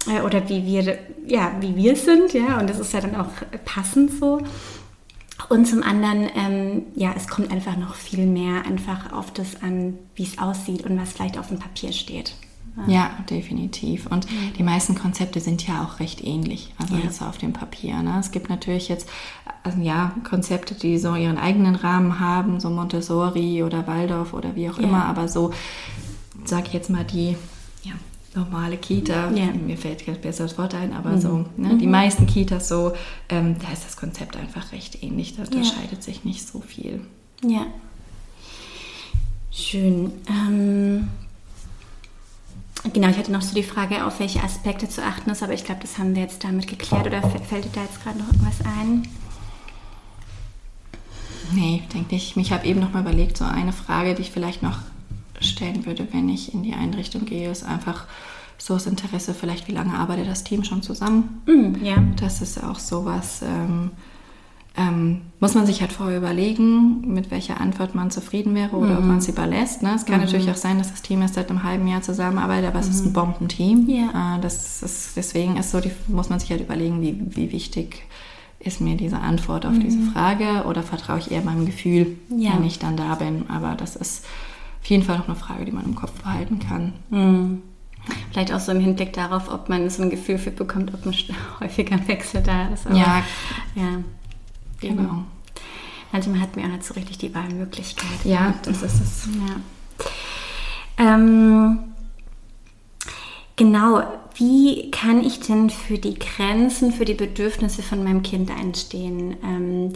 äh, 0.08 0.22
oder 0.22 0.48
wie 0.48 0.66
wir, 0.66 0.98
ja, 1.28 1.52
wie 1.60 1.76
wir 1.76 1.96
sind. 1.98 2.34
Ja? 2.34 2.60
Und 2.60 2.70
das 2.70 2.80
ist 2.80 2.94
ja 2.94 3.02
dann 3.02 3.16
auch 3.16 3.30
passend 3.66 4.12
so. 4.12 4.42
Und 5.50 5.66
zum 5.66 5.84
anderen, 5.84 6.30
ähm, 6.36 6.84
ja, 6.96 7.14
es 7.16 7.28
kommt 7.28 7.52
einfach 7.52 7.76
noch 7.76 7.96
viel 7.96 8.26
mehr 8.26 8.66
einfach 8.66 9.12
auf 9.12 9.32
das 9.32 9.62
an, 9.62 9.98
wie 10.16 10.24
es 10.24 10.38
aussieht 10.38 10.86
und 10.86 11.00
was 11.00 11.14
vielleicht 11.14 11.38
auf 11.38 11.50
dem 11.50 11.60
Papier 11.60 11.92
steht. 11.92 12.34
Ja, 12.88 13.12
definitiv. 13.30 14.08
Und 14.08 14.30
mhm. 14.32 14.54
die 14.58 14.64
meisten 14.64 14.96
Konzepte 14.96 15.40
sind 15.40 15.68
ja 15.68 15.84
auch 15.84 16.00
recht 16.00 16.24
ähnlich, 16.24 16.74
also 16.78 16.96
ja. 16.96 17.02
jetzt 17.02 17.22
auf 17.22 17.38
dem 17.38 17.52
Papier. 17.52 18.02
Ne? 18.02 18.18
Es 18.20 18.32
gibt 18.32 18.50
natürlich 18.50 18.88
jetzt 18.88 19.10
also 19.64 19.82
ja, 19.82 20.14
Konzepte, 20.24 20.74
die 20.74 20.98
so 20.98 21.16
ihren 21.16 21.38
eigenen 21.38 21.76
Rahmen 21.76 22.20
haben, 22.20 22.60
so 22.60 22.70
Montessori 22.70 23.64
oder 23.64 23.88
Waldorf 23.88 24.34
oder 24.34 24.56
wie 24.56 24.70
auch 24.70 24.78
ja. 24.78 24.84
immer, 24.84 25.06
aber 25.06 25.28
so, 25.28 25.52
sag 26.46 26.68
ich 26.68 26.74
jetzt 26.74 26.90
mal, 26.90 27.04
die 27.04 27.36
ja, 27.84 27.94
normale 28.36 28.78
Kita, 28.78 29.32
ja. 29.32 29.46
mir 29.52 29.78
fällt 29.78 30.06
kein 30.06 30.20
besseres 30.22 30.58
Wort 30.58 30.74
ein, 30.76 30.94
aber 30.94 31.12
mhm. 31.12 31.22
so, 31.22 31.46
ne, 31.58 31.74
mhm. 31.74 31.80
die 31.80 31.88
meisten 31.88 32.28
Kitas 32.28 32.68
so, 32.68 32.94
ähm, 33.30 33.56
da 33.60 33.72
ist 33.72 33.86
das 33.86 33.98
Konzept 33.98 34.38
einfach 34.38 34.72
recht 34.72 35.04
ähnlich, 35.04 35.36
da 35.36 35.44
unterscheidet 35.44 36.04
sich 36.04 36.24
nicht 36.24 36.48
so 36.48 36.62
viel. 36.62 37.02
Ja. 37.44 37.66
Schön. 39.52 40.12
Ähm 40.28 41.10
Genau, 42.94 43.10
ich 43.10 43.18
hatte 43.18 43.32
noch 43.32 43.42
so 43.42 43.54
die 43.54 43.64
Frage, 43.64 44.06
auf 44.06 44.20
welche 44.22 44.42
Aspekte 44.42 44.88
zu 44.88 45.04
achten 45.04 45.30
ist, 45.30 45.44
aber 45.44 45.54
ich 45.54 45.66
glaube, 45.66 45.82
das 45.82 45.98
haben 45.98 46.16
wir 46.16 46.22
jetzt 46.22 46.44
damit 46.46 46.68
geklärt. 46.68 47.06
Oder 47.06 47.22
fällt 47.22 47.66
dir 47.66 47.72
da 47.74 47.82
jetzt 47.82 48.02
gerade 48.02 48.20
noch 48.20 48.28
irgendwas 48.28 48.62
ein? 48.66 49.06
Nee, 51.54 51.84
denke 51.94 52.16
ich. 52.16 52.36
Ich 52.38 52.52
habe 52.52 52.66
eben 52.66 52.80
noch 52.80 52.94
mal 52.94 53.02
überlegt, 53.02 53.38
so 53.38 53.46
eine 53.46 53.74
Frage, 53.74 54.16
die 54.16 54.22
ich 54.22 54.32
vielleicht 54.32 54.62
noch 54.64 54.80
stellen 55.40 55.86
würde, 55.86 56.08
wenn 56.12 56.30
ich 56.30 56.54
in 56.54 56.64
die 56.64 56.74
Einrichtung 56.74 57.26
gehe, 57.26 57.50
ist 57.50 57.64
einfach 57.64 58.06
so 58.58 58.74
das 58.74 58.88
Interesse, 58.88 59.34
vielleicht 59.34 59.68
wie 59.68 59.72
lange 59.72 59.94
arbeitet 59.94 60.28
das 60.28 60.44
Team 60.44 60.64
schon 60.64 60.82
zusammen? 60.82 61.42
Mm, 61.46 61.84
ja. 61.84 61.96
Das 62.18 62.42
ist 62.42 62.62
auch 62.62 62.78
sowas, 62.78 63.42
ähm, 63.42 63.92
ähm, 64.76 65.22
muss 65.40 65.56
man 65.56 65.66
sich 65.66 65.80
halt 65.80 65.94
vorher 65.94 66.18
überlegen, 66.18 67.14
mit 67.14 67.32
welcher 67.32 67.62
Antwort 67.62 67.96
man 67.96 68.12
zufrieden 68.12 68.56
wäre 68.56 68.76
oder 68.76 68.92
mhm. 68.92 68.98
ob 68.98 69.04
man 69.06 69.22
sie 69.22 69.32
überlässt. 69.32 69.82
Ne? 69.82 69.94
Es 69.96 70.06
kann 70.06 70.18
mhm. 70.18 70.26
natürlich 70.26 70.52
auch 70.52 70.58
sein, 70.58 70.78
dass 70.78 70.92
das 70.92 71.02
Team 71.02 71.22
erst 71.22 71.36
seit 71.36 71.50
einem 71.50 71.64
halben 71.64 71.88
Jahr 71.88 72.02
zusammenarbeitet, 72.02 72.68
aber 72.68 72.80
es 72.80 72.90
ist 72.90 73.06
ein 73.06 73.10
mhm. 73.10 73.14
Bombenteam. 73.14 73.90
Ja. 73.90 74.36
Äh, 74.36 74.42
das 74.42 74.84
ist, 74.84 75.16
deswegen 75.16 75.56
ist 75.56 75.72
so, 75.72 75.80
die, 75.80 75.92
muss 76.08 76.30
man 76.30 76.42
sich 76.42 76.52
halt 76.52 76.62
überlegen, 76.62 77.02
wie, 77.02 77.18
wie 77.36 77.52
wichtig 77.54 77.96
ist 77.96 78.29
mir 78.82 78.98
diese 78.98 79.20
Antwort 79.20 79.66
auf 79.66 79.74
mhm. 79.74 79.80
diese 79.80 80.12
Frage 80.12 80.66
oder 80.66 80.84
vertraue 80.84 81.20
ich 81.20 81.32
eher 81.32 81.42
meinem 81.42 81.66
Gefühl, 81.66 82.18
ja. 82.30 82.54
wenn 82.54 82.66
ich 82.66 82.80
dann 82.80 82.98
da 82.98 83.16
bin. 83.16 83.50
Aber 83.50 83.76
das 83.76 83.96
ist 83.96 84.26
auf 84.82 84.86
jeden 84.88 85.04
Fall 85.04 85.18
noch 85.18 85.28
eine 85.28 85.36
Frage, 85.36 85.66
die 85.66 85.72
man 85.72 85.86
im 85.86 85.96
Kopf 85.96 86.12
behalten 86.22 86.60
kann. 86.60 86.94
Mhm. 87.10 87.62
Vielleicht 88.32 88.54
auch 88.54 88.60
so 88.60 88.72
im 88.72 88.80
Hinblick 88.80 89.14
darauf, 89.14 89.52
ob 89.52 89.70
man 89.70 89.90
so 89.90 90.04
ein 90.04 90.10
Gefühl 90.10 90.38
für 90.38 90.52
bekommt, 90.52 90.94
ob 90.94 91.06
ein 91.06 91.14
häufiger 91.60 92.08
Wechsel 92.08 92.42
da 92.42 92.68
ist. 92.70 92.88
Aber, 92.88 92.96
ja, 92.96 93.24
ja. 93.76 94.04
Genau. 94.82 95.24
Manchmal 96.12 96.40
hat 96.40 96.56
man 96.56 96.66
auch 96.66 96.70
nicht 96.70 96.86
so 96.86 96.94
richtig 96.96 97.18
die 97.20 97.36
Wahlmöglichkeit. 97.36 98.24
Ja, 98.24 98.56
das 98.64 98.82
ist 98.82 99.02
es. 99.02 99.30
Ja. 99.36 101.16
Ähm, 101.16 101.80
genau, 103.60 104.02
wie 104.36 104.90
kann 104.90 105.24
ich 105.24 105.42
denn 105.42 105.70
für 105.70 105.98
die 105.98 106.18
Grenzen, 106.18 106.92
für 106.92 107.06
die 107.06 107.14
Bedürfnisse 107.14 107.84
von 107.84 108.04
meinem 108.04 108.24
Kind 108.24 108.50
einstehen? 108.50 109.36
Ähm, 109.44 109.94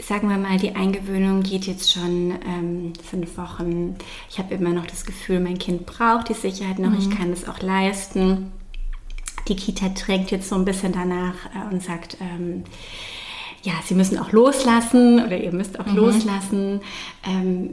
sagen 0.00 0.30
wir 0.30 0.38
mal, 0.38 0.56
die 0.56 0.76
Eingewöhnung 0.76 1.42
geht 1.42 1.66
jetzt 1.66 1.92
schon 1.92 2.34
ähm, 2.46 2.92
fünf 3.02 3.36
Wochen. 3.36 3.96
Ich 4.30 4.38
habe 4.38 4.54
immer 4.54 4.70
noch 4.70 4.86
das 4.86 5.04
Gefühl, 5.04 5.40
mein 5.40 5.58
Kind 5.58 5.84
braucht 5.84 6.28
die 6.28 6.34
Sicherheit 6.34 6.78
noch, 6.78 6.90
mhm. 6.90 6.98
ich 6.98 7.10
kann 7.10 7.32
es 7.32 7.48
auch 7.48 7.60
leisten. 7.60 8.52
Die 9.48 9.56
Kita 9.56 9.88
drängt 9.88 10.30
jetzt 10.30 10.48
so 10.48 10.54
ein 10.54 10.64
bisschen 10.64 10.92
danach 10.92 11.34
äh, 11.54 11.72
und 11.72 11.82
sagt, 11.82 12.18
ähm, 12.20 12.64
ja, 13.62 13.72
sie 13.84 13.94
müssen 13.94 14.18
auch 14.18 14.30
loslassen 14.30 15.24
oder 15.24 15.36
ihr 15.36 15.52
müsst 15.52 15.80
auch 15.80 15.86
mhm. 15.86 15.96
loslassen. 15.96 16.80
Ähm, 17.26 17.70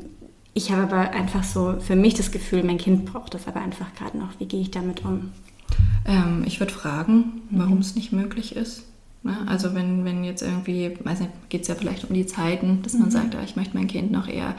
ich 0.54 0.72
habe 0.72 0.84
aber 0.84 1.12
einfach 1.12 1.44
so 1.44 1.80
für 1.80 1.96
mich 1.96 2.14
das 2.14 2.32
Gefühl, 2.32 2.64
mein 2.64 2.78
Kind 2.78 3.06
braucht 3.06 3.34
das 3.34 3.48
aber 3.48 3.62
einfach 3.62 3.94
gerade 3.96 4.18
noch. 4.18 4.30
Wie 4.40 4.46
gehe 4.46 4.62
ich 4.62 4.72
damit 4.72 5.04
um? 5.04 5.32
Ähm, 6.06 6.44
ich 6.46 6.60
würde 6.60 6.74
fragen, 6.74 7.42
warum 7.50 7.76
mhm. 7.76 7.82
es 7.82 7.96
nicht 7.96 8.12
möglich 8.12 8.56
ist. 8.56 8.84
Ne? 9.24 9.36
Also 9.48 9.74
wenn, 9.74 10.06
wenn 10.06 10.24
jetzt 10.24 10.42
irgendwie, 10.42 10.98
weiß 11.04 11.22
nicht, 11.22 11.32
geht 11.50 11.64
es 11.64 11.68
ja 11.68 11.76
vielleicht 11.76 12.08
um 12.10 12.14
die 12.14 12.26
Zeiten, 12.26 12.82
dass 12.84 12.94
man 12.94 13.06
mhm. 13.06 13.12
sagt, 13.12 13.36
ah, 13.36 13.44
ich 13.44 13.56
möchte 13.56 13.76
mein 13.76 13.88
Kind 13.88 14.12
noch 14.12 14.28
eher 14.28 14.56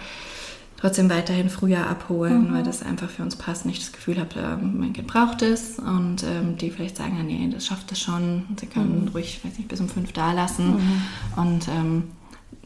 trotzdem 0.76 1.08
weiterhin 1.08 1.48
früher 1.48 1.86
abholen, 1.86 2.50
mhm. 2.50 2.54
weil 2.54 2.62
das 2.64 2.82
einfach 2.82 3.08
für 3.08 3.22
uns 3.22 3.36
passt. 3.36 3.64
Nicht 3.64 3.80
das 3.80 3.92
Gefühl 3.92 4.18
habe, 4.18 4.38
äh, 4.38 4.56
mein 4.56 4.92
Kind 4.92 5.06
braucht 5.06 5.42
es 5.42 5.78
und 5.78 6.24
ähm, 6.24 6.56
die 6.58 6.70
vielleicht 6.70 6.96
sagen, 6.96 7.24
nee, 7.26 7.48
das 7.52 7.66
schafft 7.66 7.92
es 7.92 8.00
schon. 8.00 8.44
Sie 8.58 8.66
können 8.66 9.02
mhm. 9.02 9.08
ruhig, 9.08 9.40
weiß 9.44 9.58
nicht, 9.58 9.68
bis 9.68 9.80
um 9.80 9.88
fünf 9.88 10.12
da 10.12 10.32
lassen. 10.32 10.72
Mhm. 10.72 11.02
Und 11.36 11.68
ähm, 11.68 12.02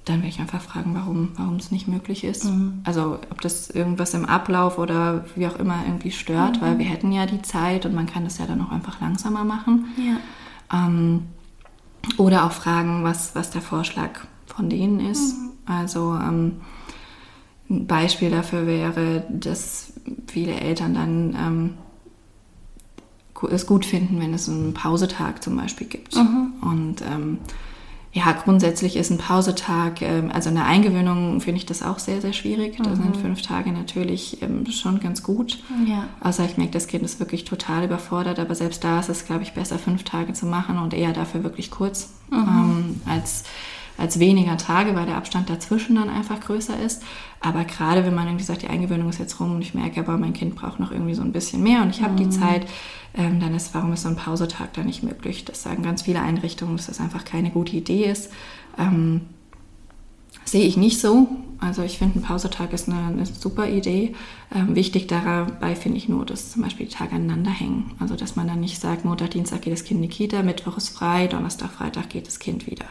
dann 0.09 0.19
werde 0.19 0.29
ich 0.29 0.41
einfach 0.41 0.61
fragen, 0.61 0.95
warum, 0.95 1.31
warum 1.37 1.57
es 1.57 1.71
nicht 1.71 1.89
möglich 1.89 2.25
ist. 2.25 2.45
Mhm. 2.45 2.81
Also 2.85 3.19
ob 3.31 3.41
das 3.41 3.71
irgendwas 3.71 4.15
im 4.15 4.25
Ablauf 4.25 4.79
oder 4.79 5.25
wie 5.35 5.47
auch 5.47 5.57
immer 5.57 5.83
irgendwie 5.87 6.11
stört, 6.11 6.57
mhm. 6.57 6.61
weil 6.65 6.79
wir 6.79 6.87
hätten 6.87 7.13
ja 7.13 7.27
die 7.27 7.43
Zeit 7.43 7.85
und 7.87 7.95
man 7.95 8.07
kann 8.07 8.25
das 8.25 8.39
ja 8.39 8.47
dann 8.47 8.61
auch 8.63 8.71
einfach 8.71 9.01
langsamer 9.01 9.45
machen. 9.45 9.87
Ja. 9.97 10.87
Ähm, 10.87 11.25
oder 12.17 12.45
auch 12.45 12.53
fragen, 12.53 13.05
was, 13.05 13.35
was 13.35 13.51
der 13.51 13.63
Vorschlag 13.63 14.21
von 14.47 14.71
denen 14.71 15.01
ist. 15.01 15.37
Mhm. 15.37 15.51
Also 15.67 16.15
ähm, 16.15 16.53
ein 17.69 17.87
Beispiel 17.87 18.31
dafür 18.31 18.67
wäre, 18.67 19.25
dass 19.31 19.93
viele 20.27 20.55
Eltern 20.55 20.95
dann 20.95 21.37
ähm, 21.39 21.75
es 23.51 23.67
gut 23.67 23.85
finden, 23.85 24.21
wenn 24.21 24.35
es 24.35 24.49
einen 24.49 24.75
Pausetag 24.75 25.43
zum 25.43 25.57
Beispiel 25.57 25.87
gibt. 25.87 26.17
Mhm. 26.17 26.55
Und 26.63 27.03
ähm, 27.03 27.39
ja, 28.13 28.33
grundsätzlich 28.33 28.97
ist 28.97 29.11
ein 29.11 29.19
Pausetag, 29.19 30.01
ähm, 30.01 30.31
also 30.33 30.49
eine 30.49 30.65
Eingewöhnung 30.65 31.41
finde 31.41 31.59
ich 31.59 31.67
das 31.67 31.83
auch 31.83 31.99
sehr, 31.99 32.21
sehr 32.21 32.33
schwierig. 32.33 32.79
Da 32.79 32.91
mhm. 32.91 32.97
sind 32.97 33.17
fünf 33.19 33.43
Tage 33.43 33.71
natürlich 33.71 34.41
ähm, 34.43 34.65
schon 34.71 35.01
ganz 35.01 35.23
gut. 35.23 35.59
Ja. 35.87 36.05
Außer 36.21 36.45
ich 36.45 36.57
merke, 36.57 36.73
das 36.73 36.87
Kind 36.87 37.05
ist 37.05 37.21
wirklich 37.21 37.45
total 37.45 37.85
überfordert, 37.85 38.39
aber 38.39 38.55
selbst 38.55 38.83
da 38.83 39.01
ist 39.01 39.11
es, 39.11 39.27
glaube 39.27 39.43
ich, 39.43 39.53
besser, 39.53 39.79
fünf 39.79 40.05
Tage 40.05 40.33
zu 40.33 40.47
machen 40.47 40.79
und 40.79 40.95
eher 40.95 41.13
dafür 41.13 41.45
wirklich 41.45 41.71
kurz 41.71 42.11
mhm. 42.31 42.39
ähm, 42.39 43.01
als 43.07 43.45
als 43.99 44.21
weniger 44.21 44.57
Tage, 44.57 44.95
weil 44.95 45.07
der 45.07 45.17
Abstand 45.17 45.51
dazwischen 45.51 45.97
dann 45.97 46.09
einfach 46.09 46.41
größer 46.41 46.81
ist. 46.81 47.03
Aber 47.41 47.65
gerade 47.65 48.05
wenn 48.07 48.15
man 48.15 48.27
irgendwie 48.27 48.45
sagt, 48.45 48.63
die 48.63 48.69
Eingewöhnung 48.69 49.09
ist 49.09 49.19
jetzt 49.19 49.39
rum 49.41 49.57
und 49.57 49.63
ich 49.63 49.75
merke 49.75 50.01
aber, 50.01 50.17
mein 50.17 50.33
Kind 50.33 50.55
braucht 50.55 50.81
noch 50.81 50.93
irgendwie 50.93 51.15
so 51.15 51.23
ein 51.23 51.33
bisschen 51.33 51.63
mehr 51.63 51.83
und 51.83 51.91
ich 51.91 52.03
habe 52.03 52.13
mhm. 52.13 52.17
die 52.17 52.31
Zeit, 52.31 52.67
ähm, 53.15 53.41
dann 53.41 53.55
ist, 53.55 53.75
warum 53.75 53.93
ist 53.93 54.03
so 54.03 54.09
ein 54.09 54.17
Pausetag 54.17 54.73
da 54.75 54.83
nicht 54.83 55.03
möglich? 55.03 55.45
Das 55.45 55.63
sagen 55.63 55.83
ganz 55.83 56.03
viele 56.03 56.23
Einrichtungen, 56.23 56.77
dass 56.77 56.87
das 56.87 57.01
einfach 57.01 57.25
keine 57.25 57.51
gute 57.51 57.77
Idee 57.77 58.05
ist. 58.05 58.31
Ähm, 58.79 59.23
sehe 60.45 60.65
ich 60.65 60.77
nicht 60.77 61.01
so. 61.01 61.29
Also 61.61 61.83
ich 61.83 61.99
finde, 61.99 62.21
ein 62.21 62.23
Pausetag 62.23 62.73
ist 62.73 62.89
eine, 62.89 63.09
eine 63.09 63.27
super 63.27 63.69
Idee. 63.69 64.15
Ähm, 64.55 64.77
wichtig 64.77 65.09
dabei 65.09 65.75
finde 65.75 65.99
ich 65.99 66.09
nur, 66.09 66.25
dass 66.25 66.53
zum 66.53 66.63
Beispiel 66.63 66.87
die 66.87 66.95
Tage 66.95 67.17
aneinander 67.17 67.51
hängen. 67.51 67.91
Also 67.99 68.15
dass 68.15 68.37
man 68.37 68.47
dann 68.47 68.61
nicht 68.61 68.81
sagt, 68.81 69.05
Montag, 69.05 69.33
Dienstag 69.33 69.63
geht 69.63 69.73
das 69.73 69.83
Kind 69.83 69.99
in 69.99 70.09
die 70.09 70.15
Kita, 70.15 70.45
Mittwoch 70.45 70.77
ist 70.77 70.91
frei, 70.91 71.27
Donnerstag, 71.27 71.73
Freitag 71.73 72.11
geht 72.11 72.29
das 72.29 72.39
Kind 72.39 72.69
wieder 72.69 72.87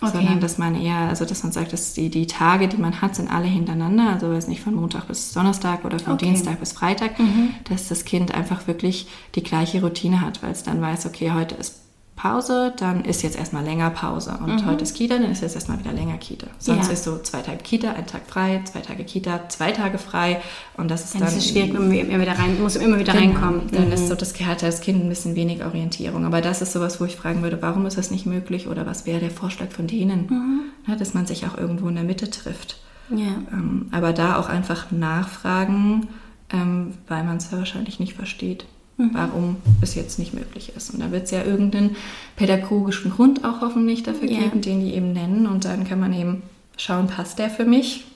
okay. 0.00 0.12
sondern 0.12 0.40
dass 0.40 0.58
man 0.58 0.74
eher, 0.74 0.96
also 0.96 1.24
dass 1.24 1.42
man 1.42 1.52
sagt, 1.52 1.72
dass 1.72 1.94
die, 1.94 2.10
die 2.10 2.26
Tage, 2.26 2.68
die 2.68 2.76
man 2.76 3.00
hat, 3.00 3.14
sind 3.14 3.30
alle 3.30 3.46
hintereinander, 3.46 4.10
also 4.10 4.30
weiß 4.30 4.48
nicht 4.48 4.62
von 4.62 4.74
Montag 4.74 5.08
bis 5.08 5.32
Donnerstag 5.32 5.84
oder 5.84 5.98
von 5.98 6.14
okay. 6.14 6.26
Dienstag 6.26 6.60
bis 6.60 6.72
Freitag, 6.72 7.18
mhm. 7.18 7.54
dass 7.68 7.88
das 7.88 8.04
Kind 8.04 8.34
einfach 8.34 8.66
wirklich 8.66 9.06
die 9.34 9.42
gleiche 9.42 9.80
Routine 9.80 10.20
hat, 10.20 10.42
weil 10.42 10.52
es 10.52 10.62
dann 10.62 10.80
weiß, 10.80 11.06
okay, 11.06 11.32
heute 11.32 11.54
ist 11.54 11.83
Pause, 12.16 12.72
dann 12.76 13.04
ist 13.04 13.22
jetzt 13.22 13.36
erstmal 13.36 13.64
länger 13.64 13.90
Pause. 13.90 14.38
Und 14.40 14.62
mhm. 14.62 14.66
heute 14.66 14.84
ist 14.84 14.94
Kita, 14.94 15.18
dann 15.18 15.32
ist 15.32 15.42
jetzt 15.42 15.56
erstmal 15.56 15.80
wieder 15.80 15.92
länger 15.92 16.16
Kita. 16.16 16.46
Sonst 16.58 16.86
ja. 16.86 16.92
ist 16.92 17.04
so 17.04 17.18
zwei 17.18 17.42
Tage 17.42 17.58
Kita, 17.58 17.92
ein 17.92 18.06
Tag 18.06 18.22
frei, 18.26 18.62
zwei 18.64 18.80
Tage 18.80 19.04
Kita, 19.04 19.48
zwei 19.48 19.72
Tage 19.72 19.98
frei. 19.98 20.40
Und 20.76 20.90
das 20.90 21.04
ist 21.04 21.14
dann. 21.14 21.22
Das 21.22 21.36
ist 21.36 21.48
schwierig, 21.48 21.74
immer 21.74 22.20
wieder 22.20 22.38
rein, 22.38 22.62
muss 22.62 22.76
immer 22.76 22.98
wieder 23.00 23.12
genau. 23.12 23.34
reinkommen. 23.34 23.62
Dann 23.72 23.86
mhm. 23.86 23.92
ist 23.92 24.08
so, 24.08 24.14
das 24.14 24.38
hat 24.40 24.62
das 24.62 24.80
Kind 24.80 25.04
ein 25.04 25.08
bisschen 25.08 25.34
wenig 25.34 25.64
Orientierung. 25.64 26.24
Aber 26.24 26.40
das 26.40 26.62
ist 26.62 26.72
sowas, 26.72 27.00
wo 27.00 27.04
ich 27.04 27.16
fragen 27.16 27.42
würde, 27.42 27.60
warum 27.60 27.84
ist 27.86 27.98
das 27.98 28.12
nicht 28.12 28.26
möglich 28.26 28.68
oder 28.68 28.86
was 28.86 29.06
wäre 29.06 29.18
der 29.18 29.30
Vorschlag 29.30 29.70
von 29.70 29.88
denen? 29.88 30.26
Mhm. 30.28 30.60
Ja, 30.86 30.94
dass 30.94 31.14
man 31.14 31.26
sich 31.26 31.46
auch 31.46 31.58
irgendwo 31.58 31.88
in 31.88 31.96
der 31.96 32.04
Mitte 32.04 32.30
trifft. 32.30 32.78
Ja. 33.10 33.42
Ähm, 33.52 33.88
aber 33.90 34.12
da 34.12 34.38
auch 34.38 34.48
einfach 34.48 34.92
nachfragen, 34.92 36.06
ähm, 36.50 36.94
weil 37.08 37.24
man 37.24 37.38
es 37.38 37.50
ja 37.50 37.58
wahrscheinlich 37.58 37.98
nicht 37.98 38.14
versteht 38.14 38.66
mhm. 38.96 39.10
warum 39.12 39.56
es 39.80 39.94
jetzt 39.94 40.18
nicht 40.18 40.34
möglich 40.34 40.72
ist. 40.76 40.90
Und 40.90 41.00
da 41.00 41.10
wird 41.10 41.24
es 41.24 41.30
ja 41.30 41.42
irgendeinen 41.42 41.96
pädagogischen 42.36 43.10
Grund 43.10 43.44
auch 43.44 43.60
hoffentlich 43.60 44.02
dafür 44.02 44.30
ja. 44.30 44.40
geben, 44.40 44.60
den 44.60 44.80
die 44.80 44.94
eben 44.94 45.12
nennen. 45.12 45.46
Und 45.46 45.64
dann 45.64 45.84
kann 45.84 46.00
man 46.00 46.12
eben 46.12 46.42
schauen, 46.76 47.06
passt 47.06 47.38
der 47.38 47.50
für 47.50 47.64
mich? 47.64 48.06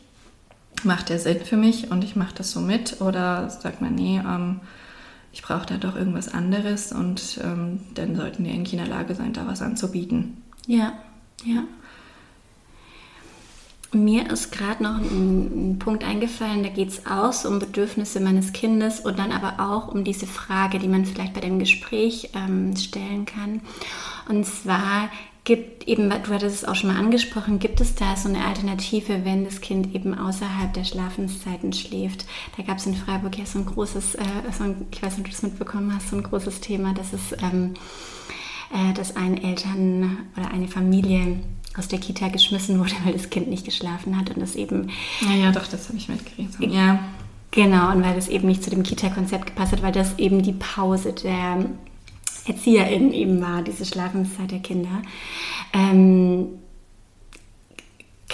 Macht 0.84 1.08
der 1.08 1.18
Sinn 1.18 1.40
für 1.44 1.56
mich 1.56 1.90
und 1.90 2.04
ich 2.04 2.14
mache 2.14 2.34
das 2.36 2.52
so 2.52 2.60
mit? 2.60 3.00
Oder 3.00 3.50
sagt 3.50 3.80
man, 3.80 3.94
nee, 3.94 4.20
ähm, 4.24 4.60
ich 5.32 5.42
brauche 5.42 5.66
da 5.66 5.76
doch 5.76 5.96
irgendwas 5.96 6.32
anderes 6.32 6.92
und 6.92 7.40
ähm, 7.42 7.80
dann 7.94 8.16
sollten 8.16 8.44
die 8.44 8.50
eigentlich 8.50 8.72
in 8.72 8.78
der 8.78 8.88
Lage 8.88 9.14
sein, 9.14 9.32
da 9.32 9.46
was 9.46 9.62
anzubieten. 9.62 10.42
Ja, 10.66 10.92
ja. 11.44 11.64
Mir 13.92 14.30
ist 14.30 14.52
gerade 14.52 14.82
noch 14.82 14.98
ein, 14.98 15.70
ein, 15.70 15.78
Punkt 15.78 16.04
eingefallen, 16.04 16.62
da 16.62 16.68
geht 16.68 16.90
es 16.90 17.06
auch 17.06 17.32
um 17.46 17.58
Bedürfnisse 17.58 18.20
meines 18.20 18.52
Kindes 18.52 19.00
und 19.00 19.18
dann 19.18 19.32
aber 19.32 19.60
auch 19.60 19.88
um 19.88 20.04
diese 20.04 20.26
Frage, 20.26 20.78
die 20.78 20.88
man 20.88 21.06
vielleicht 21.06 21.32
bei 21.32 21.40
dem 21.40 21.58
Gespräch 21.58 22.30
ähm, 22.34 22.76
stellen 22.76 23.24
kann. 23.24 23.62
Und 24.28 24.44
zwar 24.44 25.08
gibt 25.44 25.88
eben, 25.88 26.10
du 26.10 26.34
hattest 26.34 26.56
es 26.56 26.64
auch 26.66 26.74
schon 26.74 26.92
mal 26.92 26.98
angesprochen, 26.98 27.58
gibt 27.58 27.80
es 27.80 27.94
da 27.94 28.14
so 28.16 28.28
eine 28.28 28.44
Alternative, 28.44 29.24
wenn 29.24 29.46
das 29.46 29.62
Kind 29.62 29.94
eben 29.94 30.12
außerhalb 30.12 30.74
der 30.74 30.84
Schlafenszeiten 30.84 31.72
schläft? 31.72 32.26
Da 32.58 32.64
gab 32.64 32.76
es 32.76 32.84
in 32.84 32.94
Freiburg 32.94 33.38
ja 33.38 33.46
so 33.46 33.58
ein 33.58 33.64
großes, 33.64 34.16
äh, 34.16 34.24
so 34.52 34.64
ein, 34.64 34.86
ich 34.90 35.02
weiß 35.02 35.16
nicht, 35.16 35.20
ob 35.20 35.24
du 35.24 35.30
das 35.30 35.42
mitbekommen 35.42 35.94
hast, 35.94 36.10
so 36.10 36.16
ein 36.16 36.22
großes 36.22 36.60
Thema, 36.60 36.92
dass 36.92 37.14
es, 37.14 37.32
ähm, 37.42 37.72
äh, 38.74 38.92
dass 38.92 39.16
ein 39.16 39.42
Eltern 39.42 40.18
oder 40.36 40.50
eine 40.50 40.68
Familie 40.68 41.38
aus 41.78 41.88
der 41.88 41.98
Kita 41.98 42.28
geschmissen 42.28 42.78
wurde, 42.78 42.92
weil 43.04 43.12
das 43.12 43.30
Kind 43.30 43.48
nicht 43.48 43.64
geschlafen 43.64 44.18
hat 44.18 44.30
und 44.30 44.40
das 44.40 44.56
eben. 44.56 44.90
Ja, 45.20 45.34
ja, 45.34 45.52
doch, 45.52 45.66
das 45.66 45.88
habe 45.88 45.98
ich 45.98 46.08
mitgekriegt. 46.08 46.56
Ja. 46.60 46.98
Genau, 47.50 47.92
und 47.92 48.04
weil 48.04 48.14
das 48.14 48.28
eben 48.28 48.46
nicht 48.46 48.62
zu 48.62 48.68
dem 48.68 48.82
Kita-Konzept 48.82 49.46
gepasst 49.46 49.72
hat, 49.72 49.82
weil 49.82 49.92
das 49.92 50.18
eben 50.18 50.42
die 50.42 50.52
Pause 50.52 51.14
der 51.14 51.64
ErzieherInnen 52.46 53.12
eben 53.12 53.40
war, 53.40 53.62
diese 53.62 53.84
Schlafenszeit 53.84 54.50
der 54.50 54.58
Kinder. 54.58 55.02
Ähm, 55.72 56.48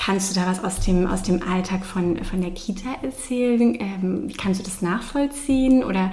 Kannst 0.04 0.30
du 0.30 0.38
da 0.38 0.46
was 0.46 0.62
aus 0.62 0.80
dem, 0.80 1.06
aus 1.06 1.22
dem 1.22 1.42
Alltag 1.42 1.86
von, 1.86 2.22
von 2.24 2.42
der 2.42 2.50
Kita 2.50 2.90
erzählen? 3.00 3.74
Ähm, 3.80 4.28
kannst 4.36 4.60
du 4.60 4.64
das 4.64 4.82
nachvollziehen 4.82 5.82
oder 5.82 6.12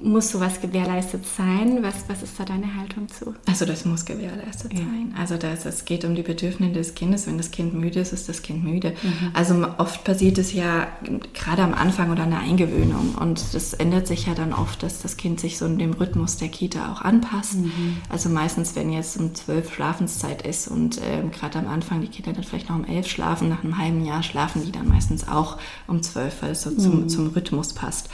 muss 0.00 0.30
sowas 0.30 0.60
gewährleistet 0.60 1.26
sein? 1.26 1.82
Was, 1.82 2.04
was 2.06 2.22
ist 2.22 2.38
da 2.38 2.44
deine 2.44 2.76
Haltung 2.76 3.08
zu? 3.08 3.34
Also 3.48 3.64
das 3.64 3.84
muss 3.86 4.04
gewährleistet 4.04 4.72
ja. 4.72 4.78
sein. 4.78 5.12
Also 5.18 5.36
das, 5.36 5.66
es 5.66 5.84
geht 5.84 6.04
um 6.04 6.14
die 6.14 6.22
Bedürfnisse 6.22 6.74
des 6.74 6.94
Kindes. 6.94 7.26
Wenn 7.26 7.36
das 7.36 7.50
Kind 7.50 7.74
müde 7.74 7.98
ist, 7.98 8.12
ist 8.12 8.28
das 8.28 8.40
Kind 8.42 8.62
müde. 8.62 8.94
Mhm. 9.02 9.30
Also 9.32 9.66
oft 9.78 10.04
passiert 10.04 10.38
es 10.38 10.52
ja 10.52 10.86
gerade 11.32 11.62
am 11.62 11.74
Anfang 11.74 12.12
oder 12.12 12.22
eine 12.22 12.38
Eingewöhnung 12.38 13.16
und 13.18 13.52
das 13.52 13.74
ändert 13.74 14.06
sich 14.06 14.26
ja 14.26 14.34
dann 14.34 14.52
oft, 14.52 14.84
dass 14.84 15.02
das 15.02 15.16
Kind 15.16 15.40
sich 15.40 15.58
so 15.58 15.66
in 15.66 15.78
dem 15.78 15.94
Rhythmus 15.94 16.36
der 16.36 16.50
Kita 16.50 16.92
auch 16.92 17.02
anpasst. 17.02 17.56
Mhm. 17.56 17.96
Also 18.08 18.28
meistens, 18.28 18.76
wenn 18.76 18.92
jetzt 18.92 19.16
um 19.16 19.34
zwölf 19.34 19.74
Schlafenszeit 19.74 20.46
ist 20.46 20.68
und 20.68 21.00
ähm, 21.04 21.32
gerade 21.32 21.58
am 21.58 21.66
Anfang 21.66 22.00
die 22.00 22.06
Kinder 22.06 22.32
dann 22.32 22.44
vielleicht 22.44 22.68
noch 22.68 22.76
um 22.76 22.84
elf 22.84 23.08
schlafen. 23.08 23.23
Nach 23.48 23.64
einem 23.64 23.78
halben 23.78 24.04
Jahr 24.04 24.22
schlafen 24.22 24.64
die 24.64 24.72
dann 24.72 24.88
meistens 24.88 25.26
auch 25.26 25.58
um 25.86 26.02
zwölf, 26.02 26.42
weil 26.42 26.50
es 26.52 26.62
so 26.62 26.70
zum, 26.70 27.02
mhm. 27.02 27.08
zum 27.08 27.28
Rhythmus 27.28 27.72
passt. 27.72 28.10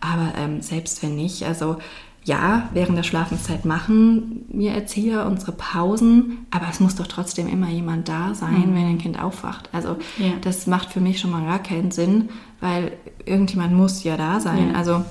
Aber 0.00 0.32
ähm, 0.36 0.62
selbst 0.62 1.02
wenn 1.02 1.16
nicht, 1.16 1.44
also 1.44 1.76
ja, 2.24 2.68
während 2.72 2.96
der 2.96 3.02
Schlafenszeit 3.02 3.64
machen 3.64 4.44
wir 4.48 4.72
Erzieher 4.72 5.26
unsere 5.26 5.52
Pausen, 5.52 6.46
aber 6.50 6.66
es 6.70 6.78
muss 6.78 6.94
doch 6.94 7.08
trotzdem 7.08 7.48
immer 7.48 7.68
jemand 7.68 8.08
da 8.08 8.34
sein, 8.34 8.70
mhm. 8.70 8.74
wenn 8.74 8.86
ein 8.86 8.98
Kind 8.98 9.20
aufwacht. 9.20 9.68
Also 9.72 9.96
ja. 10.18 10.32
das 10.40 10.66
macht 10.66 10.90
für 10.90 11.00
mich 11.00 11.18
schon 11.18 11.30
mal 11.30 11.44
gar 11.44 11.58
keinen 11.58 11.90
Sinn, 11.90 12.28
weil 12.60 12.92
irgendjemand 13.24 13.74
muss 13.74 14.04
ja 14.04 14.16
da 14.16 14.38
sein. 14.38 14.70
Ja. 14.70 14.76
Also 14.76 15.04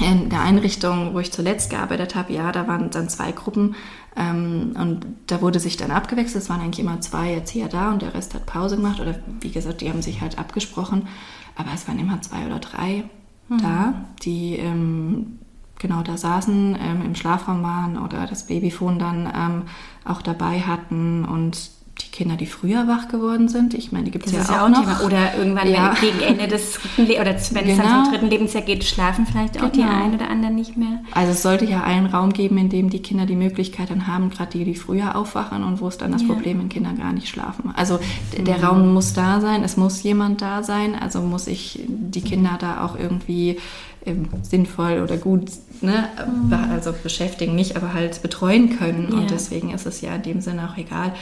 in 0.00 0.28
der 0.28 0.40
Einrichtung, 0.40 1.14
wo 1.14 1.20
ich 1.20 1.32
zuletzt 1.32 1.70
gearbeitet 1.70 2.14
habe, 2.14 2.32
ja, 2.32 2.50
da 2.52 2.66
waren 2.66 2.90
dann 2.90 3.08
zwei 3.08 3.32
Gruppen 3.32 3.76
ähm, 4.16 4.74
und 4.78 5.06
da 5.26 5.40
wurde 5.40 5.60
sich 5.60 5.76
dann 5.76 5.90
abgewechselt. 5.90 6.42
Es 6.42 6.50
waren 6.50 6.60
eigentlich 6.60 6.84
immer 6.84 7.00
zwei 7.00 7.34
Erzieher 7.34 7.68
da 7.68 7.90
und 7.90 8.02
der 8.02 8.14
Rest 8.14 8.34
hat 8.34 8.46
Pause 8.46 8.76
gemacht 8.76 9.00
oder 9.00 9.16
wie 9.40 9.50
gesagt, 9.50 9.80
die 9.80 9.88
haben 9.88 10.02
sich 10.02 10.20
halt 10.20 10.38
abgesprochen, 10.38 11.08
aber 11.56 11.70
es 11.74 11.88
waren 11.88 11.98
immer 11.98 12.20
zwei 12.22 12.46
oder 12.46 12.58
drei 12.58 13.04
mhm. 13.48 13.58
da, 13.58 13.94
die 14.22 14.56
ähm, 14.56 15.38
genau 15.78 16.02
da 16.02 16.16
saßen, 16.16 16.78
ähm, 16.80 17.02
im 17.04 17.14
Schlafraum 17.14 17.62
waren 17.62 17.98
oder 17.98 18.26
das 18.26 18.46
Babyfon 18.46 18.98
dann 18.98 19.30
ähm, 19.34 19.62
auch 20.04 20.22
dabei 20.22 20.60
hatten 20.60 21.24
und 21.24 21.70
die 22.00 22.10
Kinder, 22.10 22.36
die 22.36 22.46
früher 22.46 22.88
wach 22.88 23.08
geworden 23.08 23.48
sind, 23.48 23.74
ich 23.74 23.92
meine, 23.92 24.06
die 24.06 24.10
gibt 24.10 24.26
es 24.26 24.32
ja, 24.32 24.42
ja 24.42 24.64
auch, 24.64 24.68
noch. 24.68 24.80
Thema. 24.80 25.00
Oder 25.04 25.36
irgendwann 25.38 25.70
ja. 25.70 25.94
gegen 26.00 26.20
Ende 26.20 26.48
des 26.48 26.72
dritten 26.72 27.06
Le 27.06 27.20
oder 27.20 27.34
wenn 27.34 27.64
genau. 27.64 27.72
es 27.72 27.76
dann 27.76 27.76
zum 27.76 27.86
genau. 27.86 28.10
dritten 28.10 28.30
Lebensjahr 28.30 28.62
geht, 28.64 28.84
schlafen 28.84 29.26
vielleicht 29.26 29.58
auch 29.58 29.70
genau. 29.70 29.72
die 29.72 29.82
einen 29.82 30.14
oder 30.14 30.28
anderen 30.28 30.54
nicht 30.56 30.76
mehr. 30.76 31.00
Also 31.12 31.32
es 31.32 31.42
sollte 31.42 31.64
ja 31.64 31.84
einen 31.84 32.06
Raum 32.06 32.32
geben, 32.32 32.58
in 32.58 32.68
dem 32.68 32.90
die 32.90 33.00
Kinder 33.00 33.26
die 33.26 33.36
Möglichkeit 33.36 33.90
dann 33.90 34.06
haben, 34.06 34.30
gerade 34.30 34.50
die, 34.50 34.64
die 34.64 34.74
früher 34.74 35.16
aufwachen 35.16 35.62
und 35.62 35.80
wo 35.80 35.88
es 35.88 35.98
dann 35.98 36.10
das 36.10 36.22
ja. 36.22 36.28
Problem 36.28 36.60
in 36.60 36.68
Kindern 36.68 36.98
gar 36.98 37.12
nicht 37.12 37.28
schlafen. 37.28 37.72
Also 37.76 38.00
mhm. 38.38 38.44
der 38.44 38.62
Raum 38.62 38.92
muss 38.92 39.12
da 39.12 39.40
sein, 39.40 39.62
es 39.62 39.76
muss 39.76 40.02
jemand 40.02 40.42
da 40.42 40.62
sein, 40.62 40.94
also 40.94 41.20
muss 41.20 41.46
ich 41.46 41.80
die 41.86 42.22
Kinder 42.22 42.56
da 42.58 42.84
auch 42.84 42.98
irgendwie 42.98 43.58
ähm, 44.06 44.28
sinnvoll 44.42 45.00
oder 45.02 45.16
gut, 45.16 45.50
ne, 45.80 46.08
mhm. 46.26 46.52
also 46.52 46.92
beschäftigen 46.92 47.54
nicht, 47.54 47.76
aber 47.76 47.92
halt 47.92 48.22
betreuen 48.22 48.78
können. 48.78 49.08
Ja. 49.10 49.18
Und 49.18 49.30
deswegen 49.30 49.72
ist 49.72 49.86
es 49.86 50.00
ja 50.00 50.14
in 50.14 50.22
dem 50.22 50.40
Sinne 50.40 50.68
auch 50.68 50.76
egal, 50.76 51.14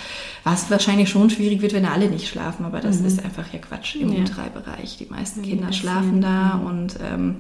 was 0.45 0.71
wahrscheinlich 0.71 1.09
schon 1.09 1.31
schwierig 1.31 1.63
wird, 1.63 1.73
wenn 1.73 1.85
alle 1.85 2.09
nicht 2.09 2.29
schlafen, 2.29 2.65
aber 2.65 2.81
das 2.81 3.01
mhm. 3.01 3.07
ist 3.07 3.25
einfach 3.25 3.53
ja 3.53 3.59
Quatsch 3.59 3.97
im 3.97 4.13
ja. 4.13 4.25
bereich 4.53 4.97
Die 4.99 5.07
meisten 5.07 5.43
Kinder 5.43 5.73
schlafen 5.73 6.21
da 6.21 6.57
mhm. 6.57 6.67
und 6.67 6.99
ähm, 7.03 7.37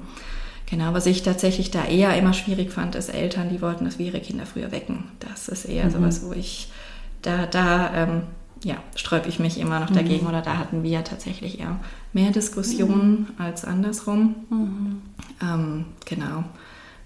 Genau, 0.72 0.94
was 0.94 1.04
ich 1.04 1.22
tatsächlich 1.22 1.70
da 1.70 1.84
eher 1.84 2.16
immer 2.16 2.32
schwierig 2.32 2.72
fand, 2.72 2.94
ist 2.94 3.10
Eltern, 3.10 3.50
die 3.50 3.60
wollten, 3.60 3.84
dass 3.84 3.98
wir 3.98 4.06
ihre 4.06 4.20
Kinder 4.20 4.46
früher 4.46 4.72
wecken. 4.72 5.04
Das 5.20 5.48
ist 5.48 5.66
eher 5.66 5.84
mhm. 5.84 5.90
sowas, 5.90 6.22
wo 6.24 6.32
ich 6.32 6.70
da, 7.20 7.44
da 7.44 7.92
ähm, 7.94 8.22
ja, 8.62 8.76
sträube 8.94 9.28
ich 9.28 9.38
mich 9.38 9.58
immer 9.58 9.80
noch 9.80 9.90
mhm. 9.90 9.94
dagegen. 9.94 10.26
Oder 10.26 10.42
da 10.42 10.56
hatten 10.56 10.82
wir 10.82 11.04
tatsächlich 11.04 11.60
eher 11.60 11.78
mehr 12.12 12.30
Diskussionen 12.30 13.28
mhm. 13.36 13.44
als 13.44 13.64
andersrum. 13.64 14.34
Mhm. 14.50 15.02
Ähm, 15.40 15.84
genau. 16.04 16.44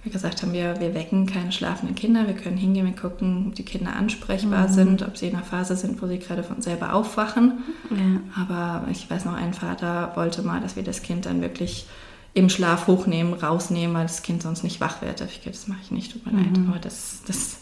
Wie 0.03 0.11
gesagt, 0.11 0.43
haben 0.43 0.53
wir, 0.53 0.79
wir 0.79 0.95
wecken 0.95 1.27
keine 1.27 1.51
schlafenden 1.51 1.97
Kinder. 1.97 2.29
Wir 2.29 2.35
können 2.35 2.57
hingehen, 2.57 2.87
wir 2.87 2.95
gucken, 2.95 3.47
ob 3.49 3.55
die 3.57 3.65
Kinder 3.65 3.97
ansprechbar 3.97 4.69
mhm. 4.69 4.73
sind, 4.73 5.03
ob 5.03 5.17
sie 5.17 5.29
in 5.29 5.35
einer 5.35 5.45
Phase 5.45 5.75
sind, 5.77 6.01
wo 6.01 6.07
sie 6.07 6.21
gerade 6.21 6.45
von 6.45 6.63
selber 6.63 6.93
aufwachen. 6.93 7.65
Ja. 7.91 8.45
Aber 8.45 8.89
ich 8.91 9.11
weiß 9.11 9.25
noch, 9.25 9.35
ein 9.35 9.53
Vater 9.53 10.13
wollte 10.15 10.43
mal, 10.43 10.61
dass 10.61 10.77
wir 10.77 10.85
das 10.85 11.03
Kind 11.03 11.27
dann 11.27 11.41
wirklich 11.41 11.87
im 12.35 12.51
Schlaf 12.51 12.87
hochnehmen, 12.87 13.35
rausnehmen, 13.35 13.97
weil 13.97 14.05
das 14.05 14.23
Kind 14.23 14.43
sonst 14.43 14.63
nicht 14.63 14.81
wach 14.81 15.03
wird. 15.03 15.23
Ich 15.23 15.39
gesagt, 15.39 15.57
das 15.57 15.67
mache 15.69 15.81
ich 15.83 15.91
nicht, 15.91 16.13
tut 16.13 16.27
mir 16.27 16.39
leid. 16.39 16.57
Mhm. 16.57 16.69
Aber 16.69 16.79
das, 16.79 17.23
das? 17.27 17.59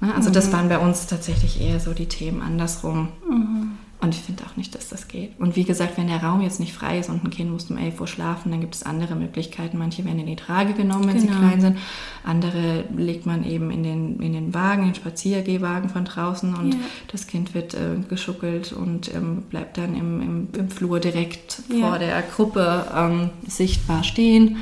Also 0.00 0.28
mhm. 0.28 0.34
das 0.34 0.52
waren 0.52 0.68
bei 0.68 0.78
uns 0.78 1.06
tatsächlich 1.06 1.60
eher 1.60 1.80
so 1.80 1.92
die 1.94 2.06
Themen 2.06 2.42
andersrum. 2.42 3.08
Mhm. 3.28 3.72
Und 3.98 4.14
ich 4.14 4.20
finde 4.20 4.44
auch 4.44 4.56
nicht, 4.56 4.74
dass 4.74 4.88
das 4.88 5.08
geht. 5.08 5.40
Und 5.40 5.56
wie 5.56 5.64
gesagt, 5.64 5.96
wenn 5.96 6.06
der 6.08 6.22
Raum 6.22 6.42
jetzt 6.42 6.60
nicht 6.60 6.74
frei 6.74 6.98
ist 6.98 7.08
und 7.08 7.24
ein 7.24 7.30
Kind 7.30 7.50
muss 7.50 7.70
um 7.70 7.78
11 7.78 7.98
Uhr 7.98 8.06
schlafen, 8.06 8.50
dann 8.50 8.60
gibt 8.60 8.74
es 8.74 8.82
andere 8.82 9.14
Möglichkeiten. 9.14 9.78
Manche 9.78 10.04
werden 10.04 10.18
in 10.18 10.26
die 10.26 10.36
Trage 10.36 10.74
genommen, 10.74 11.08
wenn 11.08 11.16
genau. 11.16 11.32
sie 11.32 11.38
klein 11.38 11.60
sind. 11.62 11.78
Andere 12.22 12.84
legt 12.94 13.24
man 13.24 13.42
eben 13.42 13.70
in 13.70 13.82
den, 13.82 14.20
in 14.20 14.34
den 14.34 14.52
Wagen, 14.52 14.84
den 14.84 14.94
Spaziergehwagen 14.94 15.88
von 15.88 16.04
draußen 16.04 16.54
und 16.54 16.74
ja. 16.74 16.80
das 17.10 17.26
Kind 17.26 17.54
wird 17.54 17.72
äh, 17.72 17.96
geschuckelt 18.06 18.72
und 18.74 19.12
ähm, 19.14 19.42
bleibt 19.48 19.78
dann 19.78 19.96
im, 19.96 20.20
im, 20.20 20.48
im, 20.52 20.70
Flur 20.70 21.00
direkt 21.00 21.62
ja. 21.70 21.88
vor 21.88 21.98
der 21.98 22.20
Gruppe 22.20 22.86
ähm, 22.94 23.30
sichtbar 23.48 24.04
stehen. 24.04 24.58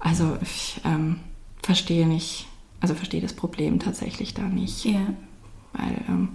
Also 0.00 0.36
ich 0.42 0.80
ähm, 0.84 1.20
verstehe 1.62 2.08
nicht, 2.08 2.48
also 2.82 2.94
verstehe 2.94 3.20
das 3.20 3.32
Problem 3.32 3.78
tatsächlich 3.78 4.34
da 4.34 4.42
nicht. 4.42 4.84
Ja. 4.84 5.00
Weil, 5.72 6.04
ähm, 6.08 6.28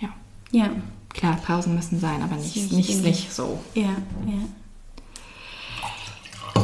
ja. 0.00 0.08
Ja. 0.50 0.70
Klar, 1.10 1.36
Pausen 1.36 1.76
müssen 1.76 2.00
sein, 2.00 2.20
aber 2.22 2.34
nicht, 2.36 2.72
nicht, 2.72 3.02
nicht, 3.02 3.32
so. 3.32 3.60
Ja, 3.74 3.94
ja. 4.26 4.48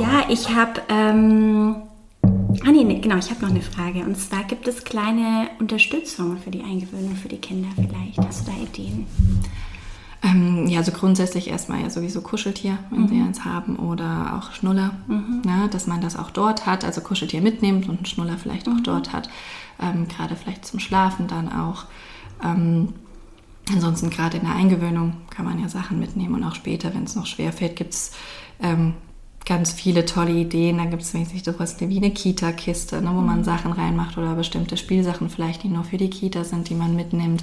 Ja, 0.00 0.24
ich 0.28 0.48
habe. 0.48 0.82
Ähm, 0.88 1.76
ah, 2.22 2.72
nee, 2.72 2.98
genau, 3.00 3.16
ich 3.16 3.30
habe 3.30 3.42
noch 3.42 3.50
eine 3.50 3.62
Frage. 3.62 4.00
Und 4.00 4.16
zwar 4.18 4.42
gibt 4.44 4.66
es 4.66 4.82
kleine 4.82 5.50
Unterstützung 5.60 6.38
für 6.38 6.50
die 6.50 6.62
Eingewöhnung 6.62 7.14
für 7.14 7.28
die 7.28 7.36
Kinder 7.36 7.68
vielleicht. 7.76 8.18
Hast 8.18 8.48
du 8.48 8.50
da 8.50 8.58
Ideen? 8.58 9.06
Ähm, 10.22 10.66
ja, 10.66 10.80
also 10.80 10.92
grundsätzlich 10.92 11.48
erstmal 11.48 11.80
ja 11.80 11.88
sowieso 11.88 12.20
Kuscheltier, 12.20 12.78
wenn 12.90 13.02
mhm. 13.02 13.08
sie 13.08 13.20
eins 13.20 13.44
haben, 13.44 13.76
oder 13.76 14.38
auch 14.38 14.52
Schnuller, 14.52 14.92
mhm. 15.06 15.42
ja, 15.46 15.68
dass 15.68 15.86
man 15.86 16.00
das 16.02 16.16
auch 16.16 16.30
dort 16.30 16.66
hat, 16.66 16.84
also 16.84 17.00
Kuscheltier 17.00 17.40
mitnimmt 17.40 17.88
und 17.88 17.96
einen 17.96 18.06
Schnuller 18.06 18.36
vielleicht 18.36 18.66
mhm. 18.66 18.76
auch 18.76 18.80
dort 18.80 19.12
hat, 19.12 19.30
ähm, 19.80 20.08
gerade 20.08 20.36
vielleicht 20.36 20.66
zum 20.66 20.78
Schlafen 20.78 21.26
dann 21.26 21.50
auch. 21.50 21.84
Ähm, 22.44 22.92
ansonsten 23.72 24.10
gerade 24.10 24.36
in 24.36 24.44
der 24.44 24.54
Eingewöhnung 24.54 25.14
kann 25.30 25.46
man 25.46 25.58
ja 25.58 25.68
Sachen 25.68 25.98
mitnehmen 25.98 26.34
und 26.34 26.44
auch 26.44 26.54
später, 26.54 26.94
wenn 26.94 27.04
es 27.04 27.16
noch 27.16 27.26
schwer 27.26 27.52
fällt, 27.52 27.76
gibt 27.76 27.94
es 27.94 28.12
ähm, 28.60 28.94
ganz 29.46 29.72
viele 29.72 30.04
tolle 30.04 30.32
Ideen. 30.32 30.78
Da 30.78 30.84
gibt 30.84 31.02
es 31.02 31.14
mäßig 31.14 31.42
sowas 31.42 31.76
wie 31.80 31.96
eine 31.96 32.10
Kita-Kiste, 32.10 33.00
ne, 33.00 33.10
wo 33.14 33.20
man 33.20 33.38
mhm. 33.38 33.44
Sachen 33.44 33.72
reinmacht 33.72 34.18
oder 34.18 34.34
bestimmte 34.34 34.76
Spielsachen 34.76 35.30
vielleicht, 35.30 35.62
die 35.62 35.68
nur 35.68 35.84
für 35.84 35.96
die 35.96 36.10
Kita 36.10 36.44
sind, 36.44 36.68
die 36.68 36.74
man 36.74 36.94
mitnimmt. 36.94 37.42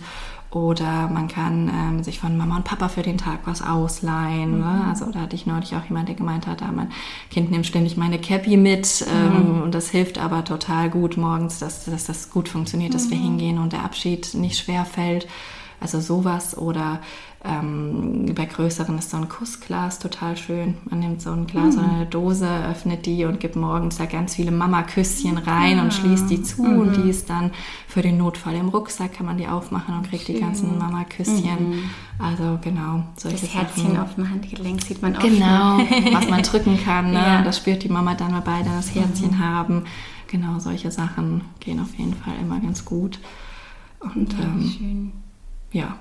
Oder 0.49 1.09
man 1.09 1.27
kann 1.27 1.69
ähm, 1.69 2.03
sich 2.03 2.19
von 2.19 2.37
Mama 2.37 2.55
und 2.55 2.63
Papa 2.63 2.87
für 2.87 3.01
den 3.01 3.17
Tag 3.17 3.39
was 3.45 3.61
ausleihen. 3.61 4.51
Ne? 4.51 4.65
Mhm. 4.65 4.79
Ne? 4.79 4.85
Also 4.87 5.11
da 5.11 5.21
hatte 5.21 5.35
ich 5.35 5.45
neulich 5.45 5.75
auch 5.75 5.83
jemand, 5.83 6.07
der 6.07 6.15
gemeint 6.15 6.47
hat, 6.47 6.61
ah, 6.61 6.71
mein 6.73 6.89
Kind 7.29 7.51
nimmt 7.51 7.65
ständig 7.65 7.97
meine 7.97 8.17
Cappy 8.17 8.55
mit 8.55 9.05
ähm, 9.13 9.55
mhm. 9.55 9.61
und 9.61 9.75
das 9.75 9.89
hilft 9.89 10.17
aber 10.17 10.45
total 10.45 10.89
gut 10.89 11.17
morgens, 11.17 11.59
dass, 11.59 11.85
dass 11.85 12.05
das 12.05 12.29
gut 12.29 12.47
funktioniert, 12.47 12.93
dass 12.93 13.09
wir 13.09 13.17
mhm. 13.17 13.23
hingehen 13.23 13.57
und 13.57 13.73
der 13.73 13.83
Abschied 13.83 14.33
nicht 14.35 14.57
schwer 14.57 14.85
fällt. 14.85 15.27
Also 15.79 15.99
sowas 15.99 16.57
oder 16.57 17.01
ähm, 17.45 18.33
bei 18.33 18.45
größeren 18.45 18.97
ist 18.97 19.11
so 19.11 19.17
ein 19.17 19.29
Kussglas 19.29 19.99
total 19.99 20.35
schön. 20.35 20.75
Man 20.89 20.99
nimmt 20.99 21.21
so 21.21 21.31
ein 21.31 21.45
Glas 21.45 21.75
mhm. 21.75 21.83
oder 21.83 21.91
eine 21.93 22.05
Dose, 22.07 22.49
öffnet 22.65 23.05
die 23.05 23.25
und 23.25 23.39
gibt 23.39 23.55
morgens 23.55 23.97
da 23.97 24.05
ganz 24.05 24.35
viele 24.35 24.51
Mama-Küsschen 24.51 25.37
rein 25.37 25.77
ja. 25.77 25.83
und 25.83 25.93
schließt 25.93 26.29
die 26.31 26.41
zu 26.41 26.63
mhm. 26.63 26.79
und 26.79 26.97
die 26.97 27.09
ist 27.09 27.29
dann 27.29 27.51
für 27.87 28.01
den 28.01 28.17
Notfall 28.17 28.55
im 28.55 28.69
Rucksack, 28.69 29.13
kann 29.13 29.27
man 29.27 29.37
die 29.37 29.47
aufmachen 29.47 29.95
und 29.95 30.09
kriegt 30.09 30.25
schön. 30.25 30.35
die 30.35 30.41
ganzen 30.41 30.79
Mama-Küsschen. 30.79 31.69
Mhm. 31.69 31.89
Also 32.17 32.57
genau, 32.61 33.03
solche 33.15 33.45
Das 33.45 33.53
Herzchen 33.53 33.91
Sachen. 33.91 33.99
auf 33.99 34.15
dem 34.15 34.29
Handgelenk 34.29 34.81
sieht 34.81 35.03
man 35.03 35.15
auch. 35.15 35.21
Genau, 35.21 35.77
was 36.13 36.27
man 36.27 36.41
drücken 36.41 36.79
kann. 36.83 37.11
Ne? 37.11 37.19
Ja. 37.19 37.41
Das 37.43 37.57
spürt 37.57 37.83
die 37.83 37.89
Mama 37.89 38.15
dann, 38.15 38.33
weil 38.33 38.41
beide 38.41 38.69
das 38.69 38.95
Herzchen 38.95 39.31
mhm. 39.31 39.39
haben. 39.39 39.83
Genau, 40.27 40.57
solche 40.57 40.89
Sachen 40.89 41.41
gehen 41.59 41.79
auf 41.79 41.93
jeden 41.95 42.15
Fall 42.15 42.33
immer 42.41 42.59
ganz 42.59 42.83
gut. 42.83 43.19
Und 43.99 44.33
ja, 44.33 44.43
ähm, 44.43 44.73
schön 44.77 45.11
ja, 45.71 45.97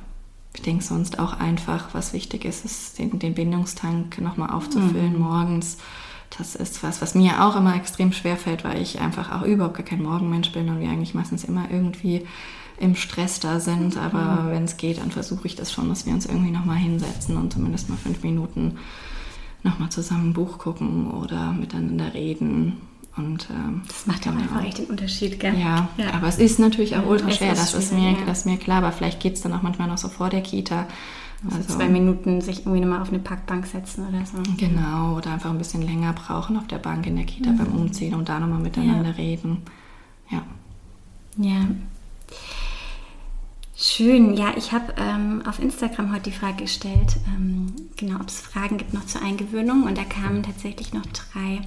ich 0.54 0.62
denke 0.62 0.82
sonst 0.82 1.18
auch 1.18 1.34
einfach, 1.34 1.92
was 1.92 2.12
wichtig 2.12 2.44
ist, 2.44 2.64
ist 2.64 2.98
den, 2.98 3.18
den 3.18 3.34
Bindungstank 3.34 4.20
nochmal 4.20 4.50
aufzufüllen 4.50 5.14
mhm. 5.14 5.20
morgens. 5.20 5.78
Das 6.36 6.54
ist 6.54 6.82
was, 6.82 7.02
was 7.02 7.14
mir 7.14 7.44
auch 7.44 7.56
immer 7.56 7.76
extrem 7.76 8.12
schwer 8.12 8.36
fällt, 8.36 8.64
weil 8.64 8.80
ich 8.80 9.00
einfach 9.00 9.30
auch 9.32 9.46
überhaupt 9.46 9.76
gar 9.76 9.84
kein 9.84 10.02
Morgenmensch 10.02 10.52
bin 10.52 10.68
und 10.68 10.80
wir 10.80 10.88
eigentlich 10.88 11.14
meistens 11.14 11.44
immer 11.44 11.70
irgendwie 11.70 12.26
im 12.78 12.94
Stress 12.94 13.38
da 13.38 13.60
sind. 13.60 13.96
Aber 13.96 14.42
mhm. 14.42 14.50
wenn 14.50 14.64
es 14.64 14.76
geht, 14.76 14.98
dann 14.98 15.10
versuche 15.10 15.46
ich 15.46 15.56
das 15.56 15.72
schon, 15.72 15.88
dass 15.88 16.06
wir 16.06 16.14
uns 16.14 16.26
irgendwie 16.26 16.50
nochmal 16.50 16.76
hinsetzen 16.76 17.36
und 17.36 17.52
zumindest 17.52 17.88
mal 17.88 17.98
fünf 17.98 18.22
Minuten 18.22 18.78
nochmal 19.62 19.90
zusammen 19.90 20.30
ein 20.30 20.32
Buch 20.32 20.58
gucken 20.58 21.10
oder 21.10 21.52
miteinander 21.52 22.14
reden 22.14 22.80
und, 23.16 23.48
ähm, 23.50 23.82
das 23.86 24.06
macht 24.06 24.26
ja 24.26 24.32
genau. 24.32 24.44
einfach 24.44 24.64
echt 24.64 24.78
den 24.78 24.86
Unterschied, 24.86 25.40
gell? 25.40 25.58
Ja, 25.58 25.88
ja. 25.96 26.12
aber 26.12 26.28
es 26.28 26.38
ist 26.38 26.58
natürlich 26.58 26.96
auch 26.96 27.06
ultra 27.06 27.30
schwer, 27.30 27.54
das, 27.54 27.72
ist 27.72 27.92
mir, 27.92 28.10
ja. 28.10 28.16
das 28.26 28.40
ist 28.40 28.46
mir 28.46 28.58
klar, 28.58 28.78
aber 28.78 28.92
vielleicht 28.92 29.20
geht 29.20 29.34
es 29.34 29.40
dann 29.40 29.52
auch 29.52 29.62
manchmal 29.62 29.88
noch 29.88 29.98
so 29.98 30.08
vor 30.08 30.28
der 30.28 30.42
Kita. 30.42 30.86
Also, 31.44 31.56
also 31.58 31.74
zwei 31.74 31.88
Minuten 31.88 32.40
sich 32.40 32.60
irgendwie 32.60 32.80
nochmal 32.80 33.02
auf 33.02 33.08
eine 33.08 33.18
Parkbank 33.18 33.66
setzen 33.66 34.06
oder 34.08 34.24
so. 34.24 34.38
Genau, 34.56 35.16
oder 35.16 35.32
einfach 35.32 35.50
ein 35.50 35.58
bisschen 35.58 35.82
länger 35.82 36.12
brauchen 36.12 36.56
auf 36.56 36.66
der 36.66 36.78
Bank 36.78 37.06
in 37.06 37.16
der 37.16 37.24
Kita 37.24 37.50
mhm. 37.50 37.58
beim 37.58 37.72
Umziehen 37.72 38.14
und 38.14 38.28
da 38.28 38.40
nochmal 38.40 38.60
miteinander 38.60 39.10
ja. 39.10 39.16
reden. 39.16 39.62
Ja. 40.30 40.42
Ja. 41.38 41.66
Schön, 43.78 44.34
ja, 44.34 44.54
ich 44.56 44.72
habe 44.72 44.94
ähm, 44.96 45.42
auf 45.46 45.58
Instagram 45.58 46.10
heute 46.10 46.30
die 46.30 46.32
Frage 46.32 46.62
gestellt, 46.62 47.16
ähm, 47.28 47.74
genau, 47.96 48.20
ob 48.20 48.28
es 48.28 48.40
Fragen 48.40 48.78
gibt 48.78 48.94
noch 48.94 49.04
zur 49.04 49.22
Eingewöhnung 49.22 49.82
und 49.82 49.98
da 49.98 50.04
kamen 50.04 50.42
tatsächlich 50.42 50.94
noch 50.94 51.04
drei 51.04 51.60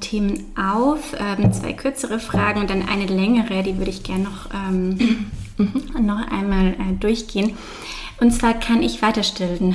Themen 0.00 0.44
auf, 0.56 1.14
ähm, 1.18 1.52
zwei 1.52 1.72
kürzere 1.72 2.20
Fragen 2.20 2.60
und 2.60 2.70
dann 2.70 2.88
eine 2.88 3.06
längere, 3.06 3.62
die 3.62 3.76
würde 3.76 3.90
ich 3.90 4.04
gerne 4.04 4.24
noch, 4.24 4.48
ähm, 4.54 5.30
mhm. 5.58 5.82
noch 6.06 6.30
einmal 6.30 6.68
äh, 6.68 6.94
durchgehen. 7.00 7.56
Und 8.20 8.32
zwar 8.32 8.54
kann 8.54 8.82
ich 8.82 9.02
weiter 9.02 9.22
stillen 9.22 9.74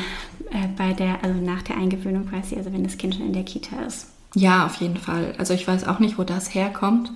äh, 0.51 0.67
bei 0.77 0.93
der, 0.93 1.23
also 1.23 1.39
nach 1.39 1.61
der 1.63 1.77
Eingewöhnung 1.77 2.29
quasi, 2.29 2.55
also 2.55 2.71
wenn 2.71 2.83
das 2.83 2.97
Kind 2.97 3.15
schon 3.15 3.25
in 3.25 3.33
der 3.33 3.43
Kita 3.43 3.81
ist. 3.85 4.07
Ja, 4.35 4.65
auf 4.65 4.75
jeden 4.75 4.97
Fall. 4.97 5.35
Also 5.37 5.53
ich 5.53 5.67
weiß 5.67 5.85
auch 5.87 5.99
nicht, 5.99 6.17
wo 6.17 6.23
das 6.23 6.53
herkommt. 6.53 7.11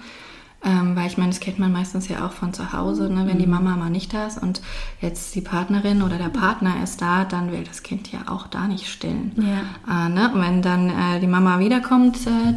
Ähm, 0.66 0.96
weil 0.96 1.06
ich 1.06 1.18
meine, 1.18 1.30
das 1.30 1.40
kennt 1.40 1.60
man 1.60 1.72
meistens 1.72 2.08
ja 2.08 2.26
auch 2.26 2.32
von 2.32 2.52
zu 2.52 2.74
Hause, 2.74 3.10
ne? 3.14 3.28
wenn 3.28 3.36
mhm. 3.36 3.42
die 3.42 3.48
Mama 3.48 3.76
mal 3.76 3.92
nicht 3.92 4.14
da 4.14 4.26
ist 4.26 4.42
und 4.42 4.62
jetzt 5.02 5.36
die 5.36 5.42
Partnerin 5.42 6.02
oder 6.02 6.18
der 6.18 6.30
Partner 6.30 6.82
ist 6.84 7.00
da, 7.00 7.26
dann 7.26 7.52
will 7.52 7.64
das 7.64 7.84
Kind 7.84 8.12
ja 8.12 8.20
auch 8.28 8.48
da 8.48 8.68
nicht 8.68 8.88
stillen. 8.88 9.34
Ja. 9.38 10.08
Äh, 10.08 10.10
ne? 10.10 10.32
Und 10.34 10.42
wenn 10.42 10.62
dann 10.64 10.90
äh, 10.90 11.20
die 11.22 11.28
Mama 11.28 11.60
wiederkommt, 11.60 12.26
äh, 12.26 12.56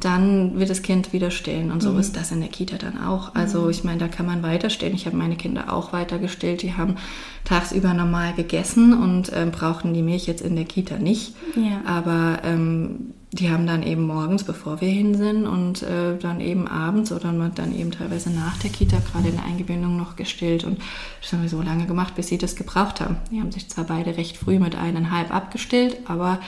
dann 0.00 0.58
wird 0.58 0.70
das 0.70 0.80
Kind 0.80 1.12
wieder 1.12 1.30
stillen. 1.30 1.70
Und 1.70 1.82
so 1.82 1.92
mhm. 1.92 2.00
ist 2.00 2.16
das 2.16 2.32
in 2.32 2.40
der 2.40 2.48
Kita 2.48 2.78
dann 2.78 3.04
auch. 3.04 3.34
Also 3.34 3.62
mhm. 3.62 3.70
ich 3.70 3.84
meine, 3.84 3.98
da 3.98 4.08
kann 4.08 4.24
man 4.24 4.42
weiter 4.42 4.70
stillen. 4.70 4.94
Ich 4.94 5.04
habe 5.04 5.16
meine 5.16 5.36
Kinder 5.36 5.72
auch 5.72 5.92
weiter 5.92 6.18
gestillt. 6.18 6.62
Die 6.62 6.74
haben 6.74 6.96
tagsüber 7.44 7.92
normal 7.92 8.32
gegessen 8.32 8.94
und 8.94 9.30
ähm, 9.34 9.50
brauchten 9.50 9.92
die 9.92 10.02
Milch 10.02 10.26
jetzt 10.26 10.40
in 10.40 10.56
der 10.56 10.64
Kita 10.64 10.96
nicht. 10.96 11.34
Ja. 11.54 11.82
Aber 11.84 12.38
ähm, 12.44 13.12
die 13.32 13.50
haben 13.50 13.66
dann 13.66 13.82
eben 13.82 14.06
morgens, 14.06 14.44
bevor 14.44 14.82
wir 14.82 14.90
hin 14.90 15.14
sind 15.14 15.46
und 15.46 15.82
äh, 15.82 16.18
dann 16.18 16.40
eben 16.40 16.68
abends 16.68 17.12
oder 17.12 17.32
dann 17.32 17.74
eben 17.74 17.90
teilweise 17.90 18.30
nach 18.30 18.58
der 18.58 18.68
Kita 18.68 18.98
gerade 18.98 19.28
in 19.28 19.36
der 19.36 19.46
Eingewöhnung 19.46 19.96
noch 19.96 20.16
gestillt 20.16 20.64
und 20.64 20.78
das 21.22 21.32
haben 21.32 21.40
wir 21.40 21.48
so 21.48 21.62
lange 21.62 21.86
gemacht, 21.86 22.14
bis 22.14 22.28
sie 22.28 22.36
das 22.36 22.56
gebraucht 22.56 23.00
haben. 23.00 23.16
Die 23.30 23.40
haben 23.40 23.50
sich 23.50 23.70
zwar 23.70 23.84
beide 23.84 24.18
recht 24.18 24.36
früh 24.36 24.58
mit 24.58 24.76
eineinhalb 24.76 25.34
abgestillt, 25.34 25.96
aber 26.04 26.40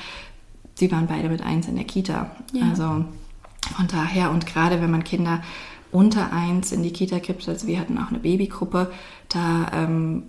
sie 0.75 0.93
waren 0.93 1.07
beide 1.07 1.31
mit 1.31 1.41
eins 1.41 1.69
in 1.69 1.77
der 1.77 1.87
Kita. 1.87 2.31
Ja. 2.53 2.69
Also 2.69 2.85
von 2.85 3.87
daher 3.89 4.31
und 4.31 4.45
gerade 4.45 4.83
wenn 4.83 4.91
man 4.91 5.05
Kinder 5.05 5.43
unter 5.91 6.35
eins 6.35 6.71
in 6.71 6.83
die 6.83 6.93
Kita 6.93 7.19
gibt, 7.19 7.49
also 7.49 7.67
wir 7.67 7.81
hatten 7.81 7.97
auch 7.97 8.09
eine 8.09 8.19
Babygruppe, 8.19 8.93
da 9.31 9.71
ähm, 9.73 10.25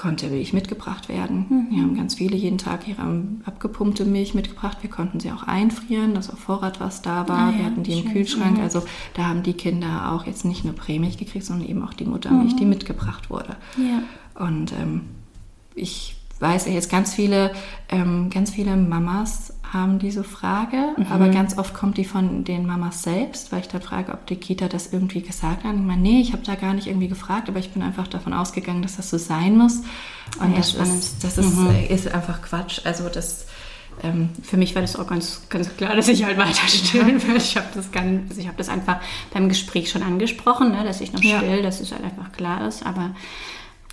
konnte 0.00 0.28
Milch 0.28 0.54
mitgebracht 0.54 1.10
werden. 1.10 1.46
Mhm. 1.50 1.66
Wir 1.70 1.82
haben 1.82 1.94
ganz 1.94 2.14
viele 2.14 2.34
jeden 2.34 2.56
Tag 2.56 2.88
ihre 2.88 3.22
abgepumpte 3.44 4.06
Milch 4.06 4.32
mitgebracht. 4.32 4.78
Wir 4.80 4.88
konnten 4.88 5.20
sie 5.20 5.30
auch 5.30 5.42
einfrieren, 5.42 6.14
dass 6.14 6.30
auf 6.30 6.38
Vorrat 6.38 6.80
was 6.80 7.02
da 7.02 7.28
war. 7.28 7.38
Ah, 7.38 7.50
ja, 7.50 7.58
wir 7.58 7.64
hatten 7.66 7.82
die 7.82 8.00
im 8.00 8.10
Kühlschrank. 8.10 8.56
Mhm. 8.56 8.62
Also 8.62 8.82
da 9.12 9.24
haben 9.24 9.42
die 9.42 9.52
Kinder 9.52 10.12
auch 10.12 10.26
jetzt 10.26 10.46
nicht 10.46 10.64
nur 10.64 10.74
Prämilch 10.74 11.18
gekriegt, 11.18 11.44
sondern 11.44 11.68
eben 11.68 11.84
auch 11.84 11.92
die 11.92 12.06
Muttermilch, 12.06 12.54
mhm. 12.54 12.56
die 12.56 12.64
mitgebracht 12.64 13.28
wurde. 13.28 13.56
Ja. 13.76 14.02
Und 14.42 14.72
ähm, 14.72 15.02
ich 15.74 16.16
weiß 16.38 16.66
jetzt 16.68 16.90
ganz 16.90 17.12
viele, 17.12 17.52
ähm, 17.90 18.30
ganz 18.30 18.52
viele 18.52 18.78
Mamas 18.78 19.52
haben 19.72 19.98
diese 20.00 20.24
Frage, 20.24 20.94
mhm. 20.96 21.06
aber 21.10 21.28
ganz 21.28 21.56
oft 21.56 21.74
kommt 21.74 21.96
die 21.96 22.04
von 22.04 22.44
den 22.44 22.66
Mamas 22.66 23.02
selbst, 23.02 23.52
weil 23.52 23.60
ich 23.60 23.68
dann 23.68 23.82
frage, 23.82 24.12
ob 24.12 24.26
die 24.26 24.36
Kita 24.36 24.68
das 24.68 24.92
irgendwie 24.92 25.22
gesagt 25.22 25.64
hat. 25.64 25.74
Ich 25.74 25.80
meine, 25.80 26.02
nee, 26.02 26.20
ich 26.20 26.32
habe 26.32 26.42
da 26.44 26.56
gar 26.56 26.74
nicht 26.74 26.88
irgendwie 26.88 27.08
gefragt, 27.08 27.48
aber 27.48 27.60
ich 27.60 27.70
bin 27.70 27.82
einfach 27.82 28.08
davon 28.08 28.32
ausgegangen, 28.32 28.82
dass 28.82 28.96
das 28.96 29.10
so 29.10 29.18
sein 29.18 29.56
muss. 29.56 29.82
Und 30.40 30.52
ja, 30.52 30.56
das, 30.56 30.74
ist, 30.74 31.24
das 31.24 31.38
ist, 31.38 31.56
mhm. 31.56 31.70
ist, 31.88 32.12
einfach 32.12 32.42
Quatsch. 32.42 32.80
Also 32.84 33.08
das 33.08 33.46
ähm, 34.02 34.30
für 34.42 34.56
mich 34.56 34.74
war 34.74 34.82
das 34.82 34.96
auch 34.96 35.06
ganz, 35.06 35.42
ganz 35.48 35.76
klar, 35.76 35.94
dass 35.94 36.08
ich 36.08 36.24
halt 36.24 36.36
weiter 36.38 36.66
stillen 36.66 37.22
will. 37.26 37.36
Ich 37.36 37.56
habe 37.56 37.68
das, 37.74 37.88
also 37.92 38.48
hab 38.48 38.56
das 38.56 38.68
einfach 38.68 39.00
beim 39.32 39.48
Gespräch 39.48 39.90
schon 39.90 40.02
angesprochen, 40.02 40.72
ne, 40.72 40.84
dass 40.84 41.00
ich 41.00 41.12
noch 41.12 41.20
still, 41.20 41.56
ja. 41.56 41.62
dass 41.62 41.80
es 41.80 41.92
halt 41.92 42.02
einfach 42.02 42.32
klar 42.32 42.66
ist. 42.66 42.84
Aber 42.84 43.14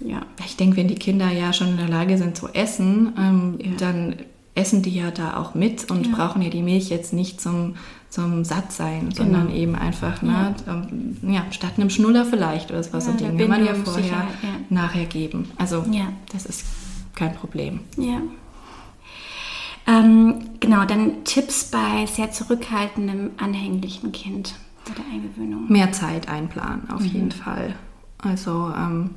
ja. 0.03 0.21
Ich 0.45 0.57
denke, 0.57 0.77
wenn 0.77 0.87
die 0.87 0.95
Kinder 0.95 1.31
ja 1.31 1.53
schon 1.53 1.69
in 1.69 1.77
der 1.77 1.89
Lage 1.89 2.17
sind 2.17 2.37
zu 2.37 2.47
essen, 2.49 3.13
ähm, 3.17 3.59
ja. 3.61 3.71
dann 3.77 4.15
essen 4.57 4.81
die 4.81 4.95
ja 4.95 5.11
da 5.11 5.37
auch 5.37 5.53
mit 5.53 5.89
und 5.89 6.07
ja. 6.07 6.15
brauchen 6.15 6.41
ja 6.41 6.49
die 6.49 6.63
Milch 6.63 6.89
jetzt 6.89 7.13
nicht 7.13 7.39
zum, 7.39 7.75
zum 8.09 8.43
Sattsein, 8.43 9.09
genau. 9.09 9.15
sondern 9.15 9.51
eben 9.51 9.75
einfach, 9.75 10.21
ne, 10.21 10.55
ja. 10.65 10.73
Ähm, 10.73 11.17
ja, 11.21 11.45
statt 11.51 11.73
einem 11.77 11.89
Schnuller 11.89 12.25
vielleicht 12.25 12.71
oder 12.71 12.83
sowas, 12.83 13.05
ja, 13.05 13.11
so 13.11 13.17
Dinge 13.17 13.37
kann 13.37 13.49
man 13.49 13.65
ja 13.65 13.73
vorher, 13.75 14.03
sicher, 14.03 14.27
nachher 14.69 15.05
geben. 15.05 15.51
Also 15.57 15.85
das 16.31 16.45
ist 16.45 16.65
kein 17.15 17.35
Problem. 17.35 17.81
Ja. 17.97 18.21
Ähm, 19.87 20.41
genau, 20.59 20.83
dann 20.85 21.23
Tipps 21.23 21.65
bei 21.65 22.05
sehr 22.07 22.31
zurückhaltendem, 22.31 23.31
anhänglichen 23.37 24.11
Kind 24.11 24.55
bei 24.85 24.93
der 24.93 25.05
Eingewöhnung. 25.13 25.71
Mehr 25.71 25.91
Zeit 25.93 26.27
einplanen, 26.27 26.89
auf 26.89 27.01
mhm. 27.01 27.07
jeden 27.07 27.31
Fall. 27.31 27.75
Also 28.17 28.71
ähm, 28.75 29.11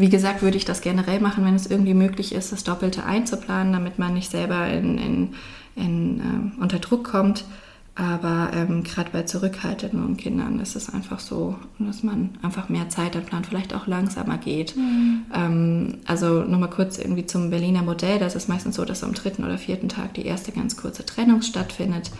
wie 0.00 0.08
gesagt, 0.08 0.42
würde 0.42 0.56
ich 0.56 0.64
das 0.64 0.80
generell 0.80 1.20
machen, 1.20 1.44
wenn 1.44 1.54
es 1.54 1.66
irgendwie 1.66 1.94
möglich 1.94 2.34
ist, 2.34 2.52
das 2.52 2.64
Doppelte 2.64 3.04
einzuplanen, 3.04 3.72
damit 3.72 3.98
man 3.98 4.14
nicht 4.14 4.30
selber 4.30 4.68
in, 4.68 4.98
in, 4.98 5.34
in, 5.76 6.20
äh, 6.20 6.62
unter 6.62 6.78
Druck 6.78 7.04
kommt. 7.04 7.44
Aber 7.96 8.50
ähm, 8.54 8.82
gerade 8.82 9.10
bei 9.10 9.24
zurückhaltenden 9.24 10.16
Kindern 10.16 10.60
ist 10.60 10.74
es 10.74 10.88
einfach 10.94 11.18
so, 11.18 11.56
dass 11.78 12.02
man 12.02 12.30
einfach 12.40 12.68
mehr 12.68 12.88
Zeit 12.88 13.14
einplant, 13.14 13.46
vielleicht 13.46 13.74
auch 13.74 13.86
langsamer 13.86 14.38
geht. 14.38 14.74
Mhm. 14.76 15.26
Ähm, 15.34 15.98
also 16.06 16.42
nochmal 16.42 16.70
kurz 16.70 16.98
irgendwie 16.98 17.26
zum 17.26 17.50
Berliner 17.50 17.82
Modell. 17.82 18.18
Das 18.18 18.36
ist 18.36 18.48
meistens 18.48 18.76
so, 18.76 18.84
dass 18.84 19.04
am 19.04 19.12
dritten 19.12 19.44
oder 19.44 19.58
vierten 19.58 19.88
Tag 19.88 20.14
die 20.14 20.24
erste 20.24 20.52
ganz 20.52 20.76
kurze 20.76 21.04
Trennung 21.04 21.42
stattfindet. 21.42 22.10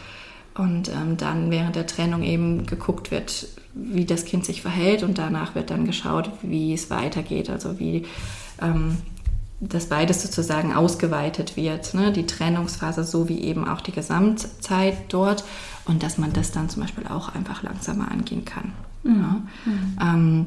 Und 0.55 0.89
ähm, 0.89 1.17
dann 1.17 1.51
während 1.51 1.77
der 1.77 1.87
Trennung 1.87 2.23
eben 2.23 2.67
geguckt 2.67 3.11
wird, 3.11 3.49
wie 3.75 4.05
das 4.05 4.25
Kind 4.25 4.45
sich 4.45 4.63
verhält 4.63 5.03
und 5.03 5.19
danach 5.19 5.55
wird 5.55 5.71
dann 5.71 5.87
geschaut, 5.87 6.31
wie 6.43 6.75
es 6.75 6.91
weitergeht, 6.91 7.51
also 7.51 7.79
wie 7.79 8.05
ähm, 8.61 8.99
das 9.61 9.87
beides 9.87 10.23
sozusagen 10.23 10.73
ausgeweitet 10.73 11.57
wird, 11.57 11.95
ne? 11.95 12.13
die 12.13 12.27
Trennungsphase 12.27 13.05
sowie 13.05 13.41
eben 13.41 13.69
auch 13.69 13.83
die 13.83 13.93
Gesamtzeit 13.93 14.97
dort 15.09 15.45
und 15.85 16.03
dass 16.03 16.17
man 16.17 16.33
das 16.33 16.51
dann 16.51 16.71
zum 16.71 16.83
Beispiel 16.83 17.07
auch 17.07 17.35
einfach 17.35 17.63
langsamer 17.63 18.11
angehen 18.11 18.45
kann. 18.45 18.73
Mhm. 19.03 19.21
Ja? 19.21 19.43
Mhm. 19.67 19.99
Ähm, 20.01 20.47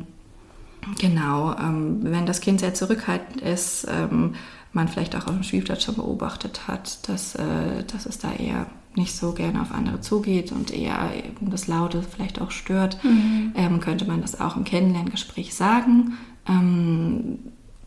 genau, 1.00 1.56
ähm, 1.58 2.00
wenn 2.02 2.26
das 2.26 2.42
Kind 2.42 2.60
sehr 2.60 2.74
zurückhaltend 2.74 3.42
ist, 3.42 3.88
ähm, 3.90 4.34
man 4.74 4.88
vielleicht 4.88 5.16
auch 5.16 5.28
auf 5.28 5.34
dem 5.34 5.44
Spielplatz 5.44 5.84
schon 5.84 5.96
beobachtet 5.96 6.68
hat, 6.68 7.08
dass, 7.08 7.36
äh, 7.36 7.84
dass 7.92 8.06
es 8.06 8.18
da 8.18 8.34
eher 8.34 8.66
nicht 8.96 9.16
so 9.16 9.32
gerne 9.32 9.62
auf 9.62 9.72
andere 9.72 10.02
zugeht 10.02 10.52
und 10.52 10.72
eher 10.72 11.12
das 11.42 11.68
Laute 11.68 12.04
vielleicht 12.04 12.42
auch 12.42 12.52
stört, 12.52 13.04
mhm. 13.04 13.54
ähm, 13.56 13.80
könnte 13.80 14.06
man 14.06 14.22
das 14.22 14.40
auch 14.40 14.56
im 14.56 14.64
Kennenlerngespräch 14.64 15.56
sagen. 15.56 16.18
Ähm, 16.48 17.40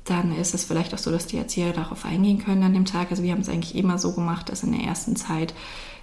dann 0.04 0.36
ist 0.36 0.54
es 0.54 0.64
vielleicht 0.64 0.94
auch 0.94 0.98
so, 0.98 1.10
dass 1.10 1.26
die 1.26 1.36
Erzieher 1.36 1.72
darauf 1.72 2.04
eingehen 2.04 2.38
können 2.38 2.62
an 2.62 2.74
dem 2.74 2.84
Tag. 2.84 3.10
Also 3.10 3.22
wir 3.22 3.32
haben 3.32 3.40
es 3.40 3.48
eigentlich 3.48 3.74
immer 3.74 3.98
so 3.98 4.12
gemacht, 4.12 4.48
dass 4.48 4.62
in 4.62 4.72
der 4.72 4.82
ersten 4.82 5.16
Zeit 5.16 5.54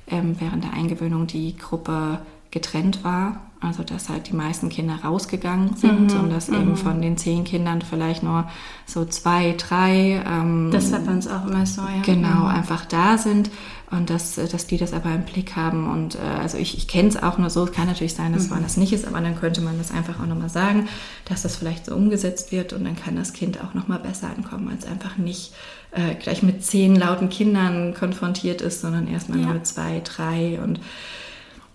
ähm, 0.07 0.35
während 0.39 0.63
der 0.63 0.73
Eingewöhnung 0.73 1.27
die 1.27 1.57
Gruppe 1.57 2.19
getrennt 2.53 3.03
war. 3.03 3.41
Also 3.59 3.83
dass 3.83 4.09
halt 4.09 4.27
die 4.27 4.35
meisten 4.35 4.67
Kinder 4.67 4.99
rausgegangen 5.03 5.75
sind 5.77 6.13
mhm, 6.13 6.19
und 6.19 6.29
dass 6.29 6.49
mhm. 6.49 6.55
eben 6.55 6.75
von 6.75 7.01
den 7.01 7.17
zehn 7.17 7.45
Kindern 7.45 7.81
vielleicht 7.81 8.21
nur 8.21 8.49
so 8.85 9.05
zwei, 9.05 9.55
drei. 9.57 10.21
Ähm, 10.27 10.69
das 10.71 10.91
war 10.91 10.99
bei 10.99 11.13
uns 11.13 11.27
auch 11.29 11.47
immer 11.47 11.65
so, 11.65 11.81
ja. 11.81 12.01
Genau, 12.03 12.41
mhm. 12.41 12.47
einfach 12.47 12.83
da 12.85 13.17
sind 13.17 13.49
und 13.89 14.09
dass, 14.09 14.35
dass 14.35 14.67
die 14.67 14.77
das 14.77 14.91
aber 14.91 15.13
im 15.13 15.23
Blick 15.23 15.55
haben. 15.55 15.89
Und 15.89 16.15
äh, 16.15 16.19
also 16.19 16.57
ich, 16.57 16.77
ich 16.77 16.89
kenne 16.89 17.07
es 17.07 17.21
auch 17.21 17.37
nur 17.37 17.49
so, 17.49 17.63
es 17.63 17.71
kann 17.71 17.87
natürlich 17.87 18.15
sein, 18.15 18.33
dass 18.33 18.45
mhm. 18.45 18.55
man 18.55 18.63
das 18.63 18.75
nicht 18.75 18.91
ist, 18.91 19.07
aber 19.07 19.21
dann 19.21 19.39
könnte 19.39 19.61
man 19.61 19.77
das 19.77 19.91
einfach 19.91 20.19
auch 20.19 20.25
nochmal 20.25 20.49
sagen, 20.49 20.89
dass 21.25 21.43
das 21.43 21.55
vielleicht 21.55 21.85
so 21.85 21.95
umgesetzt 21.95 22.51
wird 22.51 22.73
und 22.73 22.83
dann 22.83 22.97
kann 22.97 23.15
das 23.15 23.31
Kind 23.31 23.63
auch 23.63 23.73
nochmal 23.73 23.99
besser 23.99 24.29
ankommen, 24.35 24.69
als 24.69 24.85
einfach 24.85 25.17
nicht 25.17 25.53
äh, 25.91 26.15
gleich 26.15 26.43
mit 26.43 26.65
zehn 26.65 26.97
lauten 26.97 27.29
Kindern 27.29 27.93
konfrontiert 27.93 28.61
ist, 28.61 28.81
sondern 28.81 29.07
erstmal 29.07 29.39
ja. 29.39 29.45
nur 29.45 29.53
mit 29.53 29.67
zwei, 29.67 30.01
drei 30.03 30.59
und 30.61 30.81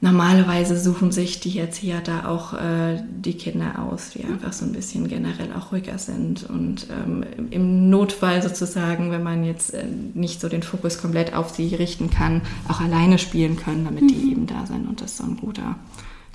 normalerweise 0.00 0.78
suchen 0.78 1.10
sich 1.10 1.40
die 1.40 1.58
Erzieher 1.58 2.00
da 2.00 2.28
auch 2.28 2.54
äh, 2.54 3.02
die 3.08 3.34
Kinder 3.34 3.82
aus, 3.82 4.10
die 4.10 4.24
einfach 4.24 4.52
so 4.52 4.64
ein 4.64 4.72
bisschen 4.72 5.08
generell 5.08 5.52
auch 5.52 5.72
ruhiger 5.72 5.98
sind 5.98 6.48
und 6.48 6.86
ähm, 6.90 7.24
im 7.50 7.90
Notfall 7.90 8.42
sozusagen, 8.42 9.10
wenn 9.10 9.22
man 9.22 9.44
jetzt 9.44 9.74
äh, 9.74 9.84
nicht 10.14 10.40
so 10.40 10.48
den 10.48 10.62
Fokus 10.62 10.98
komplett 10.98 11.34
auf 11.34 11.50
sie 11.50 11.74
richten 11.74 12.10
kann, 12.10 12.42
auch 12.68 12.80
alleine 12.80 13.18
spielen 13.18 13.56
können, 13.56 13.84
damit 13.84 14.02
mhm. 14.02 14.08
die 14.08 14.30
eben 14.30 14.46
da 14.46 14.66
sind 14.66 14.88
und 14.88 15.00
das 15.00 15.16
so 15.16 15.24
ein 15.24 15.36
guter, 15.36 15.76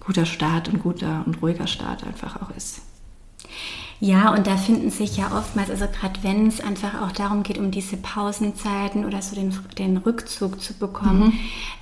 guter 0.05 0.25
Start 0.25 0.67
und 0.67 0.83
guter 0.83 1.23
und 1.25 1.41
ruhiger 1.41 1.67
Start 1.67 2.05
einfach 2.05 2.41
auch 2.41 2.55
ist. 2.55 2.81
Ja, 4.05 4.33
und 4.33 4.47
da 4.47 4.57
finden 4.57 4.89
sich 4.89 5.15
ja 5.15 5.31
oftmals, 5.33 5.69
also 5.69 5.85
gerade 5.85 6.21
wenn 6.23 6.47
es 6.47 6.59
einfach 6.59 7.01
auch 7.01 7.13
darum 7.13 7.41
geht, 7.41 7.57
um 7.57 7.71
diese 7.71 7.95
Pausenzeiten 7.95 9.05
oder 9.05 9.21
so 9.21 9.33
den, 9.33 9.57
den 9.77 9.95
Rückzug 9.95 10.59
zu 10.59 10.73
bekommen, 10.73 11.27
mhm. 11.27 11.33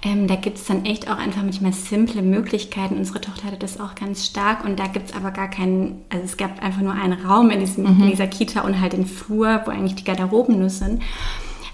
ähm, 0.03 0.27
da 0.27 0.35
gibt 0.35 0.59
es 0.59 0.65
dann 0.65 0.85
echt 0.85 1.09
auch 1.09 1.17
einfach 1.17 1.41
manchmal 1.41 1.73
simple 1.73 2.21
Möglichkeiten. 2.21 2.97
Unsere 2.97 3.21
Tochter 3.21 3.45
hatte 3.45 3.57
das 3.57 3.79
auch 3.79 3.95
ganz 3.95 4.23
stark 4.23 4.63
und 4.63 4.79
da 4.79 4.85
gibt 4.85 5.09
es 5.09 5.15
aber 5.15 5.31
gar 5.31 5.49
keinen, 5.49 6.03
also 6.09 6.23
es 6.23 6.37
gab 6.37 6.61
einfach 6.61 6.81
nur 6.81 6.93
einen 6.93 7.25
Raum 7.25 7.49
in, 7.49 7.59
diesem, 7.59 7.85
mhm. 7.85 8.03
in 8.03 8.11
dieser 8.11 8.27
Kita 8.27 8.61
und 8.61 8.79
halt 8.79 8.93
den 8.93 9.07
Flur, 9.07 9.63
wo 9.65 9.71
eigentlich 9.71 9.95
die 9.95 10.03
Garderoben 10.03 10.59
nur 10.59 10.69
sind. 10.69 11.01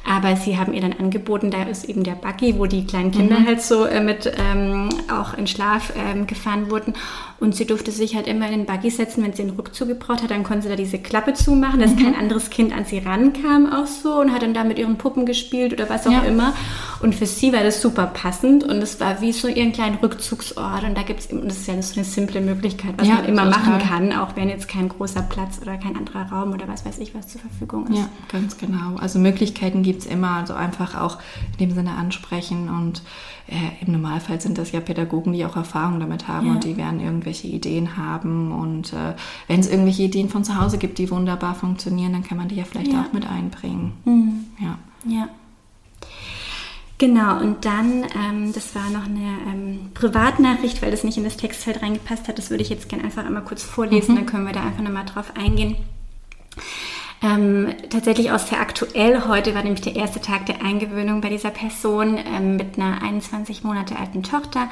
Aber 0.08 0.38
sie 0.38 0.58
haben 0.58 0.74
ihr 0.74 0.80
dann 0.80 0.94
angeboten, 0.94 1.52
da 1.52 1.64
ist 1.64 1.84
eben 1.90 2.04
der 2.04 2.14
Buggy, 2.14 2.58
wo 2.58 2.66
die 2.66 2.86
kleinen 2.86 3.12
Kinder 3.12 3.40
mhm. 3.40 3.48
halt 3.48 3.62
so 3.62 3.86
äh, 3.86 4.02
mit 4.02 4.32
ähm, 4.38 4.88
auch 5.12 5.38
in 5.38 5.48
Schlaf 5.48 5.92
ähm, 5.98 6.28
gefahren 6.28 6.72
wurden. 6.72 6.94
Und 7.40 7.56
sie 7.56 7.66
durfte 7.66 7.92
sich 7.92 8.16
halt 8.16 8.26
immer 8.26 8.46
in 8.50 8.64
den 8.64 8.66
Buggy 8.66 8.90
setzen, 8.90 9.24
wenn 9.24 9.34
sie 9.34 9.44
einen 9.44 9.52
Rückzug 9.52 9.90
gebraucht 9.90 10.24
hat, 10.24 10.32
dann 10.32 10.44
konnte 10.44 10.64
sie 10.64 10.70
da 10.70 10.76
diese 10.76 10.98
Klappe 10.98 11.34
zumachen, 11.34 11.80
dass 11.80 11.92
mhm. 11.92 12.04
kein 12.04 12.16
anderes 12.16 12.50
Kind 12.50 12.76
an 12.76 12.86
sie 12.86 12.98
rankam 13.00 13.72
auch 13.72 13.86
so 13.86 14.20
und 14.22 14.34
hat 14.34 14.42
dann 14.42 14.54
da 14.54 14.64
mit 14.64 14.80
ihren 14.80 14.98
Puppen 14.98 15.26
gespielt 15.26 15.74
oder 15.74 15.90
was 15.90 16.08
auch 16.08 16.12
ja. 16.12 16.22
immer. 16.22 16.54
Und 17.02 17.14
für 17.14 17.28
sie 17.28 17.54
war 17.54 17.64
das 17.64 17.82
super 17.82 18.08
passend 18.08 18.64
und 18.64 18.78
es 18.78 19.00
war 19.00 19.22
wie 19.22 19.34
so 19.34 19.48
ihren 19.48 19.72
kleinen 19.72 19.98
Rückzugsort. 19.98 20.84
Und 20.84 20.98
da 20.98 21.04
gibt 21.04 21.20
es, 21.20 21.28
das 21.28 21.58
ist 21.58 21.68
ja 21.68 21.80
so 21.82 21.96
eine 21.96 22.06
simple 22.06 22.42
Möglichkeit, 22.42 22.96
was 22.98 23.08
ja, 23.08 23.16
man 23.16 23.26
immer 23.26 23.46
machen 23.46 23.78
kann, 23.80 24.14
auch 24.14 24.36
wenn 24.36 24.50
jetzt 24.50 24.68
kein 24.68 24.90
großer 24.90 25.22
Platz 25.22 25.60
oder 25.62 25.78
kein 25.78 25.96
anderer 25.96 26.32
Raum 26.32 26.54
oder 26.54 26.68
was 26.68 26.86
weiß 26.86 26.98
ich 26.98 27.14
was 27.14 27.28
zur 27.28 27.42
Verfügung 27.42 27.88
ist. 27.88 27.98
Ja, 27.98 28.10
ganz 28.32 28.58
genau. 28.58 28.96
Also 29.00 29.20
Möglichkeiten 29.20 29.84
gibt 29.84 29.97
es 30.00 30.06
immer. 30.06 30.46
So 30.48 30.54
einfach 30.54 30.96
auch 30.96 31.18
in 31.58 31.68
dem 31.68 31.76
Sinne 31.76 31.92
ansprechen. 31.96 32.70
Und 32.70 33.02
äh, 33.48 33.84
im 33.86 33.94
Normalfall 33.94 34.42
sind 34.42 34.58
das 34.58 34.72
ja 34.72 34.80
Pädagogen, 34.80 35.34
die 35.34 35.46
auch 35.46 35.56
Erfahrung 35.56 36.00
damit 36.00 36.28
haben 36.28 36.48
ja. 36.48 36.54
und 36.54 36.64
die 36.64 36.78
werden 36.78 37.00
irgendwelche 37.00 37.48
Ideen 37.48 37.98
haben. 37.98 38.52
Und 38.52 38.94
äh, 38.94 39.16
wenn 39.48 39.60
es 39.60 39.70
irgendwelche 39.70 40.04
Ideen 40.04 40.30
von 40.30 40.44
zu 40.44 40.60
Hause 40.60 40.78
gibt, 40.78 40.98
die 40.98 41.10
wunderbar 41.10 41.56
funktionieren, 41.56 42.14
dann 42.14 42.24
kann 42.24 42.38
man 42.38 42.48
die 42.48 42.56
ja 42.56 42.64
vielleicht 42.64 42.92
ja. 42.92 43.02
auch 43.02 43.14
mit 43.14 43.30
einbringen. 43.30 43.94
Mhm. 44.06 44.46
Ja. 44.60 44.78
Ja. 45.06 45.30
Genau, 47.00 47.40
und 47.40 47.64
dann, 47.64 48.06
ähm, 48.16 48.54
das 48.54 48.74
war 48.74 48.90
noch 48.90 49.06
eine 49.06 49.38
ähm, 49.48 49.92
Privatnachricht, 49.94 50.82
weil 50.82 50.90
das 50.90 51.04
nicht 51.04 51.18
in 51.18 51.24
das 51.24 51.38
Textfeld 51.38 51.84
reingepasst 51.84 52.28
hat. 52.28 52.40
Das 52.40 52.50
würde 52.50 52.64
ich 52.64 52.70
jetzt 52.70 52.90
gerne 52.90 53.04
einfach 53.04 53.24
einmal 53.24 53.44
kurz 53.44 53.62
vorlesen, 53.62 54.14
mhm. 54.14 54.18
dann 54.18 54.26
können 54.26 54.46
wir 54.48 54.54
da 54.54 54.64
einfach 54.64 54.82
nochmal 54.82 55.06
drauf 55.06 55.32
eingehen. 55.38 55.76
Ähm, 57.24 57.74
tatsächlich 57.90 58.32
auch 58.32 58.40
sehr 58.40 58.60
aktuell. 58.60 59.28
Heute 59.28 59.56
war 59.56 59.64
nämlich 59.64 59.82
der 59.82 59.96
erste 59.96 60.22
Tag 60.22 60.46
der 60.46 60.62
Eingewöhnung 60.62 61.22
bei 61.22 61.30
dieser 61.30 61.50
Person 61.50 62.18
ähm, 62.18 62.58
mit 62.58 62.78
einer 62.78 63.02
21 63.02 63.64
Monate 63.64 63.98
alten 63.98 64.22
Tochter. 64.22 64.70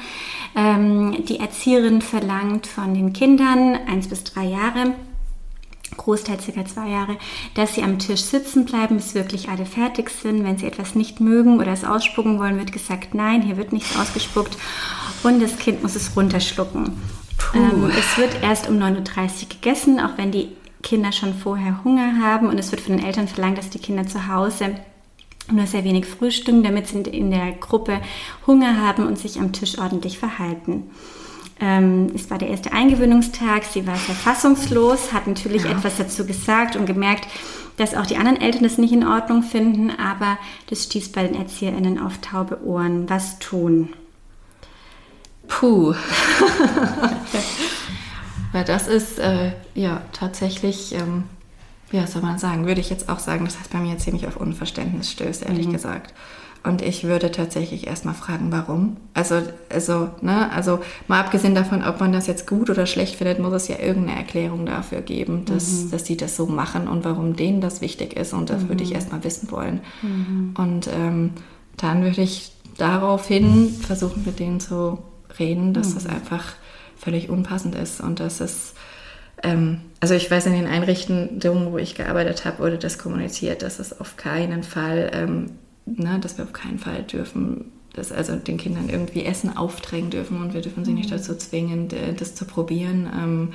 Ähm, 0.54 1.24
die 1.24 1.40
Erzieherin 1.40 2.02
verlangt 2.02 2.68
von 2.68 2.94
den 2.94 3.12
Kindern, 3.12 3.76
eins 3.88 4.08
bis 4.08 4.22
drei 4.22 4.44
Jahre, 4.44 4.94
Großteil 5.96 6.40
circa 6.40 6.64
zwei 6.64 6.88
Jahre, 6.88 7.16
dass 7.54 7.74
sie 7.74 7.82
am 7.82 7.98
Tisch 7.98 8.22
sitzen 8.22 8.64
bleiben, 8.64 8.96
bis 8.96 9.14
wirklich 9.14 9.48
alle 9.48 9.66
fertig 9.66 10.10
sind. 10.10 10.44
Wenn 10.44 10.58
sie 10.58 10.66
etwas 10.66 10.94
nicht 10.94 11.20
mögen 11.20 11.58
oder 11.58 11.72
es 11.72 11.84
ausspucken 11.84 12.38
wollen, 12.38 12.58
wird 12.58 12.72
gesagt, 12.72 13.14
nein, 13.14 13.42
hier 13.42 13.56
wird 13.56 13.72
nichts 13.72 13.98
ausgespuckt 13.98 14.56
und 15.24 15.42
das 15.42 15.58
Kind 15.58 15.82
muss 15.82 15.96
es 15.96 16.16
runterschlucken. 16.16 16.92
Ähm, 17.54 17.90
es 17.90 18.18
wird 18.18 18.42
erst 18.42 18.68
um 18.68 18.76
9.30 18.78 18.94
Uhr 18.96 19.48
gegessen, 19.48 20.00
auch 20.00 20.16
wenn 20.16 20.30
die 20.30 20.48
Kinder 20.86 21.10
schon 21.10 21.34
vorher 21.34 21.82
Hunger 21.82 22.20
haben 22.22 22.48
und 22.48 22.58
es 22.60 22.70
wird 22.70 22.80
von 22.80 22.96
den 22.96 23.04
Eltern 23.04 23.26
verlangt, 23.26 23.58
dass 23.58 23.70
die 23.70 23.80
Kinder 23.80 24.06
zu 24.06 24.28
Hause 24.28 24.76
nur 25.50 25.66
sehr 25.66 25.82
wenig 25.82 26.06
frühstücken, 26.06 26.62
damit 26.62 26.86
sie 26.86 27.00
in 27.00 27.32
der 27.32 27.50
Gruppe 27.52 28.00
Hunger 28.46 28.80
haben 28.80 29.04
und 29.04 29.18
sich 29.18 29.40
am 29.40 29.52
Tisch 29.52 29.78
ordentlich 29.78 30.20
verhalten. 30.20 30.84
Ähm, 31.58 32.12
es 32.14 32.30
war 32.30 32.38
der 32.38 32.50
erste 32.50 32.72
Eingewöhnungstag, 32.72 33.64
sie 33.64 33.84
war 33.84 33.96
sehr 33.96 34.14
fassungslos, 34.14 35.12
hat 35.12 35.26
natürlich 35.26 35.64
ja. 35.64 35.72
etwas 35.72 35.96
dazu 35.96 36.24
gesagt 36.24 36.76
und 36.76 36.86
gemerkt, 36.86 37.26
dass 37.78 37.96
auch 37.96 38.06
die 38.06 38.16
anderen 38.16 38.40
Eltern 38.40 38.62
das 38.62 38.78
nicht 38.78 38.92
in 38.92 39.04
Ordnung 39.04 39.42
finden, 39.42 39.90
aber 39.90 40.38
das 40.70 40.84
stieß 40.84 41.10
bei 41.10 41.26
den 41.26 41.34
ErzieherInnen 41.34 41.98
auf 41.98 42.18
taube 42.18 42.64
Ohren. 42.64 43.10
Was 43.10 43.40
tun? 43.40 43.88
Puh. 45.48 45.94
Weil 48.56 48.64
das 48.64 48.88
ist 48.88 49.18
äh, 49.18 49.50
ja 49.74 50.00
tatsächlich, 50.14 50.94
ähm, 50.94 51.24
ja, 51.92 52.06
soll 52.06 52.22
man 52.22 52.38
sagen, 52.38 52.66
würde 52.66 52.80
ich 52.80 52.88
jetzt 52.88 53.10
auch 53.10 53.18
sagen, 53.18 53.44
das 53.44 53.58
heißt 53.58 53.70
bei 53.70 53.80
mir 53.80 53.98
ziemlich 53.98 54.26
auf 54.26 54.38
Unverständnis 54.38 55.10
stößt, 55.10 55.44
ehrlich 55.44 55.66
mhm. 55.66 55.74
gesagt. 55.74 56.14
Und 56.64 56.80
ich 56.80 57.04
würde 57.04 57.30
tatsächlich 57.30 57.86
erstmal 57.86 58.14
fragen, 58.14 58.50
warum. 58.52 58.96
Also, 59.12 59.42
also, 59.68 60.08
ne, 60.22 60.50
also 60.52 60.80
mal 61.06 61.20
abgesehen 61.20 61.54
davon, 61.54 61.84
ob 61.84 62.00
man 62.00 62.14
das 62.14 62.26
jetzt 62.28 62.46
gut 62.46 62.70
oder 62.70 62.86
schlecht 62.86 63.16
findet, 63.16 63.40
muss 63.40 63.52
es 63.52 63.68
ja 63.68 63.78
irgendeine 63.78 64.20
Erklärung 64.20 64.64
dafür 64.64 65.02
geben, 65.02 65.44
dass, 65.44 65.70
mhm. 65.70 65.90
dass 65.90 66.06
sie 66.06 66.16
das 66.16 66.34
so 66.34 66.46
machen 66.46 66.88
und 66.88 67.04
warum 67.04 67.36
denen 67.36 67.60
das 67.60 67.82
wichtig 67.82 68.16
ist. 68.16 68.32
Und 68.32 68.48
das 68.48 68.62
mhm. 68.62 68.68
würde 68.70 68.84
ich 68.84 68.88
mhm. 68.88 68.96
erstmal 68.96 69.22
wissen 69.22 69.50
wollen. 69.50 69.80
Mhm. 70.00 70.54
Und 70.56 70.88
ähm, 70.88 71.32
dann 71.76 72.02
würde 72.02 72.22
ich 72.22 72.52
daraufhin 72.78 73.68
versuchen, 73.68 74.24
mit 74.24 74.38
denen 74.38 74.60
zu 74.60 74.96
reden, 75.38 75.74
dass 75.74 75.92
das 75.92 76.04
mhm. 76.04 76.14
einfach 76.14 76.54
völlig 76.96 77.28
unpassend 77.28 77.74
ist 77.74 78.00
und 78.00 78.20
dass 78.20 78.40
es 78.40 78.74
ähm, 79.42 79.82
also 80.00 80.14
ich 80.14 80.30
weiß, 80.30 80.46
in 80.46 80.54
den 80.54 80.66
Einrichtungen, 80.66 81.72
wo 81.72 81.78
ich 81.78 81.94
gearbeitet 81.94 82.44
habe, 82.44 82.60
wurde 82.60 82.78
das 82.78 82.98
kommuniziert, 82.98 83.62
dass 83.62 83.78
es 83.78 84.00
auf 84.00 84.16
keinen 84.16 84.62
Fall 84.62 85.10
ähm, 85.12 85.50
ne, 85.86 86.18
dass 86.20 86.36
wir 86.36 86.44
auf 86.44 86.52
keinen 86.52 86.78
Fall 86.78 87.02
dürfen, 87.02 87.72
dass 87.94 88.12
also 88.12 88.36
den 88.36 88.58
Kindern 88.58 88.88
irgendwie 88.88 89.24
Essen 89.24 89.56
aufdrängen 89.56 90.10
dürfen 90.10 90.40
und 90.42 90.52
wir 90.52 90.60
dürfen 90.60 90.84
sie 90.84 90.92
nicht 90.92 91.10
mhm. 91.10 91.14
dazu 91.16 91.34
zwingen, 91.36 91.88
das 92.18 92.34
zu 92.34 92.44
probieren. 92.44 93.08
Ähm, 93.16 93.48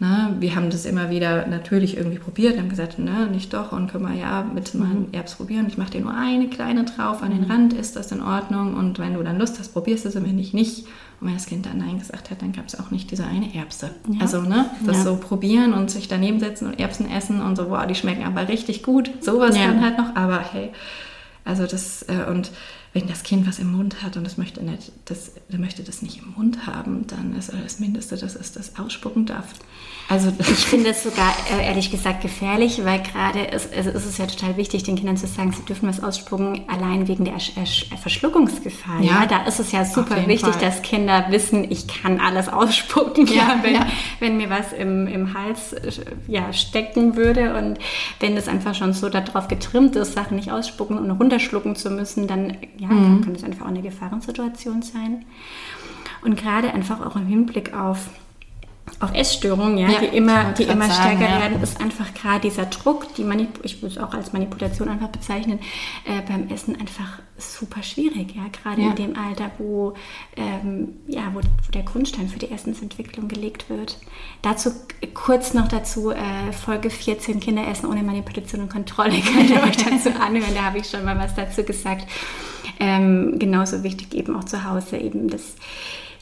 ne, 0.00 0.36
wir 0.40 0.54
haben 0.54 0.70
das 0.70 0.84
immer 0.84 1.10
wieder 1.10 1.46
natürlich 1.46 1.96
irgendwie 1.96 2.18
probiert, 2.18 2.58
haben 2.58 2.68
gesagt, 2.68 2.98
ne, 2.98 3.28
nicht 3.28 3.54
doch 3.54 3.72
und 3.72 3.90
können 3.90 4.04
wir 4.04 4.18
ja 4.18 4.42
mit 4.42 4.74
meinem 4.74 5.06
mhm. 5.06 5.12
Erbs 5.12 5.36
probieren. 5.36 5.66
Ich 5.68 5.78
mache 5.78 5.92
dir 5.92 6.00
nur 6.00 6.14
eine 6.14 6.48
kleine 6.48 6.84
drauf 6.84 7.22
an 7.22 7.30
den 7.30 7.44
mhm. 7.44 7.50
Rand, 7.50 7.72
ist 7.72 7.96
das 7.96 8.12
in 8.12 8.20
Ordnung? 8.20 8.74
Und 8.74 8.98
wenn 8.98 9.14
du 9.14 9.22
dann 9.22 9.38
Lust 9.38 9.58
hast, 9.58 9.72
probierst 9.72 10.04
du 10.04 10.08
es, 10.10 10.14
wenn 10.16 10.36
nicht, 10.36 10.54
nicht. 10.54 10.86
Und 11.20 11.28
wenn 11.28 11.34
das 11.34 11.46
Kind 11.46 11.66
dann 11.66 11.78
Nein 11.78 11.98
gesagt 11.98 12.30
hat, 12.30 12.42
dann 12.42 12.52
gab 12.52 12.66
es 12.66 12.78
auch 12.78 12.90
nicht 12.90 13.10
diese 13.10 13.26
eine 13.26 13.54
Erbse. 13.54 13.90
Ja. 14.08 14.20
Also, 14.20 14.42
ne, 14.42 14.70
das 14.84 14.98
ja. 14.98 15.02
so 15.04 15.16
probieren 15.16 15.72
und 15.72 15.90
sich 15.90 16.08
daneben 16.08 16.40
setzen 16.40 16.66
und 16.68 16.78
Erbsen 16.78 17.10
essen 17.10 17.40
und 17.40 17.56
so, 17.56 17.70
wow, 17.70 17.86
die 17.86 17.94
schmecken 17.94 18.24
aber 18.24 18.48
richtig 18.48 18.82
gut. 18.82 19.10
Sowas 19.20 19.56
ja. 19.56 19.66
dann 19.66 19.80
halt 19.80 19.98
noch, 19.98 20.16
aber 20.16 20.40
hey, 20.40 20.72
also 21.44 21.66
das, 21.66 22.02
äh, 22.02 22.26
und 22.28 22.50
wenn 22.92 23.08
das 23.08 23.22
Kind 23.22 23.46
was 23.46 23.58
im 23.58 23.72
Mund 23.72 24.02
hat 24.02 24.16
und 24.16 24.24
das 24.24 24.38
möchte, 24.38 24.62
nicht, 24.62 24.92
das, 25.04 25.32
möchte 25.48 25.82
das 25.82 26.00
nicht 26.00 26.18
im 26.18 26.32
Mund 26.36 26.66
haben, 26.66 27.06
dann 27.08 27.34
ist 27.36 27.52
das 27.52 27.80
Mindeste, 27.80 28.16
dass 28.16 28.36
es 28.36 28.52
das 28.52 28.78
ausspucken 28.78 29.26
darf. 29.26 29.52
Also 30.08 30.32
ich 30.38 30.66
finde 30.66 30.90
es 30.90 31.02
sogar 31.02 31.34
äh, 31.52 31.66
ehrlich 31.66 31.90
gesagt 31.90 32.20
gefährlich, 32.20 32.84
weil 32.84 33.02
gerade 33.02 33.40
ist, 33.40 33.72
also 33.74 33.90
ist 33.90 34.04
es 34.04 34.18
ja 34.18 34.26
total 34.26 34.56
wichtig, 34.56 34.82
den 34.82 34.96
Kindern 34.96 35.16
zu 35.16 35.26
sagen, 35.26 35.52
sie 35.52 35.64
dürfen 35.64 35.88
was 35.88 36.02
ausspucken, 36.02 36.62
allein 36.68 37.08
wegen 37.08 37.24
der 37.24 37.34
Verschluckungsgefahr. 38.02 39.00
Ja, 39.00 39.20
ja? 39.20 39.26
da 39.26 39.46
ist 39.46 39.60
es 39.60 39.72
ja 39.72 39.84
super 39.84 40.26
wichtig, 40.26 40.54
Fall. 40.54 40.60
dass 40.60 40.82
Kinder 40.82 41.26
wissen, 41.30 41.70
ich 41.70 41.86
kann 41.86 42.20
alles 42.20 42.48
ausspucken, 42.48 43.26
ja, 43.26 43.34
ja, 43.34 43.58
wenn, 43.62 43.84
wenn, 44.20 44.36
mir 44.36 44.50
was 44.50 44.72
im, 44.72 45.06
im 45.06 45.34
Hals 45.34 45.74
ja, 46.28 46.52
stecken 46.52 47.16
würde 47.16 47.56
und 47.56 47.78
wenn 48.20 48.36
das 48.36 48.48
einfach 48.48 48.74
schon 48.74 48.92
so 48.92 49.08
darauf 49.08 49.48
getrimmt 49.48 49.96
ist, 49.96 50.12
Sachen 50.12 50.36
nicht 50.36 50.52
ausspucken 50.52 50.98
und 50.98 51.10
runterschlucken 51.10 51.76
zu 51.76 51.90
müssen, 51.90 52.26
dann, 52.26 52.56
ja, 52.78 52.88
mhm. 52.88 53.02
dann 53.02 53.20
kann 53.22 53.34
das 53.34 53.44
einfach 53.44 53.64
auch 53.64 53.70
eine 53.70 53.82
Gefahrensituation 53.82 54.82
sein. 54.82 55.24
Und 56.22 56.36
gerade 56.36 56.72
einfach 56.72 57.04
auch 57.04 57.16
im 57.16 57.26
Hinblick 57.26 57.74
auf 57.74 58.08
auf 59.04 59.14
Essstörungen, 59.14 59.78
ja, 59.78 59.88
ja 59.88 60.00
die 60.00 60.16
immer, 60.16 60.52
die 60.52 60.64
immer 60.64 60.84
stärker 60.84 61.18
sagen, 61.18 61.20
ja. 61.22 61.40
werden, 61.40 61.62
ist 61.62 61.80
einfach 61.80 62.12
gerade 62.14 62.40
dieser 62.40 62.66
Druck, 62.66 63.14
die 63.14 63.24
Manip 63.24 63.60
ich 63.62 63.82
würde 63.82 63.94
es 63.94 64.02
auch 64.02 64.14
als 64.14 64.32
Manipulation 64.32 64.88
einfach 64.88 65.08
bezeichnen, 65.08 65.60
äh, 66.04 66.20
beim 66.26 66.48
Essen 66.48 66.78
einfach 66.80 67.20
super 67.36 67.82
schwierig, 67.82 68.34
ja, 68.34 68.44
gerade 68.50 68.82
ja. 68.82 68.90
in 68.90 68.96
dem 68.96 69.16
Alter, 69.16 69.50
wo, 69.58 69.94
ähm, 70.36 70.94
ja, 71.06 71.30
wo, 71.32 71.38
wo, 71.38 71.70
der 71.72 71.82
Grundstein 71.82 72.28
für 72.28 72.38
die 72.38 72.50
Essensentwicklung 72.50 73.28
gelegt 73.28 73.68
wird. 73.70 73.98
Dazu 74.42 74.70
kurz 75.14 75.54
noch 75.54 75.68
dazu 75.68 76.10
äh, 76.10 76.52
Folge 76.52 76.90
14 76.90 77.40
Kinder 77.40 77.66
essen 77.68 77.86
ohne 77.86 78.02
Manipulation 78.02 78.62
und 78.62 78.70
Kontrolle 78.70 79.20
könnt 79.34 79.50
ihr 79.50 79.62
euch 79.62 79.76
dazu 79.76 80.10
anhören, 80.20 80.54
da 80.54 80.64
habe 80.64 80.78
ich 80.78 80.88
schon 80.88 81.04
mal 81.04 81.18
was 81.18 81.34
dazu 81.34 81.62
gesagt. 81.62 82.08
Ähm, 82.80 83.38
genauso 83.38 83.82
wichtig 83.82 84.14
eben 84.14 84.34
auch 84.36 84.44
zu 84.44 84.64
Hause 84.64 84.96
eben 84.96 85.28
das 85.28 85.54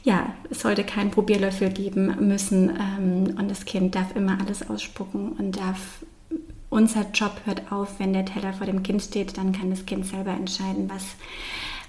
ja, 0.03 0.33
es 0.49 0.61
sollte 0.61 0.83
keinen 0.83 1.11
Probierlöffel 1.11 1.69
geben 1.69 2.27
müssen 2.27 2.69
ähm, 2.69 3.35
und 3.37 3.49
das 3.49 3.65
Kind 3.65 3.95
darf 3.95 4.15
immer 4.15 4.37
alles 4.39 4.69
ausspucken 4.69 5.31
und 5.33 5.57
darf, 5.57 6.05
unser 6.69 7.05
Job 7.13 7.41
hört 7.45 7.71
auf, 7.71 7.99
wenn 7.99 8.13
der 8.13 8.25
Teller 8.25 8.53
vor 8.53 8.65
dem 8.65 8.83
Kind 8.83 9.01
steht, 9.01 9.37
dann 9.37 9.53
kann 9.53 9.69
das 9.69 9.85
Kind 9.85 10.05
selber 10.05 10.31
entscheiden, 10.31 10.89
was, 10.89 11.05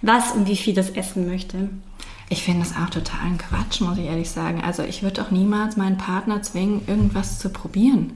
was 0.02 0.32
und 0.32 0.46
wie 0.46 0.56
viel 0.56 0.74
das 0.74 0.90
essen 0.90 1.26
möchte. 1.26 1.70
Ich 2.28 2.42
finde 2.42 2.60
das 2.60 2.76
auch 2.76 2.88
totalen 2.88 3.36
Quatsch, 3.36 3.80
muss 3.80 3.98
ich 3.98 4.06
ehrlich 4.06 4.30
sagen. 4.30 4.62
Also 4.62 4.82
ich 4.82 5.02
würde 5.02 5.22
doch 5.22 5.30
niemals 5.30 5.76
meinen 5.76 5.98
Partner 5.98 6.42
zwingen, 6.42 6.82
irgendwas 6.86 7.38
zu 7.38 7.50
probieren 7.50 8.12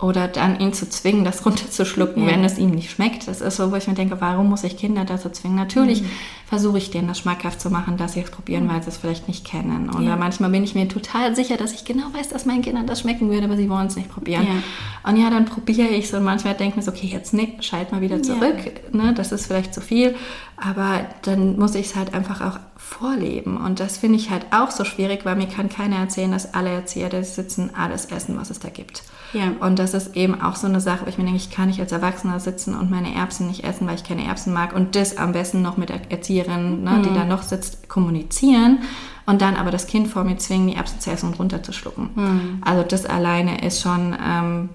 oder 0.00 0.28
dann 0.28 0.58
ihn 0.60 0.72
zu 0.72 0.88
zwingen, 0.88 1.24
das 1.24 1.44
runterzuschlucken, 1.46 2.24
ja. 2.24 2.30
wenn 2.30 2.44
es 2.44 2.58
ihm 2.58 2.70
nicht 2.70 2.90
schmeckt. 2.90 3.28
Das 3.28 3.40
ist 3.40 3.56
so, 3.56 3.70
wo 3.70 3.76
ich 3.76 3.86
mir 3.86 3.94
denke, 3.94 4.20
warum 4.20 4.48
muss 4.48 4.64
ich 4.64 4.76
Kinder 4.76 5.04
dazu 5.04 5.28
zwingen? 5.28 5.56
Natürlich 5.56 6.02
mhm. 6.02 6.10
versuche 6.46 6.78
ich 6.78 6.90
denen 6.90 7.08
das 7.08 7.18
schmackhaft 7.18 7.60
zu 7.60 7.70
machen, 7.70 7.96
dass 7.96 8.14
sie 8.14 8.20
es 8.20 8.30
probieren, 8.30 8.64
mhm. 8.64 8.70
weil 8.70 8.82
sie 8.82 8.88
es 8.88 8.96
vielleicht 8.96 9.28
nicht 9.28 9.44
kennen. 9.44 9.90
Oder 9.90 10.04
ja. 10.04 10.16
manchmal 10.16 10.50
bin 10.50 10.64
ich 10.64 10.74
mir 10.74 10.88
total 10.88 11.36
sicher, 11.36 11.56
dass 11.56 11.72
ich 11.72 11.84
genau 11.84 12.06
weiß, 12.12 12.28
dass 12.28 12.46
meinen 12.46 12.62
Kindern 12.62 12.86
das 12.86 13.00
schmecken 13.00 13.30
würde, 13.30 13.44
aber 13.44 13.56
sie 13.56 13.68
wollen 13.68 13.86
es 13.88 13.96
nicht 13.96 14.10
probieren. 14.10 14.46
Ja. 14.46 15.10
Und 15.10 15.16
ja, 15.16 15.30
dann 15.30 15.44
probiere 15.44 15.88
ich 15.88 16.06
es 16.06 16.14
und 16.14 16.24
manchmal 16.24 16.54
denke 16.54 16.70
ich 16.70 16.76
mir 16.76 16.82
so, 16.82 16.90
okay, 16.92 17.06
jetzt 17.06 17.34
nee, 17.34 17.54
schalt 17.60 17.92
mal 17.92 18.00
wieder 18.00 18.22
zurück. 18.22 18.56
Ne, 18.92 19.12
das 19.14 19.32
ist 19.32 19.46
vielleicht 19.46 19.74
zu 19.74 19.80
viel. 19.80 20.14
Aber 20.56 21.06
dann 21.22 21.58
muss 21.58 21.74
ich 21.74 21.86
es 21.86 21.96
halt 21.96 22.14
einfach 22.14 22.40
auch 22.40 22.58
vorleben. 22.90 23.56
Und 23.56 23.78
das 23.78 23.98
finde 23.98 24.18
ich 24.18 24.30
halt 24.30 24.46
auch 24.50 24.70
so 24.70 24.84
schwierig, 24.84 25.24
weil 25.24 25.36
mir 25.36 25.46
kann 25.46 25.68
keiner 25.68 25.96
erzählen, 25.96 26.32
dass 26.32 26.54
alle 26.54 26.70
Erzieher 26.70 27.08
da 27.08 27.22
sitzen, 27.22 27.70
alles 27.74 28.06
essen, 28.06 28.36
was 28.36 28.50
es 28.50 28.58
da 28.58 28.68
gibt. 28.68 29.04
Ja. 29.32 29.52
Und 29.60 29.78
das 29.78 29.94
ist 29.94 30.16
eben 30.16 30.40
auch 30.40 30.56
so 30.56 30.66
eine 30.66 30.80
Sache, 30.80 31.04
wo 31.04 31.08
ich 31.08 31.16
mir 31.16 31.24
denke, 31.24 31.38
ich 31.38 31.50
kann 31.50 31.68
nicht 31.68 31.80
als 31.80 31.92
Erwachsener 31.92 32.40
sitzen 32.40 32.76
und 32.76 32.90
meine 32.90 33.14
Erbsen 33.14 33.46
nicht 33.46 33.62
essen, 33.62 33.86
weil 33.86 33.94
ich 33.94 34.02
keine 34.02 34.24
Erbsen 34.24 34.52
mag 34.52 34.74
und 34.74 34.96
das 34.96 35.16
am 35.16 35.32
besten 35.32 35.62
noch 35.62 35.76
mit 35.76 35.88
der 35.88 36.10
Erzieherin, 36.10 36.82
ne, 36.82 36.90
mhm. 36.90 37.02
die 37.04 37.14
da 37.14 37.24
noch 37.24 37.42
sitzt, 37.42 37.88
kommunizieren 37.88 38.80
und 39.24 39.40
dann 39.40 39.54
aber 39.54 39.70
das 39.70 39.86
Kind 39.86 40.08
vor 40.08 40.24
mir 40.24 40.38
zwingen, 40.38 40.66
die 40.66 40.74
Erbsen 40.74 40.98
zu 40.98 41.12
essen 41.12 41.28
und 41.28 41.38
runterzuschlucken. 41.38 42.10
Mhm. 42.14 42.58
Also 42.62 42.82
das 42.82 43.06
alleine 43.06 43.64
ist 43.64 43.80
schon, 43.80 44.16
ähm, 44.20 44.68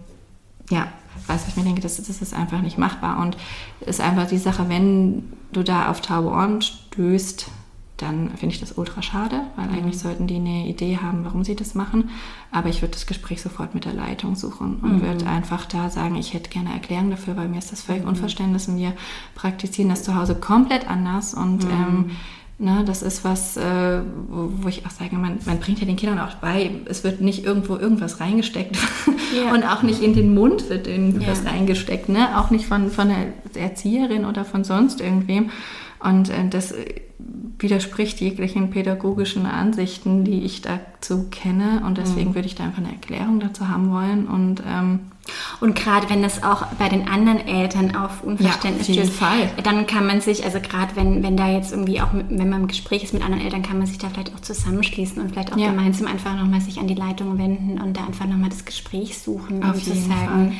ja, 0.70 0.88
weiß 1.28 1.49
ich 1.49 1.57
mir 1.57 1.63
denke, 1.63 1.82
das, 1.82 1.97
das 1.97 2.22
ist 2.22 2.34
einfach 2.34 2.61
nicht 2.61 2.78
machbar 2.78 3.20
und 3.20 3.36
ist 3.82 3.99
einfach 3.99 4.28
die 4.28 4.38
Sache, 4.38 4.70
wenn 4.70 5.34
du 5.51 5.63
da 5.63 5.89
auf 5.89 5.99
taube 5.99 6.30
Ohren 6.30 6.61
stößt, 6.61 7.47
dann 7.98 8.32
finde 8.32 8.54
ich 8.54 8.60
das 8.60 8.78
ultra 8.78 9.02
schade, 9.02 9.41
weil 9.56 9.68
mhm. 9.68 9.74
eigentlich 9.74 10.00
sollten 10.00 10.28
die 10.28 10.36
eine 10.36 10.68
Idee 10.68 10.98
haben, 11.02 11.24
warum 11.24 11.43
sie 11.43 11.56
das 11.56 11.76
machen. 11.76 12.10
Aber 12.52 12.68
ich 12.70 12.82
würde 12.82 12.93
das 12.93 13.06
Gespräch 13.06 13.41
sofort 13.41 13.74
mit 13.74 13.86
der 13.86 13.93
Leitung 13.93 14.36
suchen 14.36 14.80
und 14.82 14.98
mhm. 14.98 15.02
würde 15.02 15.28
einfach 15.28 15.66
da 15.66 15.89
sagen, 15.89 16.16
ich 16.16 16.34
hätte 16.34 16.50
gerne 16.50 16.74
Erklärung 16.74 17.10
dafür, 17.10 17.38
weil 17.38 17.48
mir 17.48 17.60
ist 17.60 17.72
das 17.72 17.82
völlig 17.82 18.04
mhm. 18.04 18.10
Unverständnis 18.10 18.68
und 18.68 18.78
wir 18.78 18.93
praktizieren 19.34 19.89
das 19.89 20.04
zu 20.04 20.16
Hause 20.16 20.36
komplett 20.36 20.89
anders 20.89 21.34
und 21.34 21.64
mhm. 21.64 21.72
ähm, 21.72 22.12
na, 22.58 22.84
das 22.84 23.02
ist 23.02 23.26
was, 23.26 23.58
äh, 23.58 24.02
wo, 24.30 24.50
wo, 24.62 24.68
ich 24.70 24.86
auch 24.86 24.89
sage, 24.89 25.18
man, 25.18 25.39
man, 25.46 25.60
bringt 25.60 25.80
ja 25.80 25.86
den 25.86 25.98
Kindern 25.98 26.20
auch 26.20 26.36
bei, 26.36 26.72
es 26.86 27.04
wird 27.04 27.20
nicht 27.20 27.43
irgendwo 27.43 27.76
irgendwas 27.76 28.22
reingesteckt 28.22 28.78
ja. 29.36 29.54
und 29.54 29.64
auch 29.66 29.84
nicht 29.84 30.02
in 30.02 30.14
den 30.14 30.34
Mund 30.34 30.70
wird 30.70 30.88
irgendwas 30.88 31.43
ja. 31.43 31.52
reingesteckt, 31.52 32.08
ne? 32.08 32.39
auch 32.39 32.52
nicht 32.52 32.66
von, 32.66 32.91
von 32.91 33.10
der 33.10 33.62
Erzieherin 33.62 34.24
oder 34.24 34.46
von 34.46 34.64
sonst 34.64 35.02
irgendwem. 35.02 35.50
Und 36.00 36.30
äh, 36.30 36.48
das 36.50 36.74
widerspricht 37.60 38.20
jeglichen 38.22 38.70
pädagogischen 38.70 39.45
Ansichten, 39.45 40.24
die 40.24 40.43
ich 40.43 40.62
dazu 40.62 41.30
kenne. 41.30 41.84
Und 41.86 41.97
deswegen 41.97 42.32
mhm. 42.32 42.36
würde 42.36 42.47
ich 42.47 42.56
da 42.56 42.66
einfach 42.66 42.80
eine 42.80 42.91
Erklärung 42.91 43.39
dazu 43.39 43.70
haben 43.70 43.91
wollen. 43.91 44.28
Und, 44.28 44.62
ähm, 44.68 44.99
und 45.59 45.76
gerade 45.76 46.09
wenn 46.09 46.21
das 46.21 46.43
auch 46.43 46.65
bei 46.78 46.89
den 46.89 47.07
anderen 47.07 47.47
Eltern 47.47 47.95
auf 47.95 48.23
Unverständnis 48.23 48.88
ja, 48.88 49.01
auf 49.01 49.07
stößt, 49.07 49.19
Fall. 49.19 49.49
dann 49.63 49.88
kann 49.88 50.05
man 50.05 50.21
sich, 50.21 50.43
also 50.43 50.59
gerade 50.59 50.95
wenn, 50.95 51.23
wenn 51.23 51.38
da 51.38 51.49
jetzt 51.49 51.71
irgendwie 51.71 52.01
auch, 52.01 52.13
mit, 52.13 52.30
wenn 52.30 52.49
man 52.49 52.61
im 52.61 52.67
Gespräch 52.67 53.03
ist 53.03 53.13
mit 53.13 53.23
anderen 53.23 53.43
Eltern, 53.43 53.63
kann 53.63 53.78
man 53.78 53.88
sich 53.88 53.97
da 53.97 54.09
vielleicht 54.09 54.34
auch 54.36 54.39
zusammenschließen 54.39 55.21
und 55.21 55.32
vielleicht 55.32 55.53
auch 55.53 55.57
ja. 55.57 55.69
gemeinsam 55.69 56.07
einfach 56.07 56.36
nochmal 56.36 56.61
sich 56.61 56.80
an 56.80 56.88
die 56.88 56.95
Leitung 56.95 57.38
wenden 57.38 57.82
und 57.82 57.97
da 57.97 58.05
einfach 58.05 58.26
nochmal 58.26 58.49
das 58.49 58.65
Gespräch 58.65 59.17
suchen 59.17 59.63
auf 59.63 59.76
und 59.76 59.84
zu 59.84 59.95
sagen, 59.95 60.07
Fall 60.07 60.51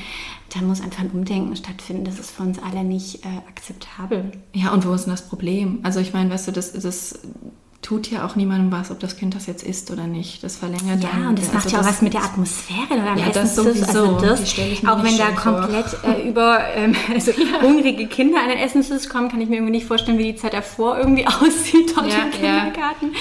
da 0.53 0.61
muss 0.61 0.82
einfach 0.82 1.01
ein 1.01 1.11
Umdenken 1.11 1.55
stattfinden. 1.55 2.05
Das 2.05 2.20
ist 2.20 2.32
für 2.32 2.43
uns 2.43 2.59
alle 2.59 2.84
nicht 2.84 3.26
äh, 3.26 3.39
akzeptabel. 3.49 4.32
Ja, 4.53 4.72
und 4.74 4.86
wo 4.86 4.93
ist 4.93 5.05
denn 5.05 5.11
das 5.11 5.28
Problem? 5.28 5.80
Also 5.84 5.99
ich 5.99 6.13
meine, 6.13 6.30
weißt 6.30 6.47
du, 6.47 6.51
das, 6.51 6.72
das 6.72 7.20
tut 7.86 8.10
ja 8.10 8.26
auch 8.26 8.36
niemandem 8.36 8.72
was, 8.72 8.90
ob 8.90 9.00
das 9.00 9.16
Kind 9.16 9.36
das 9.36 9.46
jetzt 9.46 9.62
isst 9.62 9.92
oder 9.92 10.08
nicht. 10.08 10.44
Das 10.44 10.58
verlängert 10.58 11.04
ja. 11.04 11.10
Ja, 11.22 11.30
und 11.30 11.38
das 11.38 11.54
macht 11.54 11.66
also 11.66 11.78
ja 11.78 11.84
auch 11.84 11.88
was 11.88 12.02
mit 12.02 12.16
der 12.16 12.24
Atmosphäre 12.24 12.88
oder 12.90 13.12
am 13.12 13.18
ja, 13.20 13.30
das 13.30 13.56
sowieso. 13.56 13.86
Also 13.86 14.20
das, 14.22 14.42
auch 14.88 15.04
wenn 15.04 15.18
da 15.20 15.30
komplett 15.30 15.86
äh, 16.04 16.28
über 16.28 16.62
ähm, 16.76 16.96
also 17.14 17.32
hungrige 17.62 18.08
Kinder 18.08 18.40
an 18.42 18.50
den 18.50 18.58
Essenstisch 18.58 19.08
kommen, 19.08 19.30
kann 19.30 19.40
ich 19.40 19.50
mir 19.50 19.58
irgendwie 19.58 19.74
nicht 19.74 19.86
vorstellen, 19.86 20.18
wie 20.18 20.32
die 20.32 20.36
Zeit 20.36 20.54
davor 20.54 20.98
irgendwie 20.98 21.28
aussieht 21.28 21.96
dort 21.96 22.12
ja, 22.12 22.24
im 22.24 22.32
Kindergarten. 22.32 23.14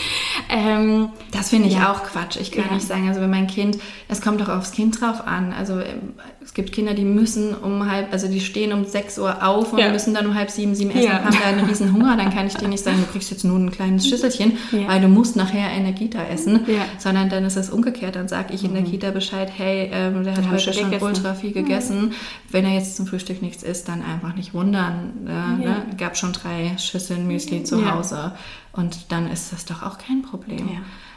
Ähm, 0.48 1.10
das 1.30 1.50
finde 1.50 1.68
ich 1.68 1.74
ja. 1.74 1.92
auch 1.92 2.02
Quatsch. 2.02 2.36
Ich 2.40 2.50
kann 2.50 2.74
nicht 2.74 2.86
sagen, 2.86 3.06
also 3.06 3.20
wenn 3.20 3.30
mein 3.30 3.48
Kind, 3.48 3.78
es 4.08 4.22
kommt 4.22 4.40
doch 4.40 4.48
aufs 4.48 4.72
Kind 4.72 4.98
drauf 4.98 5.26
an. 5.26 5.52
Also 5.52 5.74
ähm, 5.74 6.14
es 6.42 6.54
gibt 6.54 6.72
Kinder, 6.72 6.94
die 6.94 7.04
müssen 7.04 7.54
um 7.54 7.90
halb, 7.90 8.12
also 8.12 8.28
die 8.28 8.40
stehen 8.40 8.72
um 8.72 8.86
6 8.86 9.18
Uhr 9.18 9.46
auf 9.46 9.74
und 9.74 9.92
müssen 9.92 10.14
dann 10.14 10.26
um 10.26 10.34
halb 10.34 10.50
sieben, 10.50 10.74
sieben 10.74 10.90
essen 10.90 11.10
und 11.10 11.24
haben 11.24 11.38
da 11.38 11.48
einen 11.48 11.66
riesen 11.66 11.92
Hunger. 11.92 12.16
Dann 12.16 12.32
kann 12.32 12.46
ich 12.46 12.54
dir 12.54 12.68
nicht 12.68 12.82
sagen, 12.82 12.98
du 12.98 13.12
kriegst 13.12 13.30
jetzt 13.30 13.44
nur 13.44 13.58
ein 13.58 13.70
kleines 13.70 14.08
Schüsselchen 14.08 14.53
ja. 14.72 14.88
weil 14.88 15.00
du 15.00 15.08
musst 15.08 15.36
nachher 15.36 15.70
Energie 15.70 16.08
da 16.08 16.24
essen, 16.24 16.60
ja. 16.66 16.84
sondern 16.98 17.28
dann 17.28 17.44
ist 17.44 17.56
es 17.56 17.70
umgekehrt. 17.70 18.16
Dann 18.16 18.28
sage 18.28 18.54
ich 18.54 18.64
in 18.64 18.74
der 18.74 18.82
mhm. 18.82 18.90
Kita 18.90 19.10
Bescheid, 19.10 19.50
hey, 19.54 19.90
ähm, 19.92 20.24
der 20.24 20.36
hat 20.36 20.50
heute 20.50 20.72
schon 20.72 20.90
gegessen. 20.90 21.04
ultra 21.04 21.34
viel 21.34 21.52
gegessen. 21.52 22.00
Mhm. 22.06 22.12
Wenn 22.50 22.64
er 22.64 22.74
jetzt 22.74 22.96
zum 22.96 23.06
Frühstück 23.06 23.42
nichts 23.42 23.62
isst, 23.62 23.88
dann 23.88 24.02
einfach 24.02 24.34
nicht 24.34 24.54
wundern. 24.54 25.26
Äh, 25.26 25.64
ne? 25.64 25.86
Gab 25.96 26.16
schon 26.16 26.32
drei 26.32 26.76
Schüsseln 26.78 27.26
Müsli 27.26 27.64
zu 27.64 27.90
Hause 27.90 28.32
und 28.72 29.12
dann 29.12 29.30
ist 29.30 29.52
das 29.52 29.64
doch 29.64 29.82
auch 29.82 29.98
kein 29.98 30.22
Problem. 30.22 30.68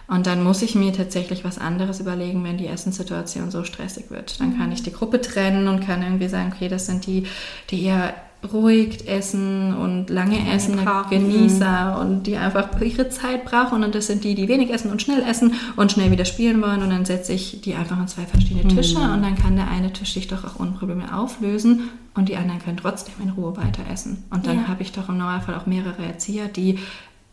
Und 0.08 0.26
dann 0.26 0.42
muss 0.42 0.62
ich 0.62 0.74
mir 0.74 0.94
tatsächlich 0.94 1.44
was 1.44 1.58
anderes 1.58 2.00
überlegen, 2.00 2.44
wenn 2.44 2.58
die 2.58 2.68
Essenssituation 2.68 3.52
so 3.52 3.66
stressig 3.66 4.10
wird. 4.10 4.40
Dann 4.40 4.58
kann 4.58 4.68
mhm. 4.68 4.74
ich 4.74 4.84
die 4.84 4.94
Gruppe 4.94 5.20
trennen 5.20 5.68
und 5.68 5.86
kann 5.86 6.02
irgendwie 6.02 6.30
sagen, 6.30 6.54
okay, 6.56 6.70
das 6.70 6.86
sind 6.86 7.06
die, 7.06 7.28
die 7.70 7.84
eher 7.84 8.14
ruhig 8.54 9.08
essen 9.08 9.76
und 9.76 10.10
lange 10.10 10.38
essen, 10.54 10.80
Genießer 11.10 12.00
und 12.00 12.24
die 12.24 12.38
einfach 12.38 12.80
ihre 12.82 13.10
Zeit 13.10 13.46
brauchen 13.46 13.84
und 13.84 13.96
das 13.96 14.08
sind 14.08 14.24
die, 14.24 14.36
die 14.36 14.48
wenig 14.48 14.70
essen 14.72 14.92
und 14.92 15.02
schnell 15.02 15.24
essen 15.24 15.54
und 15.76 15.92
schnell 15.92 16.12
wieder 16.12 16.26
spielen 16.26 16.62
wollen 16.62 16.84
und 16.84 16.92
dann 16.92 17.06
setze 17.06 17.34
ich 17.34 17.62
die 17.62 17.74
einfach 17.74 17.98
an 17.98 18.08
zwei 18.08 18.24
verschiedene 18.24 18.68
Tische 18.68 19.00
mhm. 19.00 19.14
und 19.14 19.22
dann 19.24 19.36
kann 19.36 19.56
der 19.56 19.70
eine 19.70 19.92
Tisch 19.92 20.14
sich 20.14 20.28
doch 20.28 20.44
auch 20.46 20.60
ohne 20.60 20.72
Probleme 20.72 21.16
auflösen 21.16 21.90
und 22.14 22.30
die 22.30 22.36
anderen 22.36 22.60
können 22.60 22.78
trotzdem 22.78 23.16
in 23.24 23.30
Ruhe 23.30 23.58
weiter 23.58 23.84
essen. 23.92 24.24
Und 24.30 24.48
dann 24.48 24.58
ja. 24.58 24.68
habe 24.68 24.82
ich 24.82 24.92
doch 24.92 25.10
im 25.10 25.18
Normalfall 25.18 25.56
auch 25.56 25.66
mehrere 25.66 26.04
Erzieher, 26.06 26.48
die 26.48 26.80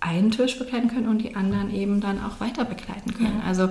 einen 0.00 0.30
Tisch 0.30 0.58
begleiten 0.58 0.88
können 0.88 1.08
und 1.08 1.18
die 1.22 1.34
anderen 1.34 1.72
eben 1.72 2.00
dann 2.00 2.18
auch 2.18 2.40
weiter 2.40 2.64
begleiten 2.64 3.14
können. 3.14 3.40
Ja. 3.42 3.48
Also 3.48 3.70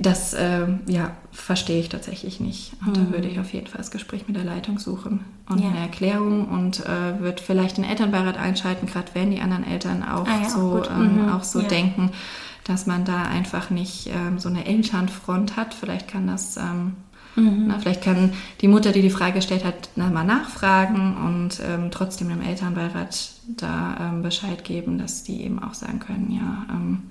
das 0.00 0.32
äh, 0.32 0.66
ja, 0.86 1.12
verstehe 1.30 1.80
ich 1.80 1.88
tatsächlich 1.88 2.40
nicht. 2.40 2.72
Und 2.80 2.96
mhm. 2.96 3.04
da 3.04 3.12
würde 3.12 3.28
ich 3.28 3.38
auf 3.38 3.52
jeden 3.52 3.66
Fall 3.66 3.78
das 3.78 3.90
Gespräch 3.90 4.26
mit 4.26 4.36
der 4.36 4.44
Leitung 4.44 4.78
suchen 4.78 5.20
und 5.48 5.60
ja. 5.60 5.68
eine 5.68 5.80
Erklärung 5.80 6.48
und 6.48 6.84
äh, 6.86 7.20
wird 7.20 7.40
vielleicht 7.40 7.76
den 7.76 7.84
Elternbeirat 7.84 8.38
einschalten, 8.38 8.86
gerade 8.86 9.08
wenn 9.14 9.30
die 9.30 9.40
anderen 9.40 9.66
Eltern 9.66 10.02
auch 10.02 10.26
ah, 10.26 10.42
ja, 10.42 10.48
so, 10.48 10.80
auch, 10.80 10.90
ähm, 10.90 11.24
mhm. 11.24 11.28
auch 11.30 11.44
so 11.44 11.60
ja. 11.60 11.68
denken, 11.68 12.10
dass 12.64 12.86
man 12.86 13.04
da 13.04 13.22
einfach 13.22 13.70
nicht 13.70 14.08
ähm, 14.08 14.38
so 14.38 14.48
eine 14.48 14.64
Elternfront 14.64 15.56
hat. 15.56 15.74
Vielleicht 15.74 16.08
kann 16.08 16.26
das, 16.26 16.56
ähm, 16.56 16.96
mhm. 17.36 17.64
na, 17.66 17.78
vielleicht 17.78 18.02
kann 18.02 18.32
die 18.62 18.68
Mutter, 18.68 18.90
die 18.90 19.02
die 19.02 19.10
Frage 19.10 19.34
gestellt 19.34 19.64
hat, 19.64 19.90
na, 19.96 20.08
mal 20.08 20.24
nachfragen 20.24 21.14
und 21.18 21.60
ähm, 21.62 21.90
trotzdem 21.90 22.30
dem 22.30 22.40
Elternbeirat 22.40 23.32
da 23.48 23.96
ähm, 24.00 24.22
Bescheid 24.22 24.64
geben, 24.64 24.96
dass 24.96 25.24
die 25.24 25.42
eben 25.42 25.62
auch 25.62 25.74
sagen 25.74 25.98
können, 25.98 26.30
ja, 26.30 26.74
ähm, 26.74 27.02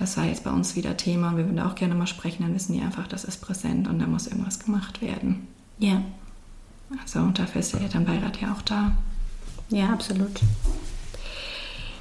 das 0.00 0.16
war 0.16 0.24
jetzt 0.24 0.44
bei 0.44 0.50
uns 0.50 0.74
wieder 0.76 0.96
Thema, 0.96 1.36
wir 1.36 1.44
würden 1.44 1.60
auch 1.60 1.74
gerne 1.74 1.94
mal 1.94 2.06
sprechen, 2.06 2.42
dann 2.42 2.54
wissen 2.54 2.72
die 2.72 2.80
einfach, 2.80 3.06
das 3.06 3.24
ist 3.24 3.42
präsent 3.42 3.86
und 3.86 3.98
da 3.98 4.06
muss 4.06 4.26
irgendwas 4.26 4.58
gemacht 4.58 5.02
werden. 5.02 5.46
Ja. 5.78 6.02
Also 7.00 7.20
dafür 7.34 7.60
ist 7.60 7.74
der 7.74 7.82
Elternbeirat 7.82 8.40
ja 8.40 8.52
auch 8.52 8.62
da. 8.62 8.92
Ja, 9.68 9.90
absolut. 9.90 10.40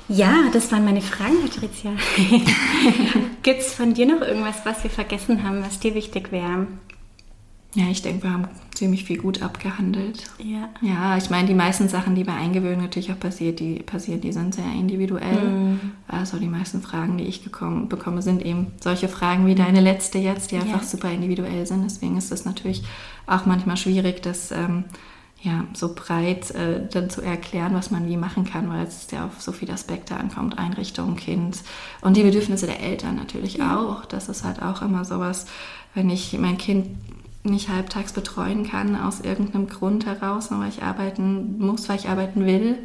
Ja, 0.07 0.45
das 0.51 0.71
waren 0.71 0.85
meine 0.85 1.01
Fragen, 1.01 1.35
Patricia. 1.41 1.91
Gibt 3.43 3.59
es 3.61 3.73
von 3.73 3.93
dir 3.93 4.07
noch 4.07 4.25
irgendwas, 4.25 4.65
was 4.65 4.81
wir 4.81 4.89
vergessen 4.89 5.43
haben, 5.43 5.61
was 5.61 5.79
dir 5.79 5.93
wichtig 5.93 6.31
wäre? 6.31 6.67
Ja, 7.75 7.85
ich 7.87 8.01
denke, 8.01 8.23
wir 8.23 8.33
haben 8.33 8.47
ziemlich 8.73 9.03
viel 9.03 9.19
gut 9.19 9.43
abgehandelt. 9.43 10.23
Ja. 10.39 10.69
Ja, 10.81 11.17
ich 11.17 11.29
meine, 11.29 11.47
die 11.47 11.53
meisten 11.53 11.87
Sachen, 11.87 12.15
die 12.15 12.23
bei 12.23 12.33
Eingewöhnung 12.33 12.81
natürlich 12.81 13.11
auch 13.11 13.19
passiert, 13.19 13.59
die 13.59 13.75
passieren, 13.83 14.21
die 14.21 14.31
sind 14.31 14.55
sehr 14.55 14.71
individuell. 14.73 15.49
Mhm. 15.49 15.79
Also 16.07 16.39
die 16.39 16.47
meisten 16.47 16.81
Fragen, 16.81 17.19
die 17.19 17.25
ich 17.25 17.43
gekommen, 17.43 17.87
bekomme, 17.87 18.23
sind 18.23 18.43
eben 18.43 18.67
solche 18.81 19.07
Fragen 19.07 19.45
wie 19.45 19.53
deine 19.53 19.81
letzte 19.81 20.17
jetzt, 20.17 20.49
die 20.49 20.55
ja. 20.55 20.61
einfach 20.61 20.81
super 20.81 21.11
individuell 21.11 21.67
sind. 21.67 21.83
Deswegen 21.83 22.17
ist 22.17 22.31
es 22.31 22.43
natürlich 22.43 22.83
auch 23.27 23.45
manchmal 23.45 23.77
schwierig, 23.77 24.23
das 24.23 24.49
ähm, 24.51 24.85
ja, 25.41 25.65
so 25.73 25.93
breit 25.93 26.51
äh, 26.51 26.87
dann 26.89 27.11
zu 27.11 27.21
erklären, 27.21 27.73
was 27.73 27.91
man 27.91 28.07
wie 28.07 28.17
machen 28.17 28.45
kann, 28.45 28.69
weil 28.69 28.85
es 28.85 29.09
ja 29.11 29.27
auf 29.27 29.41
so 29.41 29.51
viele 29.51 29.73
Aspekte 29.73 30.15
ankommt, 30.17 30.57
Einrichtung, 30.57 31.15
Kind 31.15 31.59
und 32.01 32.17
die 32.17 32.23
Bedürfnisse 32.23 32.65
der 32.65 32.81
Eltern 32.81 33.15
natürlich 33.15 33.55
ja. 33.55 33.79
auch. 33.79 34.05
Das 34.05 34.27
ist 34.27 34.43
halt 34.43 34.61
auch 34.61 34.81
immer 34.81 35.05
sowas, 35.05 35.45
wenn 35.93 36.09
ich 36.09 36.37
mein 36.37 36.57
Kind 36.57 36.87
nicht 37.43 37.69
halbtags 37.69 38.13
betreuen 38.13 38.69
kann 38.69 38.95
aus 38.95 39.21
irgendeinem 39.21 39.67
Grund 39.67 40.05
heraus, 40.05 40.49
weil 40.51 40.69
ich 40.69 40.83
arbeiten 40.83 41.57
muss, 41.59 41.87
weil 41.87 41.97
ich 41.97 42.09
arbeiten 42.09 42.45
will, 42.45 42.77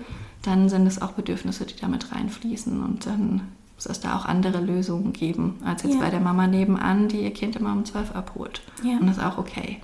dann 0.43 0.69
sind 0.69 0.87
es 0.87 1.01
auch 1.01 1.13
Bedürfnisse, 1.13 1.65
die 1.65 1.77
damit 1.77 2.13
reinfließen 2.13 2.83
und 2.83 3.07
dann 3.07 3.43
muss 3.75 3.87
es 3.87 4.01
da 4.01 4.17
auch 4.17 4.25
andere 4.25 4.61
Lösungen 4.61 5.13
geben, 5.13 5.57
als 5.65 5.83
jetzt 5.83 5.95
ja. 5.95 6.01
bei 6.01 6.11
der 6.11 6.21
Mama 6.21 6.47
nebenan, 6.47 7.09
die 7.09 7.23
ihr 7.23 7.33
Kind 7.33 7.57
immer 7.57 7.73
um 7.73 7.85
zwölf 7.85 8.15
abholt. 8.15 8.63
Ja. 8.85 8.99
Und 8.99 9.07
das 9.09 9.17
ist 9.17 9.25
auch 9.25 9.39
okay. 9.39 9.81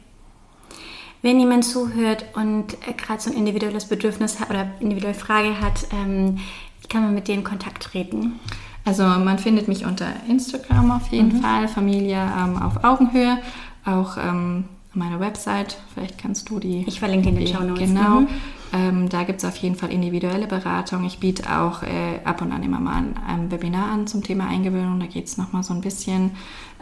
Wenn 1.22 1.38
jemand 1.38 1.64
zuhört 1.64 2.24
und 2.34 2.74
äh, 2.86 2.94
gerade 2.96 3.20
so 3.20 3.30
ein 3.30 3.36
individuelles 3.36 3.86
Bedürfnis 3.86 4.38
oder 4.48 4.70
individuelle 4.80 5.14
Frage 5.14 5.60
hat, 5.60 5.86
ähm, 5.92 6.38
wie 6.80 6.88
kann 6.88 7.02
man 7.02 7.14
mit 7.14 7.28
denen 7.28 7.40
in 7.40 7.44
Kontakt 7.44 7.82
treten? 7.82 8.38
Also 8.84 9.02
man 9.02 9.38
findet 9.38 9.68
mich 9.68 9.84
unter 9.84 10.06
Instagram 10.28 10.90
auf 10.92 11.08
jeden 11.08 11.36
mhm. 11.36 11.42
Fall, 11.42 11.68
Familie 11.68 12.16
ähm, 12.16 12.56
auf 12.62 12.82
Augenhöhe 12.84 13.38
auch 13.84 14.16
ähm, 14.16 14.64
meine 14.92 15.20
Website, 15.20 15.78
vielleicht 15.94 16.18
kannst 16.18 16.48
du 16.50 16.58
die. 16.58 16.84
Ich 16.86 16.98
verlinke 16.98 17.28
in 17.28 17.36
den 17.36 17.46
Show 17.46 17.62
Notes. 17.62 17.78
Genau. 17.80 18.20
Mhm. 18.20 18.28
Ähm, 18.72 19.08
da 19.08 19.24
gibt 19.24 19.40
es 19.40 19.44
auf 19.44 19.56
jeden 19.56 19.74
Fall 19.74 19.90
individuelle 19.90 20.46
Beratung. 20.46 21.04
Ich 21.04 21.18
biete 21.18 21.58
auch 21.58 21.82
äh, 21.82 22.20
ab 22.24 22.40
und 22.40 22.52
an 22.52 22.62
immer 22.62 22.78
mal 22.78 22.96
ein, 22.96 23.14
ein 23.26 23.50
Webinar 23.50 23.90
an 23.90 24.06
zum 24.06 24.22
Thema 24.22 24.46
Eingewöhnung. 24.46 25.00
Da 25.00 25.06
geht 25.06 25.26
es 25.26 25.36
nochmal 25.36 25.64
so 25.64 25.74
ein 25.74 25.80
bisschen 25.80 26.32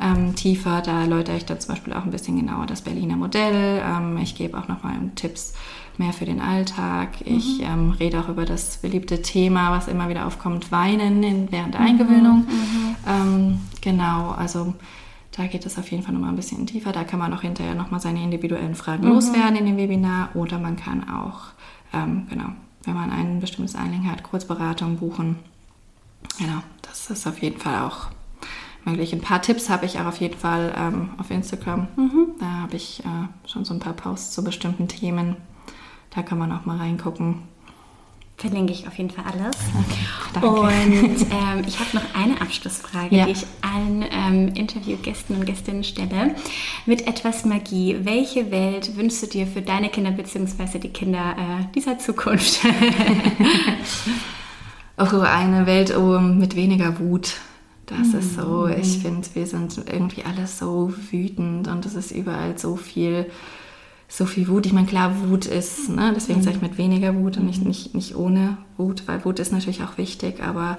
ähm, 0.01 0.35
tiefer. 0.35 0.83
Da 0.83 1.03
erläutere 1.03 1.37
ich 1.37 1.47
dann 1.47 1.61
zum 1.61 1.75
Beispiel 1.75 1.95
auch 1.95 2.05
ein 2.05 2.11
bisschen 2.11 2.37
genauer 2.37 2.67
das 2.67 2.83
Berliner 2.83 3.17
Modell. 3.17 3.83
Ähm, 3.83 4.19
ich 4.19 4.35
gebe 4.35 4.59
auch 4.59 4.69
nochmal 4.69 4.97
Tipps 5.15 5.55
mehr 5.97 6.13
für 6.13 6.27
den 6.27 6.41
Alltag. 6.41 7.09
Ich 7.25 7.61
mhm. 7.61 7.93
rede 7.93 8.21
auch 8.21 8.29
über 8.29 8.45
das 8.45 8.77
beliebte 8.79 9.23
Thema, 9.23 9.71
was 9.73 9.89
immer 9.89 10.09
wieder 10.09 10.27
aufkommt, 10.27 10.71
Weinen 10.71 11.23
in, 11.23 11.51
während 11.51 11.75
der 11.75 11.81
Eingewöhnung. 11.81 12.47
Mhm. 12.47 12.53
mhm. 12.53 12.97
Ähm, 13.07 13.61
genau, 13.81 14.31
also 14.31 14.75
da 15.39 15.47
geht 15.47 15.65
es 15.65 15.79
auf 15.79 15.91
jeden 15.91 16.03
Fall 16.03 16.13
nochmal 16.13 16.31
ein 16.31 16.37
bisschen 16.37 16.67
tiefer. 16.67 16.91
Da 16.91 17.05
kann 17.05 17.21
man 17.21 17.33
auch 17.33 17.43
hinterher 17.43 17.77
nochmal 17.77 18.01
seine 18.01 18.23
individuellen 18.23 18.75
Fragen 18.75 19.05
mhm. 19.05 19.13
loswerden 19.13 19.57
in 19.57 19.67
dem 19.67 19.77
Webinar 19.77 20.31
oder 20.35 20.59
man 20.59 20.77
kann 20.77 21.09
auch, 21.09 21.53
ähm, 21.93 22.27
genau, 22.29 22.49
wenn 22.83 22.95
man 22.95 23.11
ein 23.11 23.39
bestimmtes 23.39 23.77
Anliegen 23.77 24.11
hat, 24.11 24.25
Kurzberatung 24.25 24.97
buchen. 24.97 25.37
Genau, 26.39 26.61
das 26.83 27.09
ist 27.11 27.27
auf 27.29 27.41
jeden 27.41 27.61
Fall 27.61 27.83
auch 27.83 28.09
möglich. 28.85 29.13
Ein 29.13 29.21
paar 29.21 29.41
Tipps 29.41 29.71
habe 29.71 29.87
ich 29.87 30.01
auch 30.01 30.07
auf 30.07 30.21
jeden 30.21 30.37
Fall 30.37 30.75
ähm, 30.77 31.11
auf 31.19 31.31
Instagram. 31.31 31.87
Mhm. 31.97 32.27
Da 32.41 32.47
habe 32.47 32.75
ich 32.77 33.05
äh, 33.05 33.49
schon 33.49 33.65
so 33.65 33.75
ein 33.75 33.81
paar 33.81 33.93
Posts 33.93 34.33
zu 34.33 34.43
bestimmten 34.43 34.89
Themen. 34.89 35.37
Da 36.11 36.23
kann 36.23 36.39
man 36.39 36.51
auch 36.51 36.65
mal 36.65 36.79
reingucken. 36.79 37.43
Verlinke 38.39 38.73
ich 38.73 38.87
auf 38.87 38.97
jeden 38.97 39.11
Fall 39.11 39.25
alles. 39.25 39.57
Okay, 40.35 40.49
und 40.49 41.23
ähm, 41.23 41.65
ich 41.67 41.81
habe 41.81 41.91
noch 41.95 42.15
eine 42.15 42.41
Abschlussfrage, 42.41 43.15
ja. 43.15 43.27
die 43.27 43.33
ich 43.33 43.45
allen 43.61 44.05
ähm, 44.11 44.55
Interviewgästen 44.55 45.37
und 45.37 45.45
Gästinnen 45.45 45.83
stelle. 45.83 46.37
Mit 46.87 47.09
etwas 47.09 47.45
Magie. 47.45 47.97
Welche 48.03 48.53
Welt 48.53 48.97
wünschst 48.97 49.25
du 49.25 49.27
dir 49.27 49.47
für 49.47 49.61
deine 49.61 49.89
Kinder 49.89 50.13
bzw. 50.13 50.79
die 50.79 50.91
Kinder 50.91 51.35
äh, 51.37 51.65
dieser 51.75 51.99
Zukunft? 51.99 52.61
Auch 54.97 55.07
so 55.11 55.21
eine 55.21 55.67
Welt 55.67 55.95
oh, 55.97 56.21
mit 56.21 56.55
weniger 56.55 57.01
Wut. 57.01 57.35
Das 57.87 58.09
mhm. 58.13 58.19
ist 58.21 58.35
so, 58.37 58.67
mhm. 58.67 58.75
ich 58.81 58.99
finde, 58.99 59.27
wir 59.35 59.47
sind 59.47 59.77
irgendwie 59.91 60.23
alle 60.25 60.47
so 60.47 60.93
wütend 61.11 61.67
und 61.67 61.85
es 61.87 61.97
ist 61.97 62.13
überall 62.13 62.57
so 62.57 62.77
viel 62.77 63.27
so 64.09 64.25
viel 64.25 64.49
Wut. 64.49 64.65
Ich 64.65 64.73
meine, 64.73 64.87
klar, 64.87 65.29
Wut 65.29 65.45
ist, 65.45 65.91
ne? 65.91 66.13
deswegen 66.17 66.43
sage 66.43 66.57
ich 66.57 66.63
mit 66.63 66.79
weniger 66.79 67.15
Wut 67.15 67.37
und 67.37 67.45
nicht, 67.45 67.63
nicht, 67.65 67.95
nicht 67.95 68.17
ohne 68.17 68.57
Wut, 68.79 69.03
weil 69.07 69.25
Wut 69.25 69.39
ist 69.39 69.53
natürlich 69.53 69.83
auch 69.83 69.99
wichtig, 69.99 70.43
aber 70.43 70.79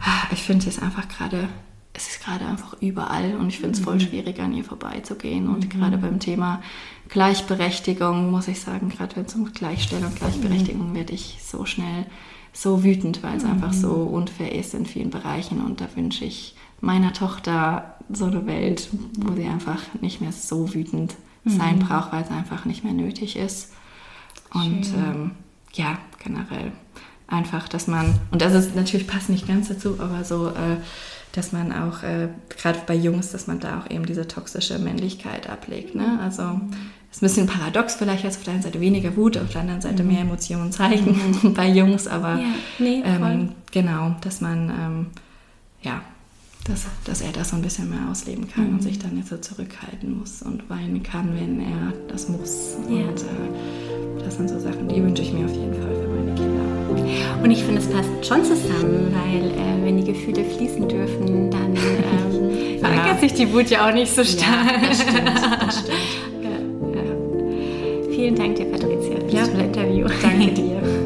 ah, 0.00 0.26
ich 0.30 0.42
finde 0.42 0.68
es 0.68 0.80
einfach 0.80 1.08
gerade, 1.08 1.48
es 1.92 2.08
ist 2.08 2.24
gerade 2.24 2.46
einfach 2.46 2.76
überall 2.80 3.34
und 3.36 3.48
ich 3.48 3.58
finde 3.58 3.76
es 3.76 3.80
voll 3.80 3.96
mhm. 3.96 4.00
schwierig, 4.00 4.38
an 4.40 4.54
ihr 4.54 4.64
vorbeizugehen. 4.64 5.48
Und 5.48 5.64
mhm. 5.64 5.68
gerade 5.68 5.98
beim 5.98 6.20
Thema 6.20 6.62
Gleichberechtigung 7.08 8.30
muss 8.30 8.46
ich 8.46 8.60
sagen, 8.60 8.88
gerade 8.88 9.16
wenn 9.16 9.24
es 9.24 9.34
um 9.34 9.52
Gleichstellung 9.52 10.06
und 10.06 10.16
Gleichberechtigung 10.16 10.92
mhm. 10.92 10.94
werde 10.94 11.12
ich 11.12 11.38
so 11.42 11.66
schnell 11.66 12.06
so 12.52 12.84
wütend, 12.84 13.24
weil 13.24 13.36
es 13.36 13.42
mhm. 13.42 13.50
einfach 13.50 13.72
so 13.72 13.90
unfair 13.90 14.54
ist 14.54 14.74
in 14.74 14.86
vielen 14.86 15.10
Bereichen 15.10 15.60
und 15.60 15.80
da 15.80 15.88
wünsche 15.96 16.24
ich 16.24 16.54
meiner 16.80 17.12
Tochter 17.12 17.96
so 18.12 18.26
eine 18.26 18.46
Welt, 18.46 18.90
wo 19.18 19.34
sie 19.34 19.46
einfach 19.46 19.80
nicht 20.00 20.20
mehr 20.20 20.30
so 20.30 20.72
wütend 20.72 21.12
ist 21.12 21.18
sein 21.44 21.76
mhm. 21.76 21.80
braucht, 21.80 22.12
weil 22.12 22.22
es 22.22 22.30
einfach 22.30 22.64
nicht 22.64 22.84
mehr 22.84 22.92
nötig 22.92 23.36
ist. 23.36 23.72
Und 24.52 24.86
ähm, 24.94 25.32
ja, 25.72 25.98
generell 26.22 26.72
einfach, 27.26 27.68
dass 27.68 27.86
man, 27.86 28.18
und 28.30 28.40
das 28.42 28.54
ist 28.54 28.76
natürlich 28.76 29.06
passt 29.06 29.28
nicht 29.28 29.46
ganz 29.46 29.68
dazu, 29.68 29.96
aber 29.98 30.24
so, 30.24 30.48
äh, 30.48 30.76
dass 31.32 31.52
man 31.52 31.72
auch, 31.72 32.02
äh, 32.02 32.28
gerade 32.48 32.80
bei 32.86 32.94
Jungs, 32.94 33.32
dass 33.32 33.46
man 33.46 33.60
da 33.60 33.80
auch 33.80 33.90
eben 33.90 34.06
diese 34.06 34.28
toxische 34.28 34.78
Männlichkeit 34.78 35.50
ablegt. 35.50 35.94
Ne? 35.94 36.18
Also 36.22 36.60
ist 37.10 37.22
ein 37.22 37.26
bisschen 37.26 37.46
paradox 37.46 37.96
vielleicht, 37.96 38.24
als 38.24 38.36
auf 38.36 38.44
der 38.44 38.54
einen 38.54 38.62
Seite 38.62 38.80
weniger 38.80 39.16
Wut, 39.16 39.36
auf 39.36 39.50
der 39.50 39.62
anderen 39.62 39.80
Seite 39.80 40.02
mhm. 40.02 40.12
mehr 40.12 40.20
Emotionen 40.20 40.72
zeigen 40.72 41.38
mhm. 41.42 41.54
bei 41.54 41.68
Jungs, 41.68 42.06
aber 42.06 42.38
ja, 42.38 42.46
nee, 42.78 43.02
ähm, 43.04 43.52
genau, 43.72 44.16
dass 44.20 44.40
man 44.40 44.70
ähm, 44.70 45.06
ja 45.82 46.02
dass, 46.64 46.86
dass 47.04 47.20
er 47.20 47.32
das 47.32 47.50
so 47.50 47.56
ein 47.56 47.62
bisschen 47.62 47.90
mehr 47.90 48.10
ausleben 48.10 48.48
kann 48.48 48.68
mhm. 48.68 48.74
und 48.74 48.82
sich 48.82 48.98
dann 48.98 49.16
jetzt 49.16 49.28
so 49.28 49.36
zurückhalten 49.36 50.18
muss 50.18 50.42
und 50.42 50.68
weinen 50.70 51.02
kann, 51.02 51.34
wenn 51.34 51.60
er 51.60 51.92
das 52.08 52.28
muss. 52.28 52.76
Ja. 52.88 53.06
Und 53.08 53.20
äh, 53.20 54.24
das 54.24 54.36
sind 54.36 54.48
so 54.48 54.58
Sachen, 54.58 54.88
die 54.88 55.02
wünsche 55.02 55.22
ich 55.22 55.32
mir 55.32 55.44
auf 55.44 55.54
jeden 55.54 55.74
Fall 55.74 55.94
für 55.94 56.08
meine 56.08 56.34
Kinder. 56.34 57.42
Und 57.42 57.50
ich 57.50 57.62
finde, 57.62 57.80
es 57.80 57.88
passt 57.88 58.08
schon 58.26 58.44
zusammen, 58.44 59.12
weil 59.12 59.50
äh, 59.50 59.84
wenn 59.84 59.98
die 59.98 60.04
Gefühle 60.04 60.44
fließen 60.44 60.88
dürfen, 60.88 61.50
dann 61.50 61.76
ähm, 61.76 62.78
verankert 62.80 63.14
ja. 63.14 63.18
sich 63.18 63.34
die 63.34 63.52
Wut 63.52 63.68
ja 63.68 63.88
auch 63.88 63.92
nicht 63.92 64.14
so 64.14 64.24
stark. 64.24 64.82
Ja, 64.82 64.88
das 64.88 65.02
stimmt. 65.02 65.28
Das 65.60 65.80
stimmt. 65.80 66.24
Vielen 68.14 68.36
Dank 68.36 68.56
dir, 68.56 68.64
Patricia, 68.66 69.16
für 69.16 69.36
das 69.36 69.50
tolle 69.50 69.64
Interview. 69.64 70.06
Danke 70.22 70.54
dir. 70.54 70.80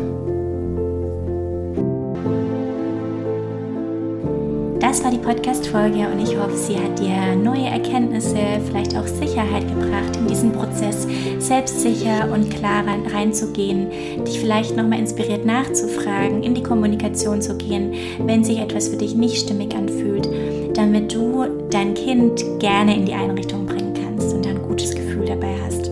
Das 4.80 5.02
war 5.02 5.10
die 5.10 5.18
Podcast-Folge 5.18 6.08
und 6.08 6.20
ich 6.20 6.36
hoffe, 6.38 6.56
sie 6.56 6.76
hat 6.76 7.00
dir 7.00 7.34
neue 7.34 7.66
Erkenntnisse, 7.66 8.38
vielleicht 8.64 8.96
auch 8.96 9.06
Sicherheit 9.06 9.66
gebracht, 9.66 10.16
in 10.16 10.28
diesen 10.28 10.52
Prozess 10.52 11.06
selbstsicher 11.40 12.32
und 12.32 12.48
klar 12.48 12.84
reinzugehen, 13.12 13.88
dich 14.24 14.38
vielleicht 14.38 14.76
nochmal 14.76 15.00
inspiriert 15.00 15.44
nachzufragen, 15.44 16.44
in 16.44 16.54
die 16.54 16.62
Kommunikation 16.62 17.42
zu 17.42 17.56
gehen, 17.56 17.92
wenn 18.20 18.44
sich 18.44 18.58
etwas 18.58 18.86
für 18.88 18.96
dich 18.96 19.16
nicht 19.16 19.38
stimmig 19.38 19.74
anfühlt, 19.74 20.28
damit 20.76 21.12
du 21.12 21.46
dein 21.70 21.94
Kind 21.94 22.44
gerne 22.60 22.96
in 22.96 23.04
die 23.04 23.14
Einrichtung 23.14 23.66
bringen 23.66 23.94
kannst 23.94 24.32
und 24.32 24.46
ein 24.46 24.62
gutes 24.62 24.94
Gefühl 24.94 25.26
dabei 25.26 25.56
hast. 25.66 25.86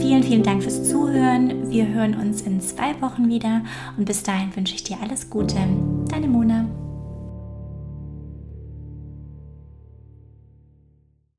Vielen, 0.00 0.22
vielen 0.22 0.44
Dank 0.44 0.62
fürs 0.62 0.88
Zuhören. 0.88 1.68
Wir 1.68 1.88
hören 1.88 2.14
uns 2.14 2.42
in 2.42 2.60
zwei 2.60 2.94
Wochen 3.00 3.28
wieder 3.28 3.62
und 3.96 4.04
bis 4.04 4.22
dahin 4.22 4.54
wünsche 4.54 4.76
ich 4.76 4.84
dir 4.84 4.98
alles 5.02 5.28
Gute. 5.28 5.56
Deine 6.08 6.28
Mona. 6.28 6.64